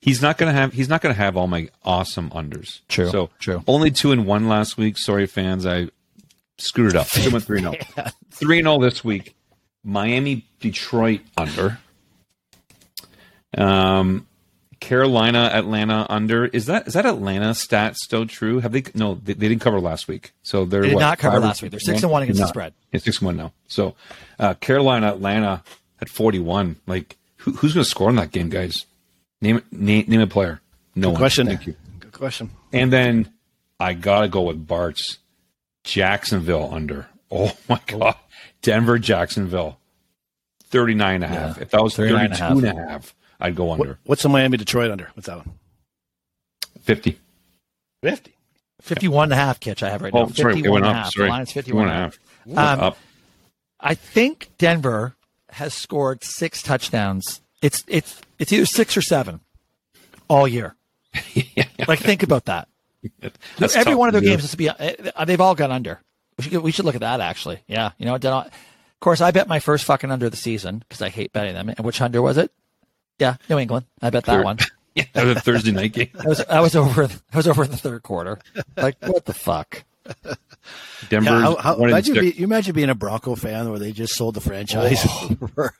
He's 0.00 0.20
not 0.20 0.36
gonna 0.38 0.52
have. 0.52 0.72
He's 0.72 0.88
not 0.88 1.00
gonna 1.02 1.14
have 1.14 1.36
all 1.36 1.46
my 1.46 1.68
awesome 1.84 2.30
unders. 2.30 2.80
True, 2.88 3.10
So 3.10 3.30
true. 3.38 3.62
Only 3.68 3.90
two 3.92 4.10
and 4.12 4.26
one 4.26 4.48
last 4.48 4.76
week. 4.76 4.98
Sorry, 4.98 5.26
fans. 5.26 5.64
I 5.66 5.88
screwed 6.58 6.90
it 6.90 6.96
up. 6.96 7.06
Two 7.08 7.30
and 7.34 7.44
three. 7.44 7.60
No, 7.60 7.74
three 8.32 8.58
and 8.58 8.66
all 8.66 8.80
this 8.80 9.04
week. 9.04 9.36
Miami, 9.84 10.44
Detroit 10.58 11.20
under. 11.38 11.78
Um, 13.56 14.26
Carolina, 14.80 15.50
Atlanta 15.52 16.06
under. 16.08 16.46
Is 16.46 16.66
that 16.66 16.88
is 16.88 16.94
that 16.94 17.06
Atlanta 17.06 17.54
stat 17.54 17.96
still 17.96 18.26
true? 18.26 18.60
Have 18.60 18.72
they? 18.72 18.82
No, 18.94 19.14
they, 19.14 19.34
they 19.34 19.48
didn't 19.48 19.60
cover 19.60 19.78
last 19.80 20.08
week. 20.08 20.32
So 20.42 20.64
they're 20.64 20.80
They 20.82 20.88
did 20.88 20.94
what, 20.96 21.00
not 21.00 21.18
cover 21.18 21.38
last 21.38 21.62
week. 21.62 21.70
They're 21.70 21.80
six 21.80 22.02
and 22.02 22.10
one 22.10 22.22
against 22.22 22.40
the 22.40 22.48
spread. 22.48 22.72
It's 22.90 23.04
six 23.04 23.18
and 23.18 23.26
one 23.26 23.36
now. 23.36 23.52
So 23.68 23.94
uh, 24.38 24.54
Carolina, 24.54 25.08
Atlanta 25.08 25.62
at 26.00 26.08
forty 26.08 26.38
one. 26.38 26.76
Like 26.86 27.16
who, 27.36 27.52
who's 27.52 27.74
going 27.74 27.84
to 27.84 27.90
score 27.90 28.10
in 28.10 28.16
that 28.16 28.32
game, 28.32 28.48
guys? 28.48 28.86
Name. 29.40 29.62
Name, 29.70 30.04
name 30.08 30.20
a 30.20 30.26
player. 30.26 30.60
No 30.94 31.08
Good 31.08 31.12
one. 31.12 31.18
question. 31.20 31.46
Thank 31.46 31.66
you. 31.66 31.76
Good 32.00 32.12
question. 32.12 32.50
And 32.72 32.92
then 32.92 33.32
I 33.78 33.94
gotta 33.94 34.28
go 34.28 34.42
with 34.42 34.66
Bart's 34.66 35.18
Jacksonville 35.84 36.70
under. 36.72 37.06
Oh 37.30 37.52
my 37.68 37.80
god. 37.86 38.16
Denver, 38.62 38.98
Jacksonville. 38.98 39.78
39 40.64 41.14
and 41.16 41.24
a 41.24 41.26
half. 41.26 41.56
Yeah, 41.56 41.62
If 41.62 41.70
that 41.70 41.82
was 41.82 41.96
39 41.96 42.28
32 42.30 42.44
and 42.44 42.64
a 42.64 42.68
and 42.70 42.78
a 42.78 42.88
half, 42.92 43.14
I'd 43.40 43.54
go 43.56 43.70
under. 43.72 43.88
What, 43.88 43.98
what's 44.04 44.22
the 44.22 44.28
Miami 44.28 44.56
Detroit 44.56 44.90
under? 44.90 45.10
What's 45.14 45.26
that 45.26 45.38
one? 45.38 45.50
50. 46.82 47.18
Fifty. 48.02 48.34
51 48.82 49.24
and 49.24 49.32
a 49.34 49.36
half 49.36 49.60
catch 49.60 49.82
I 49.82 49.90
have 49.90 50.00
right 50.02 50.12
now. 50.14 50.20
Oh, 50.22 50.28
sorry, 50.28 50.54
it 50.54 50.56
51 50.56 50.72
went 50.72 50.86
and 50.86 50.94
a 50.94 50.98
up. 50.98 51.04
half. 51.04 51.12
Sorry. 51.12 51.26
The 51.26 51.30
line's 51.30 51.52
51 51.52 51.82
and 51.88 51.90
a 51.90 51.94
half. 51.94 52.18
half. 52.54 52.78
Um, 52.78 52.84
up. 52.84 52.96
I 53.78 53.94
think 53.94 54.50
Denver 54.58 55.16
has 55.50 55.74
scored 55.74 56.24
six 56.24 56.62
touchdowns. 56.62 57.40
It's 57.60 57.84
it's 57.88 58.20
it's 58.38 58.52
either 58.52 58.64
six 58.66 58.96
or 58.96 59.02
seven 59.02 59.40
all 60.28 60.48
year. 60.48 60.76
yeah. 61.34 61.64
Like 61.88 61.98
think 61.98 62.22
about 62.22 62.44
that. 62.46 62.68
That's 63.58 63.74
Every 63.74 63.92
tough 63.92 63.98
one 63.98 64.08
of 64.08 64.12
their 64.12 64.20
to 64.22 64.26
games 64.28 64.42
has 64.42 64.50
to 64.52 64.56
be. 64.56 64.68
uh, 64.68 65.24
They've 65.24 65.40
all 65.40 65.54
gone 65.54 65.72
under. 65.72 66.00
We 66.38 66.44
should 66.44 66.62
we 66.62 66.70
should 66.72 66.84
look 66.84 66.94
at 66.94 67.00
that 67.02 67.20
actually. 67.20 67.60
Yeah, 67.66 67.92
you 67.98 68.06
know 68.06 68.12
what? 68.12 68.24
Of 68.24 68.50
course, 69.00 69.20
I 69.20 69.30
bet 69.30 69.48
my 69.48 69.60
first 69.60 69.84
fucking 69.84 70.10
under 70.10 70.26
of 70.26 70.30
the 70.32 70.36
season 70.38 70.78
because 70.80 71.00
I 71.02 71.08
hate 71.08 71.32
betting 71.32 71.54
them. 71.54 71.68
And 71.70 71.80
which 71.80 72.00
under 72.00 72.20
was 72.22 72.36
it? 72.38 72.52
Yeah, 73.20 73.36
New 73.48 73.58
England. 73.58 73.86
I 74.02 74.10
bet 74.10 74.24
that 74.24 74.44
one. 74.44 74.58
Yeah, 74.96 75.04
that 75.12 75.24
was 75.24 75.36
a 75.36 75.40
Thursday 75.40 75.70
night 75.70 75.92
game. 75.92 76.08
I 76.18 76.26
was 76.26 76.40
I 76.40 76.58
was 76.58 76.74
over 76.74 77.04
I 77.32 77.36
was 77.36 77.46
over 77.46 77.62
in 77.62 77.70
the 77.70 77.76
third 77.76 78.02
quarter. 78.02 78.40
Like 78.76 78.96
what 79.06 79.24
the 79.24 79.32
fuck? 79.32 79.84
Denver. 81.08 81.30
Yeah, 81.30 81.40
how, 81.40 81.54
how, 81.56 81.74
imagine, 81.76 82.14
be, 82.14 82.32
you 82.32 82.42
imagine 82.44 82.74
being 82.74 82.90
a 82.90 82.94
Bronco 82.96 83.36
fan 83.36 83.70
where 83.70 83.78
they 83.78 83.92
just 83.92 84.14
sold 84.14 84.34
the 84.34 84.40
franchise. 84.40 84.98
Oh. 85.06 85.36
for- 85.54 85.74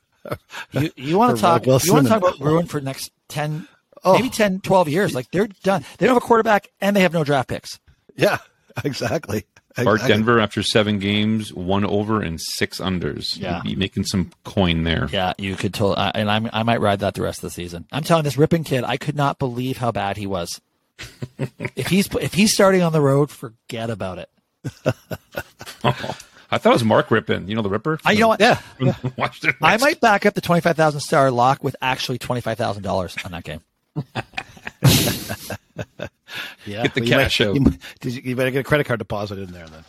You 0.71 0.91
you 0.95 1.17
want 1.17 1.35
to 1.35 1.41
talk 1.41 1.65
Wilson 1.65 1.87
you 1.87 1.93
want 1.93 2.05
to 2.05 2.09
talk 2.09 2.19
about 2.19 2.39
ruin 2.39 2.67
for 2.67 2.79
the 2.79 2.85
next 2.85 3.11
10 3.27 3.67
Oh. 4.03 4.13
maybe 4.13 4.29
10 4.29 4.61
12 4.61 4.87
years. 4.87 5.13
Like 5.13 5.29
they're 5.31 5.47
done. 5.61 5.83
They 5.97 6.05
don't 6.07 6.15
have 6.15 6.23
a 6.23 6.25
quarterback 6.25 6.69
and 6.79 6.95
they 6.95 7.01
have 7.01 7.11
no 7.13 7.25
draft 7.25 7.49
picks. 7.49 7.79
yeah, 8.15 8.37
exactly. 8.85 9.43
Bart 9.75 9.95
Exactly. 9.95 10.07
Denver 10.07 10.39
after 10.39 10.63
seven 10.63 10.99
games, 10.99 11.53
one 11.53 11.85
over 11.85 12.21
and 12.21 12.39
six 12.41 12.79
unders. 12.79 13.37
Yeah. 13.39 13.61
You'd 13.63 13.71
be 13.71 13.75
making 13.75 14.03
some 14.05 14.31
coin 14.43 14.83
there. 14.83 15.07
Yeah, 15.11 15.33
you 15.37 15.55
could 15.55 15.73
tell, 15.73 15.93
uh, 15.97 16.11
and 16.13 16.29
I'm, 16.29 16.49
I 16.51 16.63
might 16.63 16.81
ride 16.81 16.99
that 16.99 17.13
the 17.13 17.21
rest 17.21 17.39
of 17.39 17.43
the 17.43 17.49
season. 17.51 17.85
I'm 17.91 18.03
telling 18.03 18.23
this 18.23 18.35
Rypien 18.35 18.65
kid, 18.65 18.83
I 18.83 18.97
could 18.97 19.15
not 19.15 19.39
believe 19.39 19.77
how 19.77 19.91
bad 19.91 20.17
he 20.17 20.27
was. 20.27 20.59
if 21.75 21.87
he's 21.87 22.07
if 22.15 22.33
he's 22.33 22.53
starting 22.53 22.81
on 22.83 22.91
the 22.93 23.01
road, 23.01 23.31
forget 23.31 23.89
about 23.89 24.19
it. 24.19 24.29
I 26.53 26.57
thought 26.57 26.69
it 26.71 26.73
was 26.73 26.83
Mark 26.83 27.07
Rypien. 27.07 27.47
You 27.47 27.55
know 27.55 27.61
the 27.61 27.69
Ripper? 27.69 27.99
I, 28.05 28.11
you 28.11 28.19
know 28.19 28.27
what? 28.27 28.39
Yeah. 28.39 28.59
Watched 29.17 29.45
it 29.45 29.55
I 29.61 29.71
next. 29.71 29.81
might 29.81 30.01
back 30.01 30.25
up 30.25 30.33
the 30.35 30.41
twenty 30.41 30.61
five 30.61 30.75
thousand 30.75 30.99
star 30.99 31.31
lock 31.31 31.63
with 31.63 31.75
actually 31.81 32.19
twenty 32.19 32.41
five 32.41 32.57
thousand 32.57 32.83
dollars 32.83 33.15
on 33.25 33.31
that 33.31 33.43
game. 33.45 33.61
Yeah, 36.65 36.83
Get 36.83 36.93
the 36.95 37.01
Well, 37.01 37.09
cash 37.09 37.41
out. 37.41 37.55
You, 37.55 37.61
might- 37.61 37.79
did 37.99 38.13
you, 38.15 38.21
you 38.23 38.35
better 38.35 38.51
get 38.51 38.59
a 38.59 38.63
credit 38.63 38.85
card 38.87 38.99
deposit 38.99 39.39
in 39.39 39.51
there 39.51 39.67
then. 39.67 39.83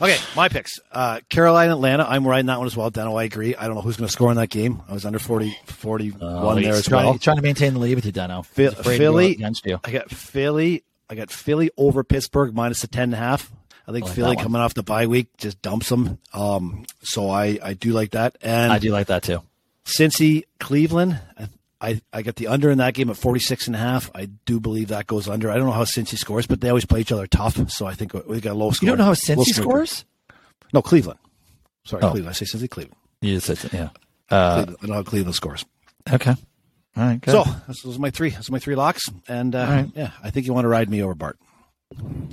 Okay, 0.00 0.18
my 0.34 0.48
picks. 0.48 0.80
Uh, 0.90 1.20
Carolina, 1.28 1.74
Atlanta. 1.74 2.04
I'm 2.08 2.26
riding 2.26 2.46
that 2.46 2.58
one 2.58 2.66
as 2.66 2.76
well. 2.76 2.90
Dano, 2.90 3.14
I 3.14 3.22
agree. 3.24 3.54
I 3.54 3.66
don't 3.66 3.76
know 3.76 3.82
who's 3.82 3.96
going 3.96 4.08
to 4.08 4.12
score 4.12 4.30
in 4.32 4.36
that 4.36 4.50
game. 4.50 4.82
I 4.88 4.94
was 4.94 5.06
under 5.06 5.20
40, 5.20 5.56
41 5.66 6.62
there 6.62 6.72
as 6.74 6.86
trying, 6.86 7.04
well. 7.06 7.18
trying 7.18 7.36
to 7.36 7.42
maintain 7.42 7.74
the 7.74 7.78
lead 7.78 7.94
with 7.94 8.06
you, 8.06 8.12
Deno. 8.12 8.44
Phil- 8.44 8.70
He's 8.70 8.80
afraid 8.80 8.94
to 8.94 8.98
Philly- 8.98 9.30
against 9.32 9.64
you. 9.64 9.78
I 9.84 9.92
got 9.92 10.10
Philly. 10.10 10.82
I 11.08 11.14
got 11.14 11.30
Philly 11.30 11.70
over 11.76 12.02
Pittsburgh 12.02 12.52
minus 12.54 12.80
the 12.80 12.88
ten 12.88 13.04
and 13.04 13.14
a 13.14 13.18
half. 13.18 13.52
I 13.86 13.92
think 13.92 14.06
like 14.06 14.14
Philly 14.14 14.36
coming 14.36 14.60
off 14.60 14.74
the 14.74 14.82
bye 14.82 15.06
week 15.06 15.28
just 15.36 15.60
dumps 15.62 15.88
them. 15.88 16.18
Um, 16.32 16.84
so 17.02 17.30
I, 17.30 17.58
I 17.62 17.74
do 17.74 17.92
like 17.92 18.12
that. 18.12 18.36
And 18.42 18.72
I 18.72 18.78
do 18.78 18.90
like 18.92 19.08
that 19.08 19.22
too. 19.22 19.40
Cincy, 19.84 20.44
Cleveland. 20.58 21.20
I, 21.82 22.00
I 22.12 22.22
got 22.22 22.36
the 22.36 22.46
under 22.46 22.70
in 22.70 22.78
that 22.78 22.94
game 22.94 23.10
at 23.10 23.16
46 23.16 23.66
and 23.66 23.74
a 23.74 23.78
half. 23.78 24.08
I 24.14 24.26
do 24.46 24.60
believe 24.60 24.88
that 24.88 25.06
goes 25.08 25.28
under. 25.28 25.50
I 25.50 25.56
don't 25.56 25.66
know 25.66 25.72
how 25.72 25.82
Cincy 25.84 26.16
scores, 26.16 26.46
but 26.46 26.60
they 26.60 26.68
always 26.68 26.84
play 26.86 27.00
each 27.00 27.10
other 27.10 27.26
tough. 27.26 27.70
So 27.70 27.86
I 27.86 27.94
think 27.94 28.14
we 28.14 28.40
got 28.40 28.52
a 28.52 28.54
low 28.54 28.70
score. 28.70 28.86
You 28.86 28.90
don't 28.92 28.98
know 28.98 29.04
how 29.06 29.14
Cincy 29.14 29.46
scores? 29.52 30.04
No, 30.72 30.80
Cleveland. 30.80 31.18
Sorry, 31.84 32.02
Oh. 32.04 32.10
Cleveland. 32.12 32.30
I 32.30 32.32
say 32.34 32.46
Cincy, 32.46 32.70
Cleveland. 32.70 32.96
You 33.20 33.38
just 33.38 33.60
said, 33.60 33.72
yeah. 33.72 33.88
Uh, 34.30 34.54
Cleveland. 34.64 34.78
I 34.82 34.86
know 34.86 34.94
how 34.94 35.02
Cleveland 35.02 35.34
scores. 35.34 35.64
okay. 36.12 36.34
All 36.96 37.02
right. 37.04 37.20
Good. 37.20 37.32
So 37.32 37.44
those 37.84 37.96
are 37.96 38.00
my 38.00 38.10
three. 38.10 38.30
Those 38.30 38.48
are 38.48 38.52
my 38.52 38.58
three 38.58 38.74
locks. 38.76 39.04
And 39.26 39.54
uh, 39.54 39.66
right. 39.68 39.90
yeah, 39.96 40.10
I 40.22 40.30
think 40.30 40.46
you 40.46 40.52
want 40.54 40.64
to 40.66 40.68
ride 40.68 40.88
me 40.88 41.02
over 41.02 41.14
Bart. 41.14 41.38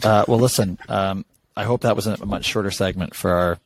Uh, 0.03 0.25
well, 0.27 0.39
listen. 0.39 0.77
Um, 0.87 1.25
I 1.57 1.63
hope 1.63 1.81
that 1.81 1.95
was 1.95 2.07
a 2.07 2.25
much 2.25 2.45
shorter 2.45 2.69
segment 2.71 3.15
for 3.15 3.31
our 3.31 3.59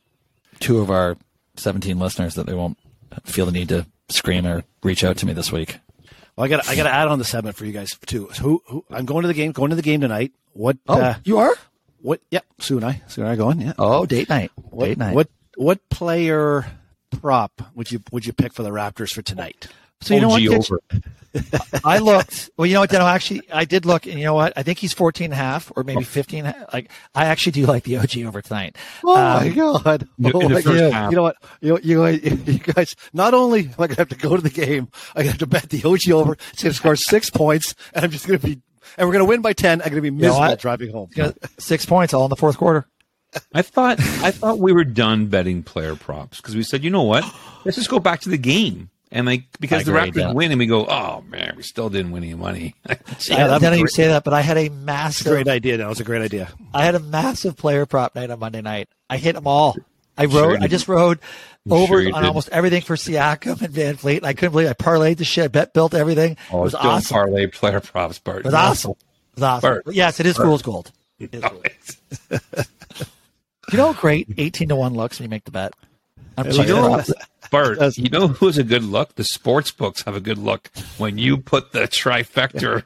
two 0.60 0.78
of 0.78 0.90
our 0.90 1.16
17 1.56 1.98
listeners 1.98 2.34
that 2.36 2.46
they 2.46 2.54
won't 2.54 2.78
feel 3.24 3.46
the 3.46 3.52
need 3.52 3.68
to 3.68 3.86
scream 4.08 4.46
or 4.46 4.64
reach 4.82 5.04
out 5.04 5.16
to 5.18 5.26
me 5.26 5.32
this 5.32 5.52
week. 5.52 5.78
Well, 6.36 6.44
I 6.44 6.48
got 6.48 6.68
I 6.68 6.74
got 6.74 6.84
to 6.84 6.92
add 6.92 7.08
on 7.08 7.18
the 7.18 7.24
segment 7.24 7.56
for 7.56 7.64
you 7.64 7.72
guys 7.72 7.96
too. 8.06 8.28
So 8.34 8.42
who, 8.42 8.62
who 8.66 8.84
I'm 8.90 9.04
going 9.04 9.22
to 9.22 9.28
the 9.28 9.34
game. 9.34 9.52
Going 9.52 9.70
to 9.70 9.76
the 9.76 9.82
game 9.82 10.00
tonight. 10.00 10.32
What? 10.52 10.78
uh, 10.88 11.14
you 11.24 11.38
are? 11.38 11.54
what? 12.00 12.20
Yeah, 12.30 12.40
Sue 12.58 12.76
and 12.76 12.84
I. 12.84 13.02
Sue 13.06 13.22
and 13.22 13.30
I 13.30 13.34
are 13.34 13.36
going. 13.36 13.60
Yeah. 13.60 13.72
Oh, 13.78 14.04
date 14.04 14.28
night. 14.28 14.50
What, 14.56 14.86
date 14.86 14.98
night. 14.98 15.14
What 15.14 15.28
what 15.56 15.88
player 15.88 16.66
prop 17.20 17.62
would 17.74 17.90
you 17.90 18.00
would 18.12 18.26
you 18.26 18.32
pick 18.32 18.52
for 18.52 18.62
the 18.62 18.70
Raptors 18.70 19.12
for 19.12 19.22
tonight? 19.22 19.68
So 20.04 20.14
you 20.14 20.20
know 20.20 20.28
what? 20.28 20.42
OG 20.42 20.48
Kitch? 20.50 20.70
over. 20.70 20.80
I 21.84 21.98
looked. 21.98 22.50
Well, 22.56 22.66
you 22.66 22.74
know 22.74 22.80
what, 22.80 22.90
Deno? 22.90 23.00
Actually, 23.12 23.42
I 23.52 23.64
did 23.64 23.86
look, 23.86 24.06
and 24.06 24.16
you 24.18 24.24
know 24.24 24.34
what? 24.34 24.52
I 24.56 24.62
think 24.62 24.78
he's 24.78 24.92
14 24.92 25.24
and 25.24 25.32
a 25.32 25.36
half 25.36 25.72
or 25.74 25.82
maybe 25.82 26.04
15. 26.04 26.46
and 26.46 26.54
a 26.54 26.58
half. 26.58 26.72
Like, 26.72 26.90
I 27.14 27.24
actually 27.24 27.52
do 27.52 27.66
like 27.66 27.82
the 27.82 27.96
OG 27.96 28.18
over 28.18 28.40
tonight. 28.40 28.76
Oh 29.04 29.16
Um, 29.16 29.42
my 29.42 29.48
god! 29.48 30.08
Oh 30.24 30.40
in 30.40 30.48
the 30.48 30.54
my 30.54 30.62
first 30.62 30.66
God. 30.78 30.92
half. 30.92 31.10
You 31.10 31.16
know 31.16 31.22
what? 31.22 31.36
You 31.60 31.78
you 31.82 32.06
you 32.06 32.58
guys. 32.58 32.94
Not 33.12 33.34
only 33.34 33.60
am 33.64 33.70
I 33.78 33.86
gonna 33.88 33.96
have 33.96 34.10
to 34.10 34.16
go 34.16 34.36
to 34.36 34.42
the 34.42 34.50
game, 34.50 34.88
I 35.16 35.24
have 35.24 35.38
to 35.38 35.46
bet 35.46 35.70
the 35.70 35.82
OG 35.84 36.10
over. 36.12 36.36
It's 36.52 36.62
gonna 36.62 36.74
score 36.74 36.94
six 36.94 37.30
points, 37.42 37.74
and 37.94 38.04
I'm 38.04 38.12
just 38.12 38.26
gonna 38.28 38.38
be, 38.38 38.60
and 38.96 39.08
we're 39.08 39.12
gonna 39.14 39.24
win 39.24 39.40
by 39.42 39.54
ten. 39.54 39.82
I'm 39.82 39.88
gonna 39.88 40.02
be 40.02 40.10
know 40.10 40.18
miserable 40.28 40.40
what? 40.40 40.60
driving 40.60 40.92
home. 40.92 41.10
You 41.16 41.22
know, 41.24 41.32
six 41.58 41.84
points 41.84 42.14
all 42.14 42.24
in 42.26 42.30
the 42.30 42.36
fourth 42.36 42.58
quarter. 42.58 42.86
I 43.52 43.62
thought 43.62 43.98
I 43.98 44.30
thought 44.30 44.60
we 44.60 44.72
were 44.72 44.84
done 44.84 45.26
betting 45.26 45.64
player 45.64 45.96
props 45.96 46.36
because 46.40 46.54
we 46.54 46.62
said, 46.62 46.84
you 46.84 46.90
know 46.90 47.02
what? 47.02 47.24
Let's 47.64 47.76
just 47.76 47.90
go 47.90 47.98
back 47.98 48.20
to 48.20 48.28
the 48.28 48.38
game. 48.38 48.90
And 49.14 49.26
like 49.26 49.44
because 49.60 49.82
I 49.82 49.84
the 49.84 49.96
agree, 49.96 50.10
Raptors 50.10 50.26
yeah. 50.26 50.32
win 50.32 50.50
and 50.50 50.58
we 50.58 50.66
go, 50.66 50.84
oh 50.86 51.22
man, 51.28 51.54
we 51.56 51.62
still 51.62 51.88
didn't 51.88 52.10
win 52.10 52.24
any 52.24 52.34
money. 52.34 52.74
Yeah, 53.28 53.46
that'd 53.46 53.60
be 53.60 53.66
Deno, 53.76 53.78
you 53.78 53.88
say 53.88 54.08
that, 54.08 54.24
but 54.24 54.34
I 54.34 54.40
had 54.42 54.56
a 54.56 54.64
It's 54.64 54.74
a 54.74 54.76
massive, 54.76 55.32
great 55.32 55.48
idea. 55.48 55.76
That 55.76 55.88
was 55.88 56.00
a 56.00 56.04
great 56.04 56.20
idea. 56.20 56.50
I 56.74 56.84
had 56.84 56.96
a 56.96 57.00
massive 57.00 57.56
player 57.56 57.86
prop 57.86 58.16
night 58.16 58.30
on 58.30 58.40
Monday 58.40 58.60
night. 58.60 58.88
I 59.08 59.16
hit 59.16 59.36
them 59.36 59.46
all. 59.46 59.76
I 60.18 60.26
Sure 60.26 60.48
rode. 60.48 60.58
you 60.58 60.64
I 60.64 60.68
just 60.68 60.88
rode 60.88 61.20
over 61.70 62.02
sure 62.02 62.14
on 62.14 62.22
did. 62.22 62.28
almost 62.28 62.48
everything 62.50 62.82
for 62.82 62.96
Siakam 62.96 63.62
and 63.62 63.72
VanVleet. 63.72 64.18
And 64.18 64.26
I 64.26 64.34
couldn't 64.34 64.50
believe 64.50 64.66
it. 64.66 64.70
I 64.70 64.82
parlayed 64.82 65.18
the 65.18 65.24
shit. 65.24 65.52
Bet 65.52 65.72
built 65.74 65.94
everything. 65.94 66.36
Oh, 66.52 66.56
it 66.56 66.58
oh, 66.58 66.62
was 66.62 66.72
don't 66.72 66.84
awesome. 66.84 67.14
parlay 67.14 67.46
player 67.46 67.80
props, 67.80 68.18
Bart. 68.18 68.40
It 68.40 68.44
was 68.46 68.54
awesome. 68.54 68.90
It 68.92 68.96
was 69.36 69.42
awesome. 69.44 69.70
Bert. 69.84 69.94
Yes, 69.94 70.18
it 70.18 70.26
is 70.26 70.36
fool's 70.36 70.62
gold. 70.62 70.90
It 71.20 71.32
is 71.34 71.44
fool's 71.44 71.98
gold. 72.30 72.66
You 73.72 73.78
know, 73.78 73.92
how 73.92 74.00
great 74.00 74.28
eighteen 74.36 74.68
to 74.68 74.76
one 74.76 74.92
looks 74.94 75.18
when 75.18 75.24
you 75.24 75.30
make 75.30 75.44
the 75.44 75.50
bet. 75.50 75.72
I'm 76.36 76.50
You 76.50 76.66
know 76.66 76.96
that's- 76.96 77.12
Bart, 77.50 77.78
you 77.98 78.08
know 78.08 78.28
who's 78.28 78.58
a 78.58 78.64
good 78.64 78.82
look? 78.82 79.14
The 79.14 79.22
sports 79.24 79.70
books 79.70 80.02
have 80.02 80.16
a 80.16 80.20
good 80.20 80.38
look 80.38 80.70
when 80.98 81.18
you 81.18 81.36
put 81.36 81.72
the 81.72 81.82
trifecta. 81.82 82.84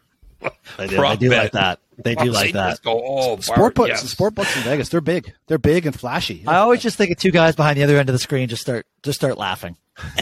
They 0.76 0.86
do, 0.88 0.96
prop 0.96 1.18
they 1.18 1.28
do 1.28 1.34
like 1.34 1.52
that. 1.52 1.80
They 1.96 2.14
do 2.14 2.30
like 2.30 2.52
that. 2.52 2.82
Go, 2.82 3.02
oh, 3.02 3.28
Bart, 3.36 3.44
Sport 3.44 3.74
books, 3.74 3.88
yes. 3.88 4.10
sport 4.10 4.34
books 4.34 4.56
in 4.56 4.62
Vegas. 4.62 4.88
They're 4.88 5.00
big. 5.00 5.32
They're 5.46 5.58
big 5.58 5.86
and 5.86 5.98
flashy. 5.98 6.44
I 6.46 6.56
always 6.58 6.80
just 6.82 6.96
think 6.96 7.10
of 7.10 7.18
two 7.18 7.30
guys 7.30 7.56
behind 7.56 7.76
the 7.78 7.82
other 7.82 7.96
end 7.96 8.08
of 8.08 8.12
the 8.12 8.18
screen 8.18 8.48
just 8.48 8.62
start 8.62 8.86
just 9.02 9.18
start 9.18 9.38
laughing. 9.38 9.76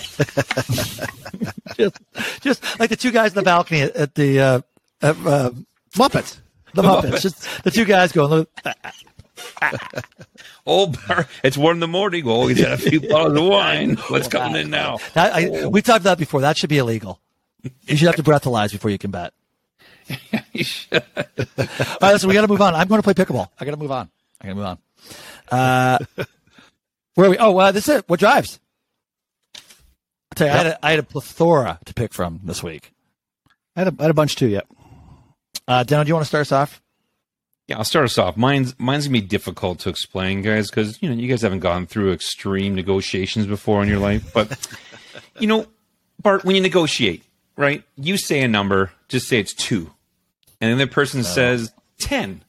just, 1.77 2.01
just 2.41 2.81
like 2.81 2.89
the 2.91 2.97
two 2.97 3.11
guys 3.11 3.33
in 3.33 3.35
the 3.37 3.43
balcony 3.43 3.83
at, 3.83 3.95
at 3.97 4.15
the 4.15 4.41
uh, 4.41 4.61
at, 5.03 5.17
uh, 5.27 5.51
Muppets. 5.95 6.39
the 6.73 6.83
Muppets. 6.83 7.21
Just 7.21 7.65
the 7.65 7.71
two 7.71 7.85
guys 7.85 8.13
going. 8.13 8.47
"Look, 9.73 9.81
Oh, 10.67 10.93
it's 11.45 11.57
one 11.57 11.75
in 11.77 11.81
the 11.81 11.89
morning. 11.89 12.25
Oh, 12.27 12.47
he's 12.47 12.61
got 12.61 12.73
a 12.73 12.79
few 12.79 13.01
bottles 13.09 13.39
of 13.39 13.47
wine. 13.47 13.95
What's 14.09 14.29
coming 14.29 14.61
in 14.61 14.71
now? 14.71 14.99
That, 15.15 15.35
I, 15.35 15.67
we 15.67 15.83
talked 15.83 16.01
about 16.01 16.11
that 16.11 16.19
before. 16.19 16.41
That 16.41 16.57
should 16.57 16.71
be 16.71 16.79
illegal. 16.79 17.21
You 17.87 17.97
should 17.97 18.07
have 18.07 18.17
to 18.17 18.23
breathalyze 18.23 18.73
before 18.73 18.91
you 18.91 18.99
can 18.99 19.11
bet. 19.11 19.33
You 20.53 20.65
should. 20.65 20.93
All 20.93 21.03
right, 22.01 22.13
listen, 22.13 22.29
we 22.29 22.35
got 22.35 22.43
to 22.43 22.49
move 22.49 22.61
on. 22.63 22.75
I'm 22.75 22.87
going 22.89 23.01
to 23.01 23.03
play 23.03 23.15
pickleball. 23.15 23.49
I 23.59 23.65
got 23.65 23.73
to 23.73 23.77
move 23.77 23.91
on. 23.91 24.09
I 24.41 24.47
got 24.47 24.51
to 24.51 24.55
move 24.55 24.65
on. 24.67 24.79
Uh, 25.51 25.99
where 27.15 27.27
are 27.27 27.31
we? 27.31 27.39
Oh, 27.39 27.57
uh, 27.59 27.73
this 27.73 27.89
is 27.89 27.97
it. 27.97 28.09
What 28.09 28.21
drives? 28.21 28.61
I'll 29.57 29.63
tell 30.37 30.47
you, 30.47 30.53
I, 30.53 30.57
had 30.57 30.67
a, 30.67 30.87
I 30.87 30.91
had 30.91 30.99
a 31.01 31.03
plethora 31.05 31.79
to 31.85 31.95
pick 31.95 32.13
from 32.13 32.41
this 32.45 32.63
week. 32.63 32.93
I 33.75 33.81
had 33.81 33.89
a, 33.89 33.97
I 33.99 34.03
had 34.03 34.11
a 34.11 34.15
bunch 34.15 34.37
too. 34.37 34.49
yep. 34.49 34.67
Uh, 35.67 35.83
Dano, 35.83 36.05
do 36.05 36.09
you 36.09 36.15
want 36.15 36.25
to 36.25 36.29
start 36.29 36.43
us 36.43 36.53
off? 36.53 36.81
Yeah, 37.69 37.79
I'll 37.79 37.85
start 37.85 38.05
us 38.05 38.17
off. 38.17 38.37
Mine's 38.37 38.79
mine's 38.79 39.07
gonna 39.09 39.21
be 39.21 39.27
difficult 39.27 39.81
to 39.81 39.89
explain, 39.89 40.41
guys, 40.43 40.71
because 40.71 41.03
you 41.03 41.09
know 41.09 41.17
you 41.17 41.27
guys 41.29 41.43
haven't 41.43 41.61
gone 41.61 41.87
through 41.87 42.13
extreme 42.13 42.77
negotiations 42.77 43.47
before 43.47 43.83
in 43.83 43.89
your 43.89 43.99
life. 43.99 44.33
But 44.33 44.57
you 45.41 45.49
know, 45.49 45.67
Bart, 46.23 46.45
when 46.45 46.55
you 46.55 46.63
negotiate, 46.63 47.25
right? 47.57 47.83
You 47.97 48.19
say 48.19 48.41
a 48.43 48.49
number, 48.49 48.93
just 49.09 49.27
say 49.27 49.41
it's 49.41 49.53
two, 49.53 49.91
and 50.61 50.71
then 50.71 50.79
the 50.79 50.87
person 50.87 51.25
says 51.25 51.73
ten, 51.99 52.43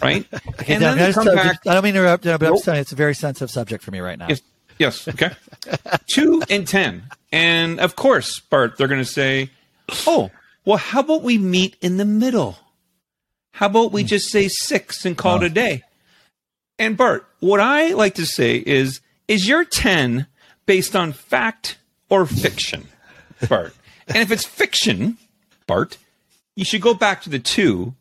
right? 0.00 0.24
and 0.32 0.66
Dano, 0.66 0.78
then 0.78 0.98
they 0.98 1.12
come 1.12 1.26
back. 1.26 1.58
I 1.66 1.74
don't 1.74 1.82
mean 1.82 1.94
to 1.94 2.00
interrupt, 2.00 2.22
but 2.22 2.34
I'm 2.34 2.40
Nope. 2.40 2.64
you, 2.64 2.72
it's 2.74 2.92
a 2.92 2.96
very 2.96 3.16
sensitive 3.16 3.50
subject 3.50 3.82
for 3.82 3.90
me 3.90 3.98
right 3.98 4.18
now. 4.18 4.28
Yes, 4.28 4.42
yes, 4.78 5.08
okay. 5.08 5.32
two 6.06 6.44
and 6.48 6.64
ten, 6.64 7.02
and 7.32 7.80
of 7.80 7.96
course, 7.96 8.38
Bart, 8.38 8.78
they're 8.78 8.86
gonna 8.86 9.04
say, 9.04 9.50
"Oh, 10.06 10.30
well, 10.64 10.78
how 10.78 11.00
about 11.00 11.24
we 11.24 11.38
meet 11.38 11.76
in 11.80 11.96
the 11.96 12.04
middle? 12.04 12.56
How 13.58 13.66
about 13.66 13.90
we 13.90 14.02
hmm. 14.02 14.06
just 14.06 14.30
say 14.30 14.46
six 14.46 15.04
and 15.04 15.18
call 15.18 15.38
it 15.38 15.42
a 15.42 15.46
oh. 15.46 15.48
day?" 15.48 15.82
And 16.78 16.96
Bart, 16.96 17.26
what 17.40 17.58
I 17.58 17.88
like 17.88 18.14
to 18.14 18.24
say 18.24 18.56
is, 18.56 19.00
is 19.26 19.48
your 19.48 19.64
10 19.64 20.28
based 20.64 20.94
on 20.94 21.12
fact 21.12 21.76
or 22.08 22.24
fiction, 22.24 22.86
Bart? 23.48 23.74
and 24.06 24.18
if 24.18 24.30
it's 24.30 24.44
fiction, 24.44 25.18
Bart, 25.66 25.98
you 26.54 26.64
should 26.64 26.82
go 26.82 26.94
back 26.94 27.20
to 27.22 27.30
the 27.30 27.40
two 27.40 27.94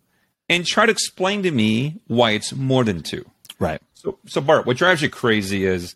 and 0.48 0.64
try 0.64 0.86
to 0.86 0.92
explain 0.92 1.42
to 1.42 1.50
me 1.50 2.02
why 2.06 2.32
it's 2.32 2.54
more 2.54 2.84
than 2.84 3.02
two. 3.02 3.26
Right. 3.58 3.82
So, 3.96 4.20
so 4.28 4.42
Bart, 4.42 4.68
what 4.68 4.78
drives 4.78 5.02
you 5.02 5.10
crazy 5.10 5.66
is 5.66 5.96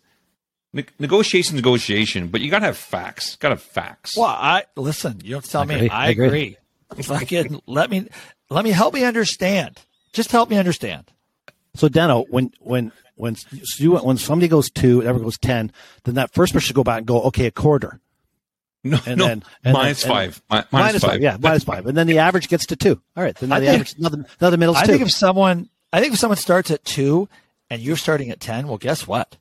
ne- 0.72 0.86
negotiation, 0.98 1.54
negotiation, 1.54 2.26
but 2.26 2.40
you 2.40 2.50
got 2.50 2.58
to 2.58 2.66
have 2.66 2.76
facts. 2.76 3.36
Got 3.36 3.50
to 3.50 3.54
have 3.54 3.62
facts. 3.62 4.16
Well, 4.16 4.26
I 4.26 4.64
listen. 4.74 5.20
You 5.22 5.30
don't 5.30 5.36
have 5.36 5.44
to 5.44 5.50
tell 5.50 5.64
me. 5.66 5.76
agree. 5.76 5.88
I 5.88 6.06
I 6.06 6.08
agree. 6.08 6.26
agree. 6.26 6.56
Fucking 7.04 7.62
let 7.66 7.90
me 7.90 8.08
let 8.52 8.64
me 8.64 8.70
help 8.70 8.94
me 8.94 9.04
understand. 9.04 9.78
Just 10.12 10.30
help 10.30 10.50
me 10.50 10.56
understand. 10.56 11.10
So 11.74 11.88
Dano, 11.88 12.24
when 12.28 12.52
when 12.60 12.92
when 13.14 13.36
you 13.78 13.96
when 13.96 14.18
somebody 14.18 14.48
goes 14.48 14.70
two, 14.70 15.00
it 15.00 15.06
ever 15.06 15.18
goes 15.18 15.38
ten, 15.38 15.72
then 16.04 16.16
that 16.16 16.32
first 16.34 16.52
person 16.52 16.66
should 16.66 16.76
go 16.76 16.84
back 16.84 16.98
and 16.98 17.06
go, 17.06 17.22
okay, 17.24 17.46
a 17.46 17.50
quarter. 17.50 17.98
no, 18.84 18.98
And 19.06 19.18
no, 19.18 19.26
then 19.28 19.42
and 19.64 19.72
minus 19.74 20.02
then- 20.02 20.10
five. 20.12 20.42
Mi- 20.50 20.56
minus 20.56 20.72
minus 20.72 21.02
five. 21.02 21.10
five. 21.12 21.22
Yeah, 21.22 21.36
minus 21.40 21.64
five. 21.64 21.86
And 21.86 21.96
then 21.96 22.06
the 22.06 22.18
average 22.18 22.48
gets 22.48 22.66
to 22.66 22.76
two. 22.76 23.00
All 23.16 23.22
right. 23.22 23.34
Then 23.36 23.52
I 23.52 23.60
the 23.60 23.66
think- 23.66 23.74
average 23.74 23.94
another 23.98 24.24
another 24.40 24.56
middle's 24.58 24.76
I 24.78 24.84
two. 24.86 24.92
think 24.92 25.02
if 25.02 25.10
someone, 25.12 25.68
I 25.92 26.00
think 26.00 26.12
if 26.14 26.18
someone 26.18 26.36
starts 26.36 26.70
at 26.70 26.84
two 26.84 27.28
and 27.70 27.80
you're 27.80 27.96
starting 27.96 28.30
at 28.30 28.40
ten, 28.40 28.68
well, 28.68 28.78
guess 28.78 29.06
what? 29.06 29.36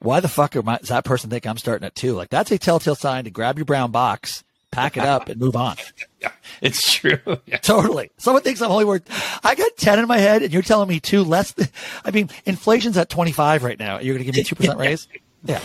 Why 0.00 0.20
the 0.20 0.28
fuck 0.28 0.54
am 0.56 0.68
I, 0.68 0.78
does 0.78 0.88
that 0.88 1.04
person 1.04 1.28
think 1.30 1.44
I'm 1.46 1.58
starting 1.58 1.84
at 1.86 1.94
two? 1.94 2.14
Like 2.14 2.30
that's 2.30 2.50
a 2.50 2.58
telltale 2.58 2.94
sign 2.94 3.24
to 3.24 3.30
grab 3.30 3.58
your 3.58 3.64
brown 3.64 3.90
box, 3.90 4.42
pack 4.70 4.96
it 4.96 5.04
up, 5.04 5.28
and 5.28 5.40
move 5.40 5.56
on. 5.56 5.76
Yeah, 6.20 6.32
it's 6.60 6.92
true. 6.94 7.20
Yeah. 7.46 7.58
Totally. 7.58 8.10
Someone 8.16 8.42
thinks 8.42 8.60
I'm 8.60 8.72
only 8.72 8.84
worth. 8.84 9.04
I 9.44 9.54
got 9.54 9.76
ten 9.76 10.00
in 10.00 10.08
my 10.08 10.18
head, 10.18 10.42
and 10.42 10.52
you're 10.52 10.62
telling 10.62 10.88
me 10.88 10.98
two 10.98 11.22
less. 11.22 11.52
Than, 11.52 11.68
I 12.04 12.10
mean, 12.10 12.28
inflation's 12.44 12.96
at 12.96 13.08
25 13.08 13.62
right 13.62 13.78
now. 13.78 14.00
You're 14.00 14.16
going 14.16 14.26
to 14.26 14.32
give 14.32 14.34
me 14.34 14.42
two 14.42 14.56
percent 14.56 14.78
raise? 14.80 15.06
Yeah. 15.44 15.60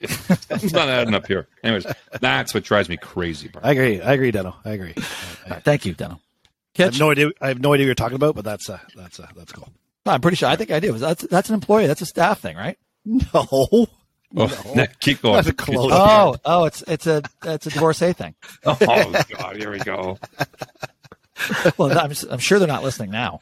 It's 0.00 0.72
not 0.72 0.88
adding 0.88 1.14
up 1.14 1.28
here. 1.28 1.46
Anyways, 1.62 1.86
that's 2.20 2.52
what 2.52 2.64
drives 2.64 2.88
me 2.88 2.96
crazy, 2.96 3.46
Bart. 3.46 3.64
I 3.64 3.70
agree. 3.70 4.00
I 4.00 4.12
agree, 4.14 4.32
Dano. 4.32 4.56
I 4.64 4.70
agree. 4.70 4.94
All 4.96 5.50
right, 5.50 5.62
thank 5.62 5.86
you, 5.86 5.94
Deno. 5.94 6.18
I 6.76 6.82
have 6.82 6.98
no 6.98 7.12
idea. 7.12 7.30
I 7.40 7.46
have 7.46 7.60
no 7.60 7.72
idea 7.72 7.84
what 7.84 7.86
you're 7.86 7.94
talking 7.94 8.16
about, 8.16 8.34
but 8.34 8.44
that's 8.44 8.68
uh, 8.68 8.80
that's 8.96 9.20
uh, 9.20 9.28
that's 9.36 9.52
cool. 9.52 9.68
I'm 10.04 10.20
pretty 10.20 10.36
sure. 10.36 10.48
I 10.48 10.56
think 10.56 10.72
I 10.72 10.80
do. 10.80 10.92
That's 10.94 11.22
that's 11.28 11.48
an 11.48 11.54
employee. 11.54 11.86
That's 11.86 12.00
a 12.00 12.06
staff 12.06 12.40
thing, 12.40 12.56
right? 12.56 12.76
No, 13.04 13.86
Oh, 14.36 14.86
keep 15.00 15.20
going. 15.22 15.34
That's 15.36 15.48
a 15.48 15.52
close. 15.52 15.90
Oh, 15.92 16.36
oh, 16.44 16.64
it's 16.64 16.82
it's 16.86 17.06
a 17.06 17.22
it's 17.44 17.66
a 17.66 17.70
divorcee 17.70 18.12
thing. 18.12 18.34
Oh 18.66 18.76
God, 19.36 19.56
here 19.56 19.70
we 19.70 19.78
go. 19.78 20.18
Well, 21.76 21.98
I'm 21.98 22.12
I'm 22.30 22.38
sure 22.38 22.58
they're 22.60 22.68
not 22.68 22.84
listening 22.84 23.10
now. 23.10 23.40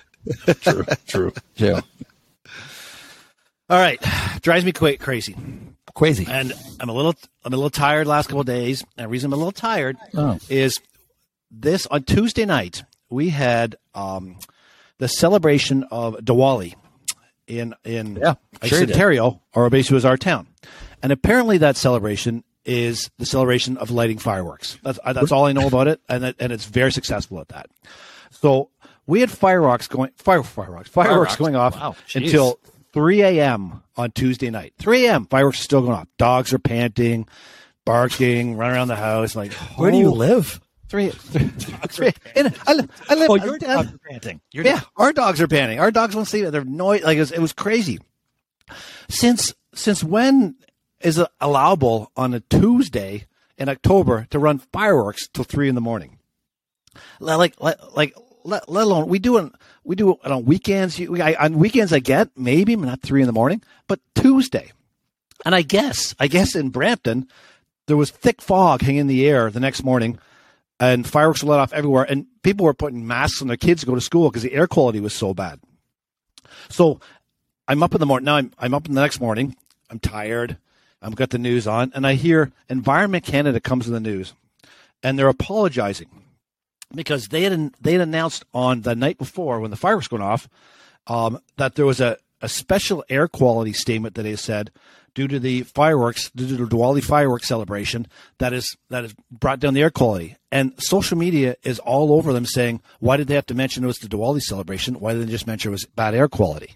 True, 0.63 0.85
true. 1.07 1.33
Yeah. 1.57 1.81
All 3.69 3.79
right, 3.79 4.01
drives 4.43 4.65
me 4.65 4.73
quite 4.73 5.01
crazy, 5.01 5.37
Crazy. 5.95 6.27
and 6.29 6.53
I'm 6.81 6.89
a 6.89 6.93
little 6.93 7.15
I'm 7.45 7.53
a 7.53 7.57
little 7.57 7.69
tired 7.71 8.07
last 8.07 8.27
couple 8.29 8.41
of 8.41 8.47
days. 8.47 8.83
And 8.97 9.05
the 9.05 9.09
reason 9.09 9.29
I'm 9.29 9.35
a 9.35 9.37
little 9.37 9.53
tired 9.53 9.97
Oh. 10.15 10.39
is 10.49 10.79
this 11.51 11.87
on 11.87 12.05
Tuesday 12.05 12.47
night 12.47 12.83
we 13.11 13.29
had 13.29 13.77
um, 13.95 14.39
the 14.99 15.09
celebration 15.09 15.85
of 15.91 16.15
Diwali 16.17 16.75
in 17.59 17.75
in 17.85 18.17
Yeah, 18.17 18.35
sure 18.63 18.69
said 18.69 18.81
you 18.81 18.87
did. 18.87 18.95
Ontario, 18.97 19.43
or 19.55 19.69
basically 19.71 19.97
was 19.97 20.05
our 20.05 20.17
town, 20.17 20.47
and 21.03 21.13
apparently 21.13 21.59
that 21.59 21.77
celebration 21.77 22.45
is 22.65 23.11
the 23.19 23.27
celebration 23.27 23.77
of 23.79 23.91
lighting 23.91 24.19
fireworks. 24.19 24.79
That's 24.83 24.99
uh, 25.05 25.13
that's 25.13 25.33
all 25.33 25.47
I 25.47 25.53
know 25.53 25.67
about 25.67 25.89
it, 25.89 26.01
and 26.09 26.25
it, 26.25 26.37
and 26.39 26.53
it's 26.53 26.65
very 26.67 26.93
successful 26.93 27.41
at 27.41 27.49
that. 27.49 27.67
So 28.31 28.71
we 29.07 29.21
had 29.21 29.31
fireworks 29.31 29.89
going 29.89 30.11
fire 30.17 30.43
fireworks 30.43 30.89
fireworks 30.89 30.91
Fireworks. 30.91 31.37
going 31.37 31.57
off 31.57 31.75
Wow, 31.77 31.97
until 32.15 32.61
3 32.93 33.23
a.m. 33.23 33.83
on 33.97 34.11
Tuesday 34.13 34.51
night. 34.51 34.75
3 34.79 35.07
a.m. 35.07 35.27
Fireworks 35.27 35.61
are 35.61 35.65
still 35.65 35.81
going 35.81 35.93
off. 35.95 36.09
Dogs 36.19 36.53
are 36.53 36.59
panting, 36.59 37.27
barking, 37.85 38.57
running 38.57 38.77
around 38.77 38.89
the 38.89 38.97
house. 38.97 39.35
Like, 39.37 39.53
Where 39.77 39.91
do 39.91 39.97
you 39.97 40.11
live? 40.11 40.61
Three, 40.91 41.11
three. 41.11 42.13
And 42.35 42.53
I 42.67 42.73
live. 42.73 42.91
I 43.09 43.15
live. 43.15 43.31
Oh, 43.31 43.37
your 43.37 43.55
I- 43.55 43.59
dogs 43.59 43.93
are 43.95 43.99
panting. 44.11 44.41
Your 44.51 44.65
yeah, 44.65 44.81
our 44.97 45.13
dogs 45.13 45.41
are 45.41 45.47
panting. 45.47 45.79
Our 45.79 45.93
dogs 45.93 46.17
won't 46.17 46.27
sleep. 46.27 46.51
They're 46.51 46.65
noise. 46.65 47.05
Like 47.05 47.17
it 47.17 47.21
was, 47.21 47.31
it 47.31 47.39
was 47.39 47.53
crazy. 47.53 48.01
Since 49.09 49.55
since 49.73 50.03
when 50.03 50.57
is 51.01 51.19
it 51.19 51.29
allowable 51.41 52.11
on 52.17 52.35
a 52.35 52.41
Tuesday 52.41 53.27
in 53.57 53.69
October 53.69 54.27
to 54.31 54.41
run 54.41 54.59
fireworks 54.59 55.29
till 55.29 55.45
three 55.45 55.69
in 55.69 55.77
the 55.77 55.81
morning? 55.81 56.19
Like 57.21 57.61
like 57.61 57.77
like 57.95 58.15
let, 58.43 58.69
let 58.69 58.83
alone 58.83 59.07
we 59.09 59.21
do 59.21 59.37
it 59.39 59.53
we 59.85 59.95
do 59.95 60.11
it 60.13 60.19
on 60.33 60.45
weekends. 60.45 60.99
You, 60.99 61.23
I, 61.23 61.35
on 61.35 61.59
weekends 61.59 61.93
I 61.93 62.01
get 62.01 62.31
maybe 62.37 62.75
not 62.75 63.01
three 63.01 63.23
in 63.23 63.29
the 63.29 63.33
morning, 63.33 63.63
but 63.87 64.01
Tuesday. 64.17 64.73
And 65.45 65.55
I 65.55 65.63
guess 65.63 66.17
I 66.19 66.27
guess 66.27 66.57
in 66.57 66.71
Brampton 66.71 67.29
there 67.87 67.97
was 67.97 68.11
thick 68.11 68.43
fog 68.43 68.83
hanging 68.83 69.03
in 69.03 69.07
the 69.07 69.27
air 69.27 69.51
the 69.51 69.61
next 69.61 69.83
morning, 69.83 70.19
and 70.81 71.07
fireworks 71.07 71.45
were 71.45 71.51
let 71.51 71.61
off 71.61 71.73
everywhere, 71.73 72.05
and 72.09 72.27
people 72.43 72.65
were 72.65 72.75
putting 72.75 73.07
masks 73.07 73.43
on 73.43 73.49
their 73.49 73.57
kids 73.57 73.83
to 73.83 73.87
go 73.87 73.95
to 73.95 74.01
school 74.01 74.31
because 74.31 74.43
the 74.43 74.55
air 74.55 74.67
quality 74.67 74.99
was 74.99 75.13
so 75.13 75.35
bad. 75.35 75.61
So 76.71 77.01
I'm 77.69 77.83
up 77.83 77.95
in 77.95 78.01
the 78.01 78.07
morning. 78.07 78.25
Now 78.25 78.37
I'm 78.37 78.53
I'm 78.59 78.75
up 78.75 78.89
in 78.89 78.95
the 78.95 79.01
next 79.01 79.21
morning. 79.21 79.55
I'm 79.91 80.01
tired. 80.01 80.57
I've 81.03 81.15
got 81.15 81.31
the 81.31 81.39
news 81.39 81.67
on, 81.67 81.93
and 81.95 82.07
I 82.07 82.15
hear 82.15 82.53
Environment 82.69 83.25
Canada 83.25 83.61
comes 83.61 83.87
in 83.87 83.95
the 83.95 84.01
news, 84.01 84.35
and 85.03 85.19
they're 85.19 85.29
apologizing 85.29 86.09
because 86.95 87.29
they 87.29 87.43
had 87.43 87.73
they 87.81 87.93
had 87.93 88.01
announced 88.01 88.45
on 88.53 88.83
the 88.83 88.95
night 88.95 89.19
before 89.19 89.61
when 89.61 89.71
the 89.71 89.77
fireworks 89.77 90.09
going 90.09 90.23
off 90.23 90.49
um, 91.07 91.41
that 91.57 91.75
there 91.75 91.87
was 91.87 92.01
a, 92.01 92.17
a 92.41 92.49
special 92.49 93.05
air 93.09 93.29
quality 93.29 93.73
statement 93.73 94.15
that 94.15 94.23
they 94.23 94.37
said 94.37 94.71
due 95.15 95.29
to 95.29 95.39
the 95.39 95.63
fireworks, 95.63 96.31
due 96.31 96.49
to 96.49 96.65
the 96.65 96.77
Diwali 96.77 97.03
fireworks 97.03 97.49
celebration, 97.49 98.07
that 98.39 98.53
is 98.53 98.77
that 98.89 99.03
has 99.05 99.15
brought 99.31 99.61
down 99.61 99.75
the 99.75 99.83
air 99.83 99.91
quality. 99.91 100.37
And 100.53 100.73
social 100.79 101.17
media 101.19 101.57
is 101.63 101.79
all 101.79 102.13
over 102.13 102.33
them 102.33 102.47
saying, 102.47 102.81
why 102.99 103.17
did 103.17 103.27
they 103.29 103.35
have 103.35 103.47
to 103.47 103.55
mention 103.55 103.85
it 103.85 103.87
was 103.89 103.99
the 103.99 104.09
Diwali 104.09 104.41
celebration? 104.43 105.01
Why 105.01 105.13
didn't 105.13 105.27
they 105.27 105.33
just 105.33 105.47
mention 105.47 105.71
it 105.71 105.73
was 105.73 105.85
bad 105.87 106.15
air 106.15 106.29
quality? 106.29 106.75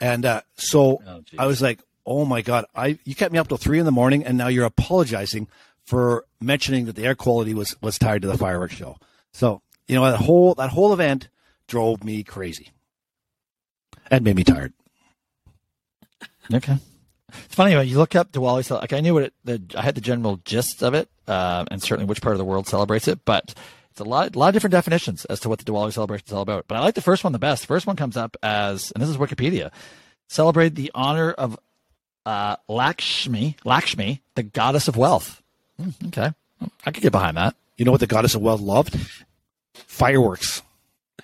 And 0.00 0.24
uh, 0.24 0.42
so 0.56 1.02
Oh. 1.06 1.22
I 1.38 1.46
was 1.46 1.60
like, 1.60 1.80
oh 2.06 2.24
my 2.24 2.42
god, 2.42 2.64
I 2.74 2.98
you 3.04 3.14
kept 3.14 3.32
me 3.32 3.38
up 3.38 3.48
till 3.48 3.56
three 3.56 3.78
in 3.78 3.84
the 3.84 3.92
morning, 3.92 4.24
and 4.24 4.38
now 4.38 4.48
you're 4.48 4.64
apologizing 4.64 5.48
for 5.84 6.24
mentioning 6.40 6.86
that 6.86 6.96
the 6.96 7.04
air 7.04 7.14
quality 7.14 7.52
was 7.54 7.76
was 7.82 7.98
tied 7.98 8.22
to 8.22 8.28
the 8.28 8.38
fireworks 8.38 8.74
show. 8.74 8.96
So 9.32 9.60
you 9.88 9.94
know 9.96 10.10
that 10.10 10.18
whole 10.18 10.54
that 10.54 10.70
whole 10.70 10.92
event 10.92 11.28
drove 11.66 12.02
me 12.04 12.22
crazy 12.22 12.70
and 14.10 14.24
made 14.24 14.36
me 14.36 14.44
tired. 14.44 14.72
Okay. 16.52 16.76
It's 17.44 17.54
funny 17.54 17.74
when 17.76 17.86
you 17.88 17.98
look 17.98 18.14
up 18.14 18.32
Diwali. 18.32 18.64
cel- 18.64 18.78
Like 18.78 18.92
I 18.92 19.00
knew 19.00 19.14
what 19.14 19.24
it, 19.24 19.34
the 19.44 19.62
I 19.76 19.82
had 19.82 19.94
the 19.94 20.00
general 20.00 20.40
gist 20.44 20.82
of 20.82 20.94
it, 20.94 21.08
uh, 21.28 21.64
and 21.70 21.82
certainly 21.82 22.06
which 22.08 22.20
part 22.22 22.34
of 22.34 22.38
the 22.38 22.44
world 22.44 22.66
celebrates 22.66 23.08
it. 23.08 23.24
But 23.24 23.54
it's 23.90 24.00
a 24.00 24.04
lot, 24.04 24.34
a 24.34 24.38
lot 24.38 24.48
of 24.48 24.54
different 24.54 24.72
definitions 24.72 25.24
as 25.26 25.40
to 25.40 25.48
what 25.48 25.58
the 25.58 25.64
Diwali 25.64 25.92
celebration 25.92 26.26
is 26.26 26.32
all 26.32 26.42
about. 26.42 26.66
But 26.68 26.76
I 26.76 26.80
like 26.80 26.94
the 26.94 27.00
first 27.02 27.24
one 27.24 27.32
the 27.32 27.38
best. 27.38 27.62
The 27.62 27.66
first 27.68 27.86
one 27.86 27.96
comes 27.96 28.16
up 28.16 28.36
as, 28.42 28.92
and 28.92 29.02
this 29.02 29.08
is 29.10 29.16
Wikipedia, 29.16 29.70
celebrate 30.28 30.74
the 30.74 30.90
honor 30.94 31.32
of 31.32 31.58
uh, 32.26 32.56
Lakshmi, 32.68 33.56
Lakshmi, 33.64 34.20
the 34.34 34.42
goddess 34.42 34.86
of 34.88 34.96
wealth. 34.96 35.42
Hmm, 35.80 35.90
okay, 36.06 36.30
I 36.86 36.90
could 36.90 37.02
get 37.02 37.12
behind 37.12 37.36
that. 37.36 37.54
You 37.76 37.84
know 37.84 37.90
what 37.92 38.00
the 38.00 38.06
goddess 38.06 38.34
of 38.34 38.42
wealth 38.42 38.60
loved? 38.60 38.96
Fireworks. 39.74 40.62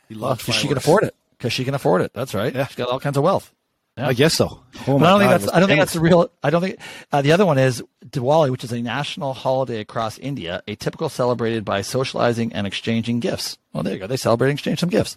He 0.08 0.14
loved 0.14 0.40
Because 0.40 0.54
she 0.54 0.68
can 0.68 0.76
afford 0.76 1.04
it. 1.04 1.14
Because 1.36 1.52
she 1.52 1.64
can 1.64 1.74
afford 1.74 2.00
it. 2.02 2.12
That's 2.14 2.34
right. 2.34 2.54
Yeah. 2.54 2.66
She's 2.66 2.76
got 2.76 2.88
all 2.88 3.00
kinds 3.00 3.16
of 3.18 3.22
wealth. 3.24 3.52
I 3.98 4.12
guess 4.12 4.34
so. 4.34 4.60
Oh 4.86 4.98
I 4.98 5.08
don't 5.08 5.18
think 5.20 5.30
that's. 5.30 5.52
I 5.52 5.58
don't 5.58 5.68
think 5.68 5.80
that's 5.80 5.94
the 5.94 6.00
real. 6.00 6.30
I 6.42 6.50
don't 6.50 6.60
think 6.60 6.78
uh, 7.12 7.22
the 7.22 7.32
other 7.32 7.46
one 7.46 7.56
is 7.56 7.82
Diwali, 8.04 8.50
which 8.50 8.62
is 8.62 8.72
a 8.72 8.82
national 8.82 9.32
holiday 9.32 9.80
across 9.80 10.18
India, 10.18 10.62
a 10.68 10.74
typical 10.74 11.08
celebrated 11.08 11.64
by 11.64 11.80
socializing 11.80 12.52
and 12.52 12.66
exchanging 12.66 13.20
gifts. 13.20 13.56
Well, 13.72 13.82
there 13.82 13.94
you 13.94 13.98
go. 13.98 14.06
They 14.06 14.18
celebrate 14.18 14.50
and 14.50 14.58
exchange 14.58 14.80
some 14.80 14.90
gifts. 14.90 15.16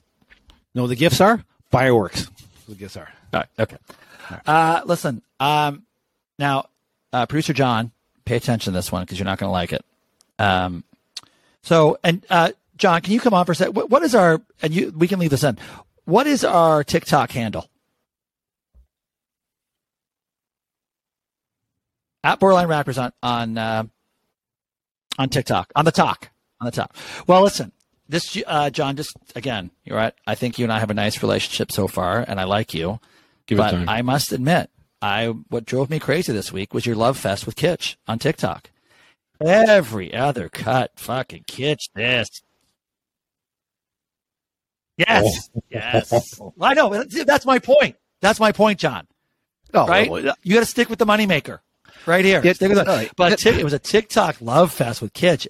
No, 0.73 0.87
the 0.87 0.95
gifts 0.95 1.19
are 1.19 1.43
fireworks. 1.71 2.29
The 2.69 2.75
gifts 2.75 2.95
are. 2.95 3.09
All 3.33 3.41
right. 3.41 3.49
Okay. 3.59 3.77
Uh, 4.45 4.81
listen. 4.85 5.23
Um, 5.39 5.83
now, 6.37 6.69
uh, 7.11 7.25
producer 7.25 7.53
John, 7.53 7.91
pay 8.23 8.37
attention 8.37 8.71
to 8.71 8.77
this 8.77 8.91
one 8.91 9.03
because 9.03 9.19
you're 9.19 9.25
not 9.25 9.39
going 9.39 9.49
to 9.49 9.51
like 9.51 9.73
it. 9.73 9.83
Um, 10.37 10.83
so, 11.63 11.97
and 12.03 12.25
uh, 12.29 12.51
John, 12.77 13.01
can 13.01 13.13
you 13.13 13.19
come 13.19 13.33
on 13.33 13.45
for 13.45 13.51
a 13.51 13.55
sec? 13.55 13.69
What, 13.69 13.89
what 13.89 14.03
is 14.03 14.15
our? 14.15 14.41
And 14.61 14.73
you, 14.73 14.93
we 14.95 15.07
can 15.07 15.19
leave 15.19 15.31
this 15.31 15.43
in. 15.43 15.57
What 16.05 16.27
is 16.27 16.45
our 16.45 16.83
TikTok 16.83 17.31
handle? 17.31 17.67
At 22.23 22.39
Borderline 22.39 22.67
Rappers 22.67 22.97
on 22.97 23.11
on 23.23 23.57
uh, 23.57 23.83
on 25.17 25.29
TikTok 25.29 25.71
on 25.75 25.85
the 25.85 25.91
talk 25.91 26.29
on 26.59 26.65
the 26.65 26.71
top. 26.71 26.95
Well, 27.27 27.41
listen, 27.41 27.71
this 28.09 28.37
uh, 28.45 28.69
John, 28.69 28.95
just 28.95 29.15
again, 29.35 29.71
you're 29.85 29.95
right. 29.97 30.13
I 30.27 30.35
think 30.35 30.59
you 30.59 30.65
and 30.65 30.73
I 30.73 30.79
have 30.79 30.89
a 30.89 30.95
nice 30.95 31.21
relationship 31.21 31.71
so 31.71 31.87
far, 31.87 32.25
and 32.27 32.39
I 32.39 32.43
like 32.43 32.73
you. 32.73 32.99
Give 33.47 33.57
but. 33.57 33.73
I 33.73 34.01
must 34.01 34.31
admit, 34.31 34.69
I 35.01 35.27
what 35.27 35.65
drove 35.65 35.89
me 35.89 35.99
crazy 35.99 36.33
this 36.33 36.51
week 36.51 36.73
was 36.73 36.85
your 36.85 36.95
love 36.95 37.17
fest 37.17 37.45
with 37.45 37.55
Kitch 37.55 37.97
on 38.07 38.19
TikTok. 38.19 38.69
Every 39.39 40.13
other 40.13 40.49
cut, 40.49 40.91
fucking 40.97 41.45
Kitch 41.47 41.89
this. 41.95 42.27
Yes, 44.97 45.49
yes. 45.69 46.37
Well, 46.37 46.53
I 46.59 46.73
know. 46.73 47.03
That's 47.05 47.45
my 47.45 47.59
point. 47.59 47.95
That's 48.21 48.39
my 48.41 48.51
point, 48.51 48.79
John. 48.79 49.07
Oh, 49.73 49.87
Right? 49.87 50.09
well, 50.09 50.33
You 50.43 50.55
got 50.55 50.59
to 50.59 50.65
stick 50.65 50.89
with 50.89 50.99
the 50.99 51.05
moneymaker. 51.05 51.59
Right 52.05 52.25
here. 52.25 52.41
Yeah, 52.43 52.53
Stick 52.53 52.69
with 52.69 52.77
it. 52.77 52.87
all 52.87 52.95
right. 52.95 53.11
But 53.15 53.39
Tik- 53.39 53.57
it 53.59 53.63
was 53.63 53.73
a 53.73 53.79
TikTok 53.79 54.41
love 54.41 54.71
fest 54.71 55.01
with 55.01 55.13
Kitch. 55.13 55.47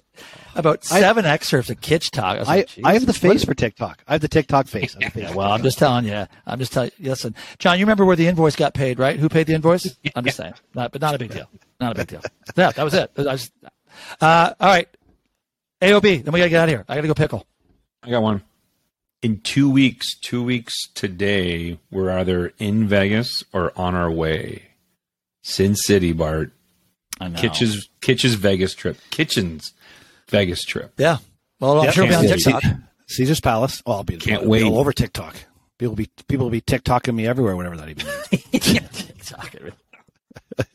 About 0.54 0.84
seven 0.84 1.24
excerpts 1.24 1.70
of 1.70 1.80
Kitch 1.80 2.10
talk. 2.10 2.36
I, 2.36 2.38
was 2.40 2.48
I, 2.48 2.56
like, 2.56 2.70
I 2.84 2.92
have 2.94 3.06
the 3.06 3.12
face 3.12 3.44
for 3.44 3.54
TikTok. 3.54 4.02
I 4.06 4.12
have 4.12 4.20
the 4.20 4.28
TikTok 4.28 4.66
face. 4.66 4.94
The 4.94 5.08
face 5.10 5.22
yeah, 5.22 5.30
for 5.30 5.38
well, 5.38 5.52
I'm 5.52 5.62
just 5.62 5.78
telling 5.78 6.04
you. 6.04 6.26
I'm 6.46 6.58
just 6.58 6.72
telling 6.72 6.90
you. 6.98 7.10
Listen, 7.10 7.34
John, 7.58 7.78
you 7.78 7.84
remember 7.84 8.04
where 8.04 8.16
the 8.16 8.26
invoice 8.26 8.56
got 8.56 8.74
paid, 8.74 8.98
right? 8.98 9.18
Who 9.18 9.28
paid 9.28 9.46
the 9.46 9.54
invoice? 9.54 9.96
I'm 10.16 10.24
just 10.24 10.36
saying. 10.36 10.54
Not, 10.74 10.92
but 10.92 11.00
not 11.00 11.14
a 11.14 11.18
big 11.18 11.30
deal. 11.30 11.48
Not 11.78 11.92
a 11.92 11.94
big 11.94 12.08
deal. 12.08 12.22
Yeah, 12.56 12.72
that 12.72 12.82
was 12.82 12.94
it. 12.94 13.12
I 13.16 13.22
was, 13.22 13.50
uh, 14.20 14.54
all 14.58 14.68
right. 14.68 14.88
AOB. 15.80 16.24
Then 16.24 16.32
we 16.32 16.40
got 16.40 16.44
to 16.44 16.50
get 16.50 16.60
out 16.60 16.68
of 16.68 16.70
here. 16.70 16.84
I 16.88 16.96
got 16.96 17.02
to 17.02 17.08
go 17.08 17.14
pickle. 17.14 17.46
I 18.02 18.10
got 18.10 18.22
one. 18.22 18.42
In 19.22 19.40
two 19.40 19.70
weeks, 19.70 20.18
two 20.18 20.42
weeks 20.42 20.74
today, 20.94 21.78
we're 21.90 22.10
either 22.10 22.52
in 22.58 22.88
Vegas 22.88 23.44
or 23.52 23.72
on 23.78 23.94
our 23.94 24.10
way. 24.10 24.69
Sin 25.42 25.74
City, 25.76 26.12
Bart. 26.12 26.52
I 27.20 27.28
know. 27.28 27.38
Kitch's 27.38 27.88
Kitch's 28.00 28.34
Vegas 28.34 28.74
trip. 28.74 28.98
Kitchen's 29.10 29.72
Vegas 30.28 30.62
trip. 30.64 30.92
Yeah. 30.98 31.18
Well, 31.60 31.78
I'm 31.80 31.84
Yep. 31.86 31.94
sure 31.94 32.04
it'll 32.04 32.22
be 32.22 32.30
on 32.32 32.38
TikTok. 32.38 32.62
Caesar's 33.08 33.40
Palace. 33.40 33.82
Oh, 33.86 33.92
I'll 33.92 34.04
be, 34.04 34.16
Can't 34.16 34.38
I'll 34.38 34.44
be 34.44 34.48
wait. 34.48 34.62
all 34.64 34.78
over 34.78 34.92
TikTok. 34.92 35.34
People 35.78 35.90
will 35.92 35.96
be 35.96 36.10
people 36.28 36.46
will 36.46 36.50
be 36.50 36.60
TikToking 36.60 37.14
me 37.14 37.26
everywhere, 37.26 37.56
whatever 37.56 37.76
that 37.76 37.88
even 37.88 38.06
means. 38.06 38.92
TikTok. 38.96 39.54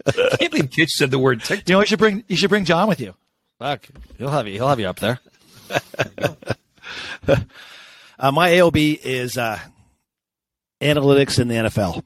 I 0.08 0.12
can't 0.38 0.52
believe 0.52 0.72
Kitch 0.72 0.90
said 0.92 1.12
the 1.12 1.20
word 1.20 1.44
TikTok. 1.44 1.70
You 1.70 1.76
know, 1.76 1.80
you 1.82 1.86
should 1.86 2.00
bring 2.00 2.24
you 2.28 2.36
should 2.36 2.50
bring 2.50 2.66
John 2.66 2.88
with 2.88 3.00
you. 3.00 3.14
Fuck, 3.60 3.88
he'll 4.18 4.30
have 4.30 4.48
you. 4.48 4.54
He'll 4.54 4.68
have 4.68 4.80
you 4.80 4.88
up 4.88 5.00
there. 5.00 5.20
Uh, 8.18 8.32
my 8.32 8.50
AOB 8.52 8.98
is 9.04 9.38
uh, 9.38 9.60
analytics 10.82 11.38
in 11.38 11.50
the 11.50 11.56
NFL. 11.56 12.02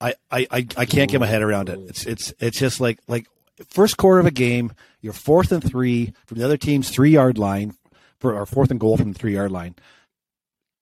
I, 0.00 0.14
I, 0.30 0.46
I, 0.50 0.66
I 0.76 0.84
can't 0.84 1.10
get 1.10 1.20
my 1.20 1.26
head 1.26 1.42
around 1.42 1.68
it. 1.68 1.78
It's 1.88 2.06
it's 2.06 2.32
it's 2.38 2.58
just 2.58 2.80
like 2.80 2.98
like 3.08 3.26
first 3.68 3.96
quarter 3.96 4.20
of 4.20 4.26
a 4.26 4.30
game, 4.30 4.72
you're 5.00 5.12
fourth 5.12 5.52
and 5.52 5.62
three 5.62 6.12
from 6.26 6.38
the 6.38 6.44
other 6.44 6.56
team's 6.56 6.90
three 6.90 7.10
yard 7.10 7.38
line 7.38 7.74
for 8.18 8.34
or 8.34 8.46
fourth 8.46 8.70
and 8.70 8.80
goal 8.80 8.96
from 8.96 9.12
the 9.12 9.18
three 9.18 9.34
yard 9.34 9.52
line. 9.52 9.74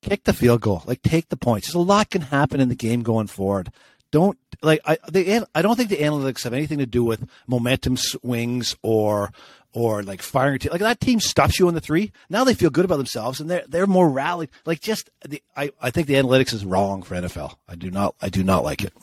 Kick 0.03 0.25
the 0.25 0.33
field 0.33 0.61
goal, 0.61 0.83
like 0.87 1.03
take 1.03 1.29
the 1.29 1.37
points. 1.37 1.69
There's 1.69 1.75
a 1.75 1.81
lot 1.81 2.11
can 2.11 2.23
happen 2.23 2.61
in 2.61 2.69
the 2.69 2.75
game 2.75 3.03
going 3.03 3.27
forward. 3.27 3.71
Don't 4.13 4.39
like 4.63 4.81
I 4.85 4.99
the 5.11 5.47
I 5.55 5.63
don't 5.63 5.77
think 5.77 5.91
the 5.91 5.97
analytics 5.97 6.45
have 6.45 6.53
anything 6.53 6.79
to 6.79 6.87
do 6.87 7.03
with 7.03 7.29
momentum 7.47 7.97
swings 7.97 8.77
or 8.83 9.33
or 9.77 10.03
like 10.03 10.23
firing 10.23 10.55
a 10.55 10.59
team. 10.59 10.73
Like 10.73 10.81
that 10.81 11.01
team 11.01 11.21
stops 11.21 11.59
you 11.59 11.69
on 11.69 11.75
the 11.75 11.83
three. 11.83 12.11
Now 12.31 12.45
they 12.45 12.55
feel 12.55 12.71
good 12.71 12.87
about 12.87 12.97
themselves 12.97 13.41
and 13.41 13.51
they're 13.51 13.65
they're 13.69 13.87
more 13.87 14.09
rallied. 14.09 14.49
Like 14.65 14.81
just 14.81 15.11
the 15.29 15.43
I, 15.55 15.71
I 15.83 15.91
think 15.91 16.07
the 16.07 16.15
analytics 16.15 16.55
is 16.55 16.65
wrong 16.65 17.03
for 17.03 17.15
NFL. 17.15 17.57
I 17.69 17.75
do 17.75 17.91
not 17.91 18.15
I 18.23 18.31
do 18.31 18.43
not 18.43 18.65
like 18.65 18.83
it. 18.83 18.95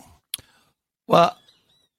Well, 1.05 1.37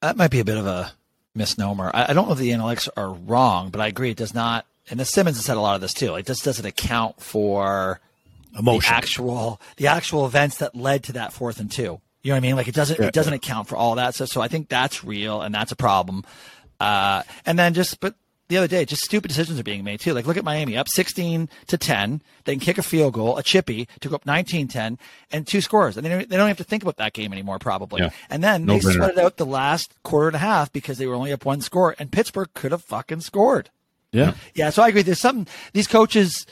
that 0.02 0.16
might 0.16 0.32
be 0.32 0.40
a 0.40 0.44
bit 0.44 0.56
of 0.56 0.66
a 0.66 0.92
misnomer. 1.36 1.90
I, 1.94 2.06
I 2.08 2.12
don't 2.14 2.26
know 2.26 2.32
if 2.32 2.38
the 2.40 2.50
analytics 2.50 2.88
are 2.96 3.12
wrong, 3.12 3.70
but 3.70 3.80
I 3.80 3.86
agree 3.86 4.10
it 4.10 4.16
does 4.16 4.34
not. 4.34 4.66
And 4.90 4.98
the 4.98 5.04
Simmons 5.04 5.36
has 5.36 5.44
said 5.44 5.56
a 5.56 5.60
lot 5.60 5.76
of 5.76 5.80
this 5.80 5.94
too. 5.94 6.16
It 6.16 6.26
just 6.26 6.44
doesn't 6.44 6.66
account 6.66 7.20
for 7.22 8.00
Emotion. 8.58 8.90
the 8.90 8.96
actual 8.96 9.60
the 9.76 9.86
actual 9.86 10.26
events 10.26 10.58
that 10.58 10.74
led 10.74 11.04
to 11.04 11.12
that 11.12 11.32
fourth 11.32 11.60
and 11.60 11.70
two. 11.70 12.00
You 12.24 12.30
know 12.30 12.34
what 12.34 12.36
I 12.38 12.40
mean? 12.40 12.56
Like 12.56 12.66
it 12.68 12.74
doesn't 12.74 12.98
Yeah. 12.98 13.06
it 13.06 13.14
doesn't 13.14 13.34
account 13.34 13.68
for 13.68 13.76
all 13.76 13.94
that. 13.94 14.16
So 14.16 14.24
so 14.24 14.40
I 14.40 14.48
think 14.48 14.68
that's 14.68 15.04
real 15.04 15.42
and 15.42 15.54
that's 15.54 15.70
a 15.70 15.76
problem. 15.76 16.24
Uh, 16.80 17.22
and 17.46 17.56
then 17.56 17.72
just 17.72 18.00
but 18.00 18.16
the 18.48 18.58
other 18.58 18.68
day, 18.68 18.84
just 18.84 19.02
stupid 19.02 19.28
decisions 19.28 19.58
are 19.58 19.62
being 19.64 19.84
made 19.84 20.00
too. 20.00 20.12
Like 20.12 20.26
look 20.26 20.36
at 20.36 20.44
Miami 20.44 20.76
up 20.76 20.88
16 20.88 21.48
to 21.68 21.78
10. 21.78 22.22
They 22.44 22.52
can 22.52 22.60
kick 22.60 22.78
a 22.78 22.82
field 22.82 23.14
goal, 23.14 23.38
a 23.38 23.42
chippy 23.42 23.88
to 24.00 24.08
go 24.08 24.16
up 24.16 24.24
19-10 24.24 24.98
and 25.32 25.46
two 25.46 25.60
scores. 25.60 25.96
And 25.96 26.04
they 26.04 26.10
don't, 26.10 26.28
they 26.28 26.36
don't 26.36 26.48
have 26.48 26.58
to 26.58 26.64
think 26.64 26.82
about 26.82 26.96
that 26.98 27.14
game 27.14 27.32
anymore 27.32 27.58
probably. 27.58 28.02
Yeah. 28.02 28.10
And 28.28 28.44
then 28.44 28.66
No 28.66 28.74
they 28.74 28.80
brainer. 28.80 28.94
sweated 28.96 29.18
out 29.18 29.36
the 29.38 29.46
last 29.46 29.94
quarter 30.02 30.28
and 30.28 30.36
a 30.36 30.40
half 30.40 30.72
because 30.72 30.98
they 30.98 31.06
were 31.06 31.14
only 31.14 31.32
up 31.32 31.44
one 31.44 31.60
score 31.62 31.94
and 31.98 32.12
Pittsburgh 32.12 32.48
could 32.54 32.72
have 32.72 32.82
fucking 32.82 33.20
scored. 33.20 33.70
Yeah. 34.12 34.34
Yeah, 34.54 34.70
so 34.70 34.82
I 34.82 34.88
agree. 34.88 35.02
There's 35.02 35.20
some 35.20 35.46
these 35.72 35.88
coaches. 35.88 36.46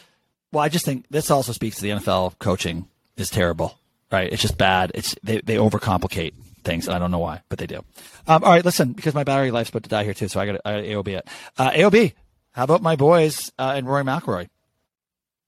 Well, 0.50 0.64
I 0.64 0.68
just 0.68 0.84
think 0.84 1.06
this 1.10 1.30
also 1.30 1.52
speaks 1.52 1.76
to 1.76 1.82
the 1.82 1.90
NFL 1.90 2.38
coaching 2.38 2.88
is 3.16 3.30
terrible. 3.30 3.78
Right? 4.10 4.32
It's 4.32 4.42
just 4.42 4.58
bad. 4.58 4.90
It's 4.94 5.14
they 5.22 5.40
they 5.42 5.56
overcomplicate 5.56 6.32
things, 6.64 6.86
and 6.86 6.94
I 6.96 6.98
don't 6.98 7.10
know 7.10 7.18
why, 7.18 7.42
but 7.48 7.58
they 7.58 7.66
do. 7.66 7.84
Um, 8.26 8.44
all 8.44 8.50
right, 8.50 8.64
listen, 8.64 8.92
because 8.92 9.14
my 9.14 9.24
battery 9.24 9.50
life's 9.50 9.70
about 9.70 9.82
to 9.84 9.88
die 9.90 10.04
here 10.04 10.14
too, 10.14 10.28
so 10.28 10.40
I 10.40 10.46
got 10.46 10.60
I 10.64 10.72
got 10.80 10.84
AOB 10.84 11.08
it. 11.18 11.28
Uh, 11.58 11.70
AOB. 11.70 12.12
How 12.52 12.64
about 12.64 12.82
my 12.82 12.96
boys 12.96 13.50
uh, 13.58 13.72
and 13.76 13.86
Rory 13.86 14.04
McIlroy? 14.04 14.48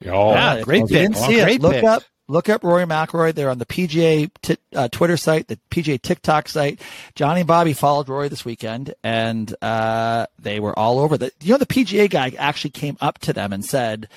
Oh, 0.07 0.31
yeah, 0.33 0.61
great 0.63 0.85
if 0.85 0.91
you 0.91 0.97
pick. 0.97 1.03
Didn't 1.13 1.17
Oh, 1.17 1.29
see 1.29 1.39
it. 1.41 1.61
Look 1.63 1.73
pick. 1.75 1.85
up 1.85 2.03
Look 2.27 2.49
up 2.49 2.65
Rory 2.65 2.85
McIlroy. 2.87 3.35
They're 3.35 3.51
on 3.51 3.59
the 3.59 3.67
PGA 3.67 4.31
t- 4.41 4.57
uh, 4.75 4.89
Twitter 4.89 5.19
site, 5.19 5.47
the 5.49 5.59
PGA 5.71 6.01
TikTok 6.01 6.49
site. 6.49 6.81
Johnny 7.15 7.41
and 7.41 7.47
Bobby 7.47 7.75
followed 7.75 8.09
Rory 8.09 8.29
this 8.29 8.47
weekend, 8.47 8.95
and 9.05 9.55
uh, 9.61 10.25
they 10.39 10.59
were 10.59 10.77
all 10.79 10.99
over 11.01 11.19
the. 11.19 11.31
You 11.43 11.53
know, 11.53 11.59
the 11.59 11.67
PGA 11.67 12.09
guy 12.09 12.33
actually 12.39 12.71
came 12.71 12.97
up 13.03 13.19
to 13.21 13.35
them 13.35 13.53
and 13.53 13.63
said, 13.63 14.09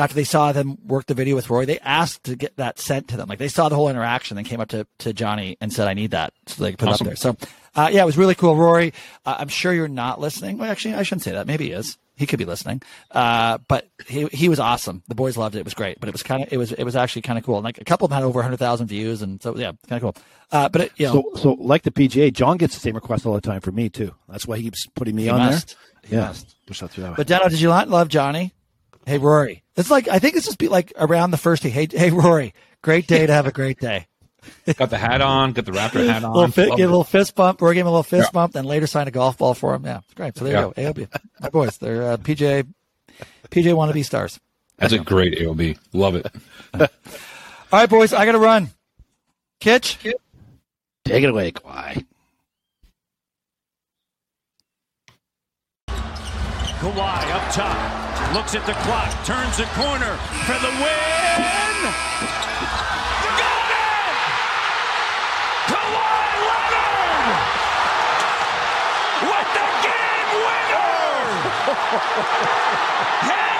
after 0.00 0.14
they 0.14 0.24
saw 0.24 0.50
them 0.52 0.78
work 0.86 1.06
the 1.06 1.14
video 1.14 1.36
with 1.36 1.48
Rory, 1.50 1.66
they 1.66 1.78
asked 1.80 2.24
to 2.24 2.34
get 2.36 2.56
that 2.56 2.78
sent 2.78 3.08
to 3.08 3.16
them. 3.16 3.28
Like 3.28 3.38
they 3.38 3.48
saw 3.48 3.68
the 3.68 3.76
whole 3.76 3.88
interaction, 3.88 4.38
and 4.38 4.46
came 4.46 4.60
up 4.60 4.68
to, 4.70 4.86
to 5.00 5.12
Johnny 5.12 5.56
and 5.60 5.72
said, 5.72 5.86
"I 5.88 5.94
need 5.94 6.10
that," 6.12 6.32
so 6.46 6.64
they 6.64 6.70
could 6.72 6.78
put 6.80 6.88
Awesome. 6.88 7.06
it 7.08 7.12
up 7.24 7.38
there. 7.38 7.46
So, 7.46 7.48
uh, 7.76 7.88
yeah, 7.92 8.02
it 8.02 8.06
was 8.06 8.18
really 8.18 8.34
cool. 8.34 8.56
Rory, 8.56 8.92
uh, 9.26 9.36
I'm 9.38 9.48
sure 9.48 9.72
you're 9.72 9.86
not 9.88 10.20
listening. 10.20 10.58
Well, 10.58 10.70
actually, 10.70 10.94
I 10.94 11.02
shouldn't 11.04 11.22
say 11.22 11.32
that. 11.32 11.46
Maybe 11.46 11.66
he 11.66 11.72
is. 11.72 11.98
He 12.16 12.26
could 12.26 12.38
be 12.38 12.44
listening. 12.44 12.82
Uh, 13.10 13.58
but 13.66 13.88
he 14.06 14.26
he 14.26 14.48
was 14.50 14.60
awesome. 14.60 15.02
The 15.08 15.14
boys 15.14 15.36
loved 15.38 15.54
it. 15.54 15.60
It 15.60 15.64
was 15.64 15.72
great. 15.74 16.00
But 16.00 16.08
it 16.08 16.12
was 16.12 16.22
kind 16.22 16.42
of 16.42 16.52
it 16.52 16.56
was 16.58 16.72
it 16.72 16.84
was 16.84 16.94
actually 16.96 17.22
kind 17.22 17.38
of 17.38 17.44
cool. 17.46 17.56
And 17.56 17.64
like 17.64 17.78
a 17.80 17.84
couple 17.84 18.04
of 18.04 18.10
them 18.10 18.16
had 18.16 18.24
over 18.24 18.38
100,000 18.40 18.86
views, 18.88 19.22
and 19.22 19.42
so 19.42 19.56
yeah, 19.56 19.72
kind 19.88 20.02
of 20.02 20.14
cool. 20.14 20.22
Uh, 20.52 20.68
but 20.68 20.80
it, 20.82 20.92
you 20.96 21.06
know, 21.06 21.12
So, 21.36 21.42
so 21.42 21.52
like 21.60 21.82
the 21.82 21.90
PGA, 21.90 22.30
John 22.32 22.56
gets 22.58 22.74
the 22.74 22.80
same 22.80 22.94
request 22.94 23.24
all 23.24 23.32
the 23.34 23.40
time 23.40 23.60
for 23.60 23.72
me 23.72 23.88
too. 23.88 24.14
That's 24.28 24.46
why 24.46 24.56
he 24.58 24.64
keeps 24.64 24.86
putting 24.94 25.14
me 25.16 25.28
on 25.30 25.38
must. 25.38 25.76
there. 26.02 26.10
He 26.10 26.16
yeah, 26.16 26.26
must. 26.26 26.56
push 26.66 26.80
that 26.80 26.90
through 26.90 27.04
that. 27.04 27.16
But 27.16 27.26
Deno, 27.26 27.48
did 27.48 27.60
you 27.60 27.68
not 27.68 27.88
love 27.88 28.08
Johnny? 28.08 28.52
Hey 29.06 29.18
Rory, 29.18 29.62
it's 29.76 29.90
like 29.90 30.08
I 30.08 30.18
think 30.18 30.36
it's 30.36 30.46
just 30.46 30.58
be 30.58 30.68
like 30.68 30.92
around 30.96 31.30
the 31.30 31.36
first 31.38 31.62
day. 31.62 31.70
Hey 31.70 31.88
hey 31.90 32.10
Rory, 32.10 32.54
great 32.82 33.06
day 33.06 33.26
to 33.26 33.32
have 33.32 33.46
a 33.46 33.52
great 33.52 33.78
day. 33.80 34.06
Got 34.76 34.90
the 34.90 34.98
hat 34.98 35.20
on, 35.20 35.52
got 35.52 35.64
the 35.66 35.72
Raptor 35.72 36.06
hat 36.06 36.22
on. 36.24 36.32
little 36.32 36.50
fi- 36.50 36.66
Love 36.66 36.76
give 36.78 36.88
a 36.88 36.92
little 36.92 37.04
fist 37.04 37.34
bump. 37.34 37.60
Rory 37.60 37.74
gave 37.74 37.82
him 37.82 37.88
a 37.88 37.90
little 37.90 38.02
fist 38.02 38.28
Yeah. 38.28 38.32
bump, 38.32 38.52
then 38.54 38.64
later 38.64 38.86
signed 38.86 39.08
a 39.08 39.10
golf 39.10 39.36
ball 39.38 39.54
for 39.54 39.74
him. 39.74 39.84
Yeah, 39.84 39.98
it's 39.98 40.14
great. 40.14 40.36
So 40.38 40.44
there 40.44 40.54
Yeah. 40.54 40.66
you 40.84 40.92
go. 40.92 41.02
AOB, 41.02 41.08
my 41.40 41.48
boys, 41.50 41.76
they're 41.78 42.12
uh, 42.12 42.16
PJ 42.18 42.66
PJ 43.50 43.64
wannabe 43.74 44.04
stars. 44.04 44.38
That's 44.78 44.92
a 44.94 44.98
great 44.98 45.38
AOB. 45.38 45.76
Love 45.92 46.14
it. 46.14 46.26
All 46.74 46.88
right, 47.72 47.88
boys, 47.90 48.12
I 48.14 48.24
got 48.24 48.32
to 48.32 48.38
run. 48.38 48.70
Kitch, 49.60 49.98
Take 51.04 51.22
it 51.24 51.28
away, 51.30 51.52
Kawhi. 51.52 52.04
Kawhi 56.80 57.30
up 57.34 57.52
top, 57.52 58.09
looks 58.32 58.54
at 58.54 58.64
the 58.64 58.74
clock, 58.84 59.10
turns 59.24 59.56
the 59.56 59.64
corner 59.74 60.16
for 60.46 60.58
the 60.60 60.70
win. 60.78 61.74
Got 63.40 63.70
it! 63.74 64.16
Kawhi 65.66 66.30
Leonard 66.46 67.42
with 69.26 69.48
the 69.56 69.66
game 69.82 70.30
winner. 70.46 70.86